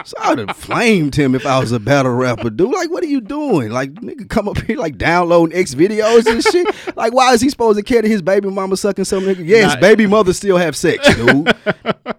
So 0.05 0.15
I 0.21 0.31
would 0.35 0.47
have 0.49 0.57
flamed 0.57 1.15
him 1.15 1.35
if 1.35 1.47
I 1.47 1.59
was 1.59 1.73
a 1.73 1.81
battle 1.81 2.13
rapper, 2.13 2.51
dude. 2.51 2.71
Like, 2.71 2.91
what 2.91 3.03
are 3.03 3.07
you 3.09 3.21
doing? 3.23 3.71
Like, 3.71 3.95
nigga, 3.95 4.29
come 4.29 4.47
up 4.47 4.59
here 4.59 4.77
like 4.77 4.99
downloading 4.99 5.57
X 5.57 5.75
videos 5.75 6.27
and 6.27 6.43
shit. 6.43 6.67
Like, 6.97 7.15
why 7.15 7.33
is 7.33 7.41
he 7.41 7.49
supposed 7.49 7.79
to 7.79 7.83
care 7.83 8.03
that 8.03 8.09
his 8.09 8.21
baby 8.21 8.51
mama 8.51 8.77
sucking 8.77 9.07
some 9.07 9.23
nigga? 9.25 9.47
Yeah, 9.47 9.65
his 9.65 9.77
baby 9.77 10.07
mother 10.07 10.35
still 10.35 10.59
have 10.59 10.77
sex, 10.77 11.15
dude. 11.17 11.47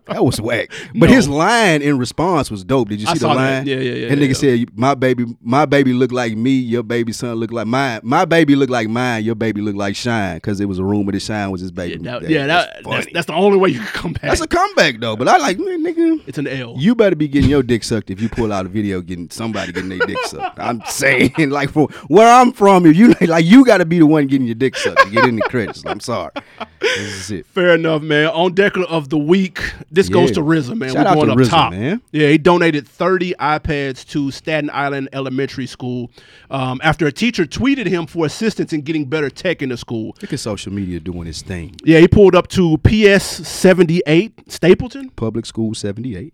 that 0.08 0.26
was 0.26 0.42
whack. 0.42 0.72
But 0.96 1.10
No. 1.10 1.16
his 1.16 1.30
line 1.30 1.82
in 1.84 2.00
response 2.00 2.50
was 2.50 2.64
dope. 2.64 2.90
Did 2.90 3.00
you 3.02 3.08
I 3.08 3.14
see 3.14 3.20
the 3.20 3.26
saw 3.28 3.36
that. 3.36 3.58
line? 3.60 3.68
Yeah, 3.68 3.76
yeah, 3.76 3.92
yeah, 3.94 4.10
That 4.10 4.18
nigga 4.20 4.28
yeah. 4.30 4.34
said, 4.66 4.78
"My 4.78 4.96
baby, 4.96 5.26
my 5.42 5.66
baby 5.66 5.94
look 5.94 6.12
like 6.12 6.36
me. 6.36 6.52
Your 6.52 6.82
baby 6.84 7.14
son 7.14 7.36
look 7.36 7.52
like 7.52 7.68
mine. 7.68 8.00
My 8.04 8.26
baby 8.26 8.56
look 8.56 8.72
like 8.72 8.90
mine. 8.90 9.24
Your 9.24 9.36
baby 9.36 9.62
look 9.62 9.76
like 9.76 9.96
Shine, 9.96 10.38
because 10.38 10.60
it 10.60 10.66
was 10.66 10.80
a 10.80 10.84
rumor 10.84 11.12
that 11.12 11.22
Shine 11.22 11.52
was 11.52 11.62
his 11.62 11.72
baby. 11.72 12.04
Yeah, 12.04 12.12
that, 12.14 12.22
That- 12.24 12.30
yeah, 12.32 12.48
that, 12.48 12.70
that's 12.84 12.88
that's, 12.90 13.08
that's 13.14 13.26
the 13.28 13.34
only 13.34 13.60
way 13.60 13.70
you 13.70 13.78
can 13.80 13.88
come 13.88 14.14
back. 14.14 14.24
That's 14.24 14.42
a 14.42 14.48
comeback 14.48 15.00
though. 15.00 15.16
But 15.16 15.28
I 15.28 15.38
like, 15.38 15.58
nigga. 15.58 16.24
it's 16.28 16.40
an 16.40 16.48
L. 16.48 16.74
You 16.78 16.96
better 16.96 17.16
be 17.16 17.28
getting 17.28 17.50
your 17.52 17.64
dick 17.68 17.84
sucked 17.84 18.10
if 18.10 18.22
you 18.22 18.30
pull 18.30 18.52
out 18.52 18.66
a 18.66 18.70
video 18.70 19.02
getting 19.02 19.30
somebody 19.30 19.72
getting 19.72 19.90
their 19.90 20.00
dick 20.00 20.18
sucked. 20.26 20.60
I'm 20.60 20.82
saying, 20.86 21.34
like 21.50 21.72
from 21.72 21.88
where 22.08 22.28
I'm 22.28 22.52
from, 22.52 22.86
if 22.86 22.96
you 22.96 23.14
like, 23.28 23.46
you 23.46 23.66
got 23.66 23.78
to 23.78 23.86
be 23.86 24.00
the 24.00 24.06
one 24.06 24.28
getting 24.28 24.48
your 24.48 24.56
dick 24.56 24.76
sucked 24.76 25.02
to 25.04 25.10
get 25.12 25.26
in 25.26 25.36
the 25.36 25.44
credits. 25.44 25.84
I'm 25.86 26.00
sorry. 26.00 26.32
This 26.80 27.00
is 27.00 27.32
it. 27.32 27.46
Fair 27.48 27.76
enough, 27.76 28.02
man. 28.02 28.28
On 28.28 28.54
Deckler 28.54 28.86
of 28.86 29.10
the 29.10 29.18
week, 29.18 29.62
this 29.92 30.10
goes 30.10 30.32
to 30.32 30.42
RZA, 30.42 30.76
man. 30.76 30.94
Shout 30.94 31.06
We're 31.06 31.26
going 31.26 31.28
to 31.28 31.34
up 31.34 31.40
RZA, 31.40 31.50
top, 31.50 31.72
man. 31.72 32.02
Yeah, 32.12 32.30
he 32.30 32.38
donated 32.38 32.88
30 32.88 33.34
iPads 33.40 34.08
to 34.10 34.32
Staten 34.32 34.70
Island 34.72 35.10
Elementary 35.14 35.68
School 35.68 36.12
um, 36.50 36.80
after 36.84 37.06
a 37.08 37.12
teacher 37.12 37.46
tweeted 37.46 37.88
him 37.88 38.08
for 38.08 38.26
assistance 38.26 38.74
in 38.74 38.82
getting 38.82 39.06
better 39.06 39.30
tech 39.30 39.62
in 39.62 39.70
the 39.70 39.78
school. 39.78 40.16
Look 40.22 40.34
at 40.34 40.40
social 40.40 40.72
media 40.72 41.00
doing 41.00 41.28
its 41.28 41.42
thing. 41.42 41.76
Yeah, 41.84 42.00
he 42.00 42.08
pulled 42.08 42.36
up 42.36 42.48
to 42.50 42.78
PS 42.80 43.24
78 43.24 44.52
Stapleton. 44.52 45.10
Public 45.12 45.46
School 45.46 45.74
78. 45.74 46.34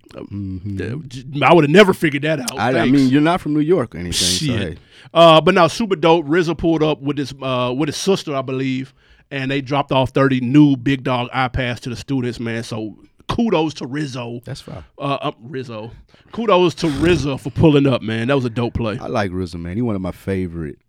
I 1.41 1.53
would 1.53 1.63
have 1.63 1.71
never 1.71 1.93
figured 1.93 2.23
that 2.23 2.39
out. 2.39 2.57
I, 2.57 2.79
I 2.79 2.85
mean, 2.85 3.09
you're 3.09 3.21
not 3.21 3.41
from 3.41 3.53
New 3.53 3.59
York 3.59 3.95
or 3.95 3.99
anything. 3.99 4.13
So, 4.13 4.45
Shit. 4.45 4.59
hey. 4.73 4.77
Uh, 5.13 5.41
but 5.41 5.53
now 5.53 5.67
super 5.67 5.95
dope. 5.95 6.25
RZA 6.25 6.57
pulled 6.57 6.83
up 6.83 7.01
with 7.01 7.17
his 7.17 7.33
uh, 7.41 7.73
with 7.77 7.89
his 7.89 7.97
sister, 7.97 8.35
I 8.35 8.41
believe, 8.41 8.93
and 9.31 9.51
they 9.51 9.61
dropped 9.61 9.91
off 9.91 10.11
thirty 10.11 10.39
new 10.39 10.75
big 10.75 11.03
dog 11.03 11.29
iPads 11.31 11.79
to 11.81 11.89
the 11.89 11.95
students. 11.95 12.39
Man, 12.39 12.63
so 12.63 12.97
kudos 13.27 13.73
to 13.75 13.87
Rizzo. 13.87 14.41
That's 14.43 14.61
fine. 14.61 14.83
Uh, 14.97 15.17
um, 15.21 15.35
Rizzo. 15.39 15.91
Kudos 16.31 16.73
to 16.75 16.89
Rizzo 16.89 17.37
for 17.37 17.51
pulling 17.51 17.85
up, 17.85 18.01
man. 18.01 18.27
That 18.27 18.35
was 18.35 18.45
a 18.45 18.49
dope 18.49 18.73
play. 18.73 18.97
I 18.99 19.07
like 19.07 19.31
Rizzo, 19.31 19.57
man. 19.57 19.75
He 19.75 19.81
one 19.81 19.95
of 19.95 20.01
my 20.01 20.11
favorite 20.11 20.79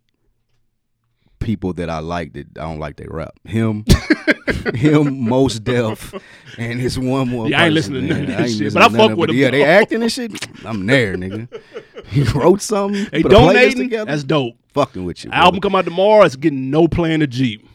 people 1.45 1.75
that 1.75 1.91
I 1.91 1.99
like 1.99 2.33
that 2.33 2.47
I 2.59 2.63
don't 2.63 2.79
like 2.79 2.97
they 2.97 3.07
rap. 3.09 3.39
Him, 3.45 3.85
him, 4.75 5.29
Mos 5.29 5.59
Def, 5.61 6.15
and 6.59 6.81
it's 6.81 6.97
one 6.99 7.29
more. 7.29 7.49
Yeah, 7.49 7.63
I 7.63 7.67
ain't 7.67 7.75
person, 7.77 7.95
listening 7.95 8.09
to 8.09 8.15
none 8.15 8.23
of 8.23 8.39
that 8.39 8.51
shit, 8.51 8.75
but 8.75 8.83
I 8.83 8.89
fuck 8.89 9.17
with 9.17 9.31
it. 9.31 9.35
him, 9.35 9.39
Yeah, 9.41 9.51
they 9.51 9.65
acting 9.65 10.03
and 10.03 10.11
shit. 10.13 10.65
I'm 10.65 10.87
there, 10.87 11.17
nigga. 11.17 11.49
He 12.07 12.23
wrote 12.23 12.61
something. 12.61 13.07
Hey, 13.11 13.23
put 13.23 13.31
donating. 13.33 13.89
That's 13.89 14.25
dope. 14.25 14.57
fucking 14.75 15.05
with 15.05 15.25
you. 15.25 15.31
Album 15.31 15.61
come 15.61 15.75
out 15.75 15.87
tomorrow. 15.87 16.25
It's 16.25 16.37
getting 16.37 16.71
no 16.71 16.87
play 16.87 17.15
in 17.15 17.21
the 17.21 17.27
Jeep. 17.27 17.67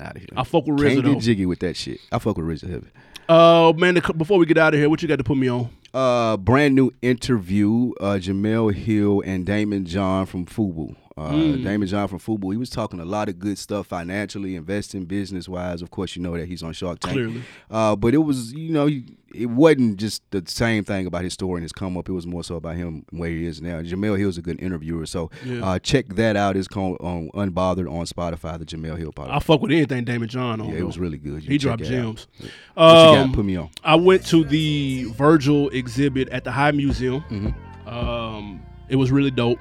out 0.00 0.16
of 0.16 0.20
here. 0.20 0.28
I 0.36 0.42
fuck 0.42 0.66
with 0.66 0.78
Can't 0.80 0.98
RZA 0.98 1.02
though. 1.04 1.12
get 1.14 1.22
jiggy 1.22 1.46
with 1.46 1.60
that 1.60 1.76
shit. 1.76 2.00
I 2.10 2.18
fuck 2.18 2.36
with 2.36 2.46
RZA 2.46 2.68
heavy. 2.70 2.86
Uh, 3.28 3.72
man. 3.76 3.94
the- 3.94 4.12
Before 4.14 4.36
we 4.38 4.46
get 4.46 4.58
out 4.58 4.74
of 4.74 4.80
here, 4.80 4.90
what 4.90 5.00
you 5.00 5.06
got 5.08 5.16
to 5.18 5.24
put 5.24 5.36
me 5.38 5.46
on? 5.48 5.70
Uh, 5.94 6.36
brand 6.36 6.74
new 6.74 6.90
interview. 7.02 7.92
Uh, 8.00 8.14
Jemele 8.20 8.74
Hill 8.74 9.22
and 9.24 9.46
Daymond 9.46 9.84
John 9.84 10.26
from 10.26 10.44
Fubu. 10.44 10.96
Uh, 11.18 11.30
Hmm. 11.30 11.66
Daymond 11.66 11.88
John 11.88 12.06
from 12.08 12.18
Fubu. 12.20 12.52
He 12.52 12.56
was 12.58 12.70
talking 12.70 13.00
a 13.00 13.04
lot 13.04 13.28
of 13.28 13.38
good 13.38 13.58
stuff 13.58 13.88
financially, 13.88 14.54
investing, 14.54 15.04
business 15.04 15.48
wise. 15.48 15.82
Of 15.82 15.90
course, 15.90 16.14
you 16.16 16.22
know 16.22 16.36
that 16.36 16.46
he's 16.46 16.62
on 16.62 16.72
Shark 16.72 17.00
Tank. 17.00 17.14
Clearly. 17.14 17.42
Uh, 17.70 17.96
but 17.96 18.14
it 18.14 18.18
was, 18.18 18.52
you 18.52 18.72
know, 18.72 18.86
he- 18.86 19.04
it 19.34 19.46
wasn't 19.50 19.98
just 19.98 20.22
the 20.30 20.42
same 20.46 20.84
thing 20.84 21.06
about 21.06 21.22
his 21.22 21.34
story 21.34 21.58
and 21.58 21.62
his 21.64 21.72
come 21.72 21.98
up. 21.98 22.08
It 22.08 22.12
was 22.12 22.26
more 22.26 22.42
so 22.42 22.56
about 22.56 22.76
him 22.76 23.04
where 23.10 23.28
he 23.28 23.44
is 23.46 23.60
now. 23.60 23.82
Jemele 23.82 24.18
Hill's 24.18 24.38
a 24.38 24.42
good 24.42 24.58
interviewer, 24.60 25.04
so 25.04 25.30
Yeah. 25.44 25.62
uh, 25.66 25.78
check 25.78 26.06
that 26.14 26.34
out. 26.36 26.56
It's 26.56 26.66
called 26.68 26.96
um, 27.00 27.28
Unbothered 27.34 27.90
on 27.92 28.06
Spotify. 28.06 28.58
The 28.58 28.64
Jemele 28.64 28.96
Hill 28.96 29.12
podcast. 29.12 29.30
I 29.32 29.38
fuck 29.40 29.60
with 29.60 29.70
anything 29.72 30.04
Daymond 30.06 30.28
John 30.28 30.60
on. 30.62 30.70
yeah, 30.70 30.76
it 30.76 30.86
was 30.86 30.98
really 30.98 31.18
good. 31.18 31.42
You 31.42 31.50
He 31.50 31.58
dropped 31.58 31.82
gems. 31.84 32.26
What 32.38 32.46
you 32.46 32.50
got? 32.74 33.18
Um, 33.18 33.32
Put 33.32 33.44
me 33.44 33.56
on. 33.56 33.68
I 33.84 33.96
went 33.96 34.24
to 34.26 34.44
the 34.44 35.04
Virgil 35.16 35.68
exhibit 35.70 36.28
at 36.30 36.44
the 36.44 36.52
High 36.52 36.70
Museum. 36.70 37.22
Mm-hmm. 37.28 37.88
Um, 37.88 38.60
it 38.88 38.96
was 38.96 39.10
really 39.10 39.30
dope. 39.30 39.58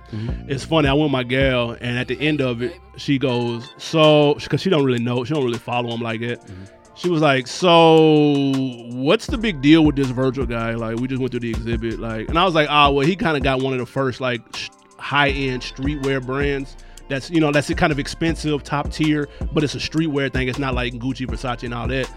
It's 0.48 0.64
funny. 0.64 0.88
I 0.88 0.94
went 0.94 1.04
with 1.06 1.12
my 1.12 1.24
gal, 1.24 1.72
and 1.72 1.98
at 1.98 2.08
the 2.08 2.20
end 2.20 2.42
of 2.42 2.62
it, 2.62 2.80
she 2.98 3.18
goes, 3.18 3.70
"So," 3.78 4.36
because 4.36 4.62
she 4.62 4.70
don't 4.70 4.86
really 4.86 5.04
know, 5.04 5.24
she 5.24 5.34
don't 5.34 5.44
really 5.44 5.60
follow 5.60 5.90
him 5.94 6.02
like 6.02 6.22
that. 6.22 6.42
Mm-hmm. 6.42 6.64
She 6.96 7.10
was 7.10 7.22
like, 7.22 7.46
"So, 7.46 8.54
what's 8.90 9.28
the 9.28 9.38
big 9.38 9.62
deal 9.62 9.86
with 9.86 9.96
this 9.96 10.10
Virgil 10.10 10.46
guy? 10.46 10.74
Like, 10.74 11.00
we 11.00 11.08
just 11.08 11.20
went 11.20 11.32
through 11.32 11.42
the 11.42 11.50
exhibit, 11.52 12.00
like." 12.00 12.30
And 12.30 12.40
I 12.40 12.46
was 12.46 12.56
like, 12.56 12.68
"Ah, 12.70 12.90
well, 12.90 13.06
he 13.06 13.16
kind 13.16 13.38
of 13.38 13.44
got 13.44 13.62
one 13.62 13.74
of 13.74 13.80
the 13.80 13.86
first 13.86 14.20
like 14.20 14.42
sh- 14.56 14.70
high 14.98 15.30
end 15.30 15.62
streetwear 15.62 16.26
brands." 16.26 16.76
That's 17.10 17.30
you 17.30 17.40
know 17.40 17.52
that's 17.52 17.74
kind 17.76 17.92
of 17.92 18.00
expensive, 18.00 18.64
top 18.64 18.92
tier, 18.92 19.30
but 19.54 19.64
it's 19.64 19.76
a 19.76 19.80
streetwear 19.80 20.32
thing. 20.34 20.48
It's 20.50 20.60
not 20.60 20.74
like 20.74 20.94
Gucci, 20.94 21.26
Versace, 21.28 21.64
and 21.64 21.74
all 21.74 21.88
that. 21.88 22.10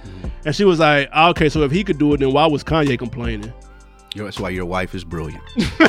And 0.44 0.54
she 0.56 0.64
was 0.64 0.78
like, 0.80 1.08
ah, 1.12 1.28
"Okay, 1.30 1.48
so 1.48 1.62
if 1.62 1.70
he 1.70 1.84
could 1.84 1.98
do 1.98 2.14
it, 2.14 2.20
then 2.20 2.32
why 2.32 2.46
was 2.46 2.64
Kanye 2.64 2.98
complaining?" 2.98 3.52
That's 4.14 4.40
why 4.40 4.50
your 4.50 4.66
wife 4.66 4.94
is 4.94 5.04
brilliant. 5.04 5.42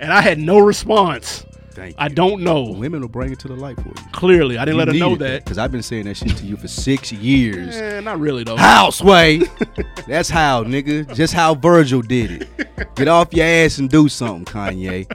And 0.00 0.12
I 0.14 0.22
had 0.22 0.38
no 0.38 0.58
response. 0.58 1.44
Thank 1.80 1.92
you. 1.92 1.96
I 1.98 2.08
don't 2.08 2.42
know. 2.42 2.62
Women 2.64 3.00
will 3.00 3.08
bring 3.08 3.32
it 3.32 3.38
to 3.40 3.48
the 3.48 3.54
light 3.56 3.76
for 3.76 3.88
you. 3.88 3.94
Clearly, 4.12 4.58
I 4.58 4.66
didn't 4.66 4.76
let 4.76 4.88
her 4.88 4.94
know 4.94 5.16
that. 5.16 5.44
because 5.44 5.56
I've 5.56 5.72
been 5.72 5.82
saying 5.82 6.04
that 6.04 6.16
shit 6.18 6.36
to 6.36 6.44
you 6.44 6.58
for 6.58 6.68
six 6.68 7.10
years. 7.10 7.74
Eh, 7.74 8.00
not 8.00 8.20
really 8.20 8.44
though. 8.44 8.56
How, 8.56 8.90
Sway? 8.90 9.40
That's 10.06 10.28
how, 10.28 10.62
nigga. 10.64 11.14
Just 11.14 11.32
how 11.32 11.54
Virgil 11.54 12.02
did 12.02 12.42
it. 12.42 12.94
Get 12.96 13.08
off 13.08 13.32
your 13.32 13.46
ass 13.46 13.78
and 13.78 13.88
do 13.88 14.08
something, 14.10 14.44
Kanye. 14.44 15.06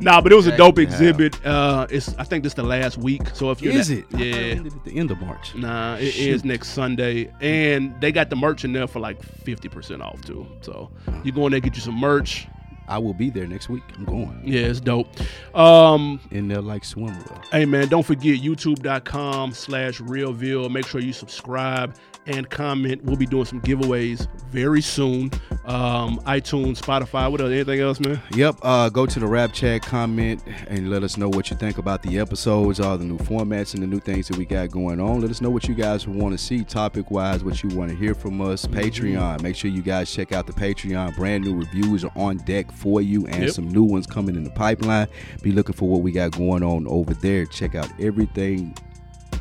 nah, 0.00 0.20
but 0.20 0.30
it 0.30 0.34
was 0.36 0.46
a 0.46 0.50
Check 0.50 0.58
dope 0.58 0.78
it 0.78 0.88
out. 0.88 0.92
exhibit. 0.92 1.44
Uh, 1.46 1.86
it's 1.90 2.14
I 2.16 2.22
think 2.24 2.44
this 2.44 2.54
the 2.54 2.62
last 2.62 2.98
week. 2.98 3.22
So 3.32 3.50
if 3.50 3.60
you're 3.62 3.72
Is 3.72 3.90
it? 3.90 4.04
I 4.08 4.10
thought 4.12 4.20
Yeah. 4.20 4.34
ended 4.36 4.72
at 4.74 4.84
the 4.84 4.96
end 4.96 5.10
of 5.10 5.18
March. 5.20 5.54
Nah, 5.56 5.96
it 5.96 6.02
is 6.02 6.14
Shoot. 6.14 6.44
next 6.44 6.68
Sunday, 6.68 7.32
and 7.40 7.98
they 8.00 8.12
got 8.12 8.30
the 8.30 8.36
merch 8.36 8.64
in 8.64 8.72
there 8.72 8.86
for 8.86 9.00
like 9.00 9.20
fifty 9.22 9.68
percent 9.68 10.02
off 10.02 10.20
too. 10.22 10.46
So 10.60 10.90
you 11.24 11.32
go 11.32 11.46
in 11.46 11.50
there 11.52 11.60
get 11.60 11.74
you 11.74 11.80
some 11.82 11.98
merch. 11.98 12.46
I 12.88 12.98
will 12.98 13.14
be 13.14 13.30
there 13.30 13.46
next 13.46 13.68
week. 13.68 13.82
I'm 13.96 14.04
going 14.04 14.40
Yeah, 14.44 14.66
it's 14.66 14.80
dope. 14.80 15.08
Um, 15.54 16.20
and 16.30 16.50
they'll 16.50 16.62
like 16.62 16.84
swim 16.84 17.14
swimwear. 17.14 17.44
hey 17.52 17.64
man, 17.64 17.88
don't 17.88 18.04
forget 18.04 18.40
youtube.com 18.40 19.52
slash 19.52 20.00
reelville. 20.00 20.70
Make 20.70 20.86
sure 20.86 21.00
you 21.00 21.12
subscribe 21.12 21.94
and 22.26 22.48
comment. 22.50 23.02
We'll 23.04 23.16
be 23.16 23.26
doing 23.26 23.44
some 23.44 23.60
giveaways 23.60 24.26
very 24.50 24.80
soon. 24.82 25.30
Um, 25.64 26.18
iTunes, 26.20 26.80
Spotify, 26.80 27.30
what 27.30 27.40
else? 27.40 27.50
Anything 27.50 27.80
else, 27.80 27.98
man? 28.00 28.20
Yep. 28.34 28.56
Uh, 28.62 28.88
go 28.88 29.04
to 29.06 29.18
the 29.18 29.26
rap 29.26 29.52
chat, 29.52 29.82
comment, 29.82 30.42
and 30.68 30.90
let 30.90 31.02
us 31.02 31.16
know 31.16 31.28
what 31.28 31.50
you 31.50 31.56
think 31.56 31.78
about 31.78 32.02
the 32.02 32.18
episodes, 32.18 32.78
all 32.78 32.96
the 32.96 33.04
new 33.04 33.18
formats, 33.18 33.74
and 33.74 33.82
the 33.82 33.86
new 33.86 33.98
things 34.00 34.28
that 34.28 34.36
we 34.36 34.44
got 34.44 34.70
going 34.70 35.00
on. 35.00 35.20
Let 35.20 35.30
us 35.30 35.40
know 35.40 35.50
what 35.50 35.66
you 35.68 35.74
guys 35.74 36.06
want 36.06 36.32
to 36.32 36.38
see, 36.38 36.62
topic 36.62 37.10
wise, 37.10 37.42
what 37.42 37.62
you 37.62 37.70
want 37.76 37.90
to 37.90 37.96
hear 37.96 38.14
from 38.14 38.40
us. 38.40 38.64
Patreon. 38.66 39.42
Make 39.42 39.56
sure 39.56 39.70
you 39.70 39.82
guys 39.82 40.12
check 40.12 40.32
out 40.32 40.46
the 40.46 40.52
Patreon. 40.52 41.16
Brand 41.16 41.44
new 41.44 41.56
reviews 41.56 42.04
are 42.04 42.12
on 42.16 42.36
deck 42.38 42.70
for 42.70 43.00
you, 43.00 43.26
and 43.26 43.42
Yep. 43.44 43.50
some 43.50 43.68
new 43.68 43.82
ones 43.84 44.06
coming 44.06 44.36
in 44.36 44.44
the 44.44 44.50
pipeline. 44.50 45.08
Be 45.42 45.50
looking 45.52 45.74
for 45.74 45.88
what 45.88 46.02
we 46.02 46.12
got 46.12 46.30
going 46.32 46.62
on 46.62 46.86
over 46.86 47.12
there. 47.14 47.44
Check 47.46 47.74
out 47.74 47.88
everything 48.00 48.74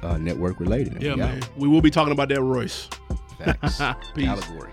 uh, 0.06 0.18
network 0.18 0.60
related. 0.60 1.02
Yeah, 1.02 1.14
we 1.14 1.20
man. 1.20 1.42
We 1.58 1.68
will 1.68 1.82
be 1.82 1.92
talking 1.92 2.12
about 2.12 2.30
that 2.30 2.42
Royce. 2.42 2.88
Facts. 3.38 3.82
Peace. 4.16 4.28
Allegory. 4.28 4.72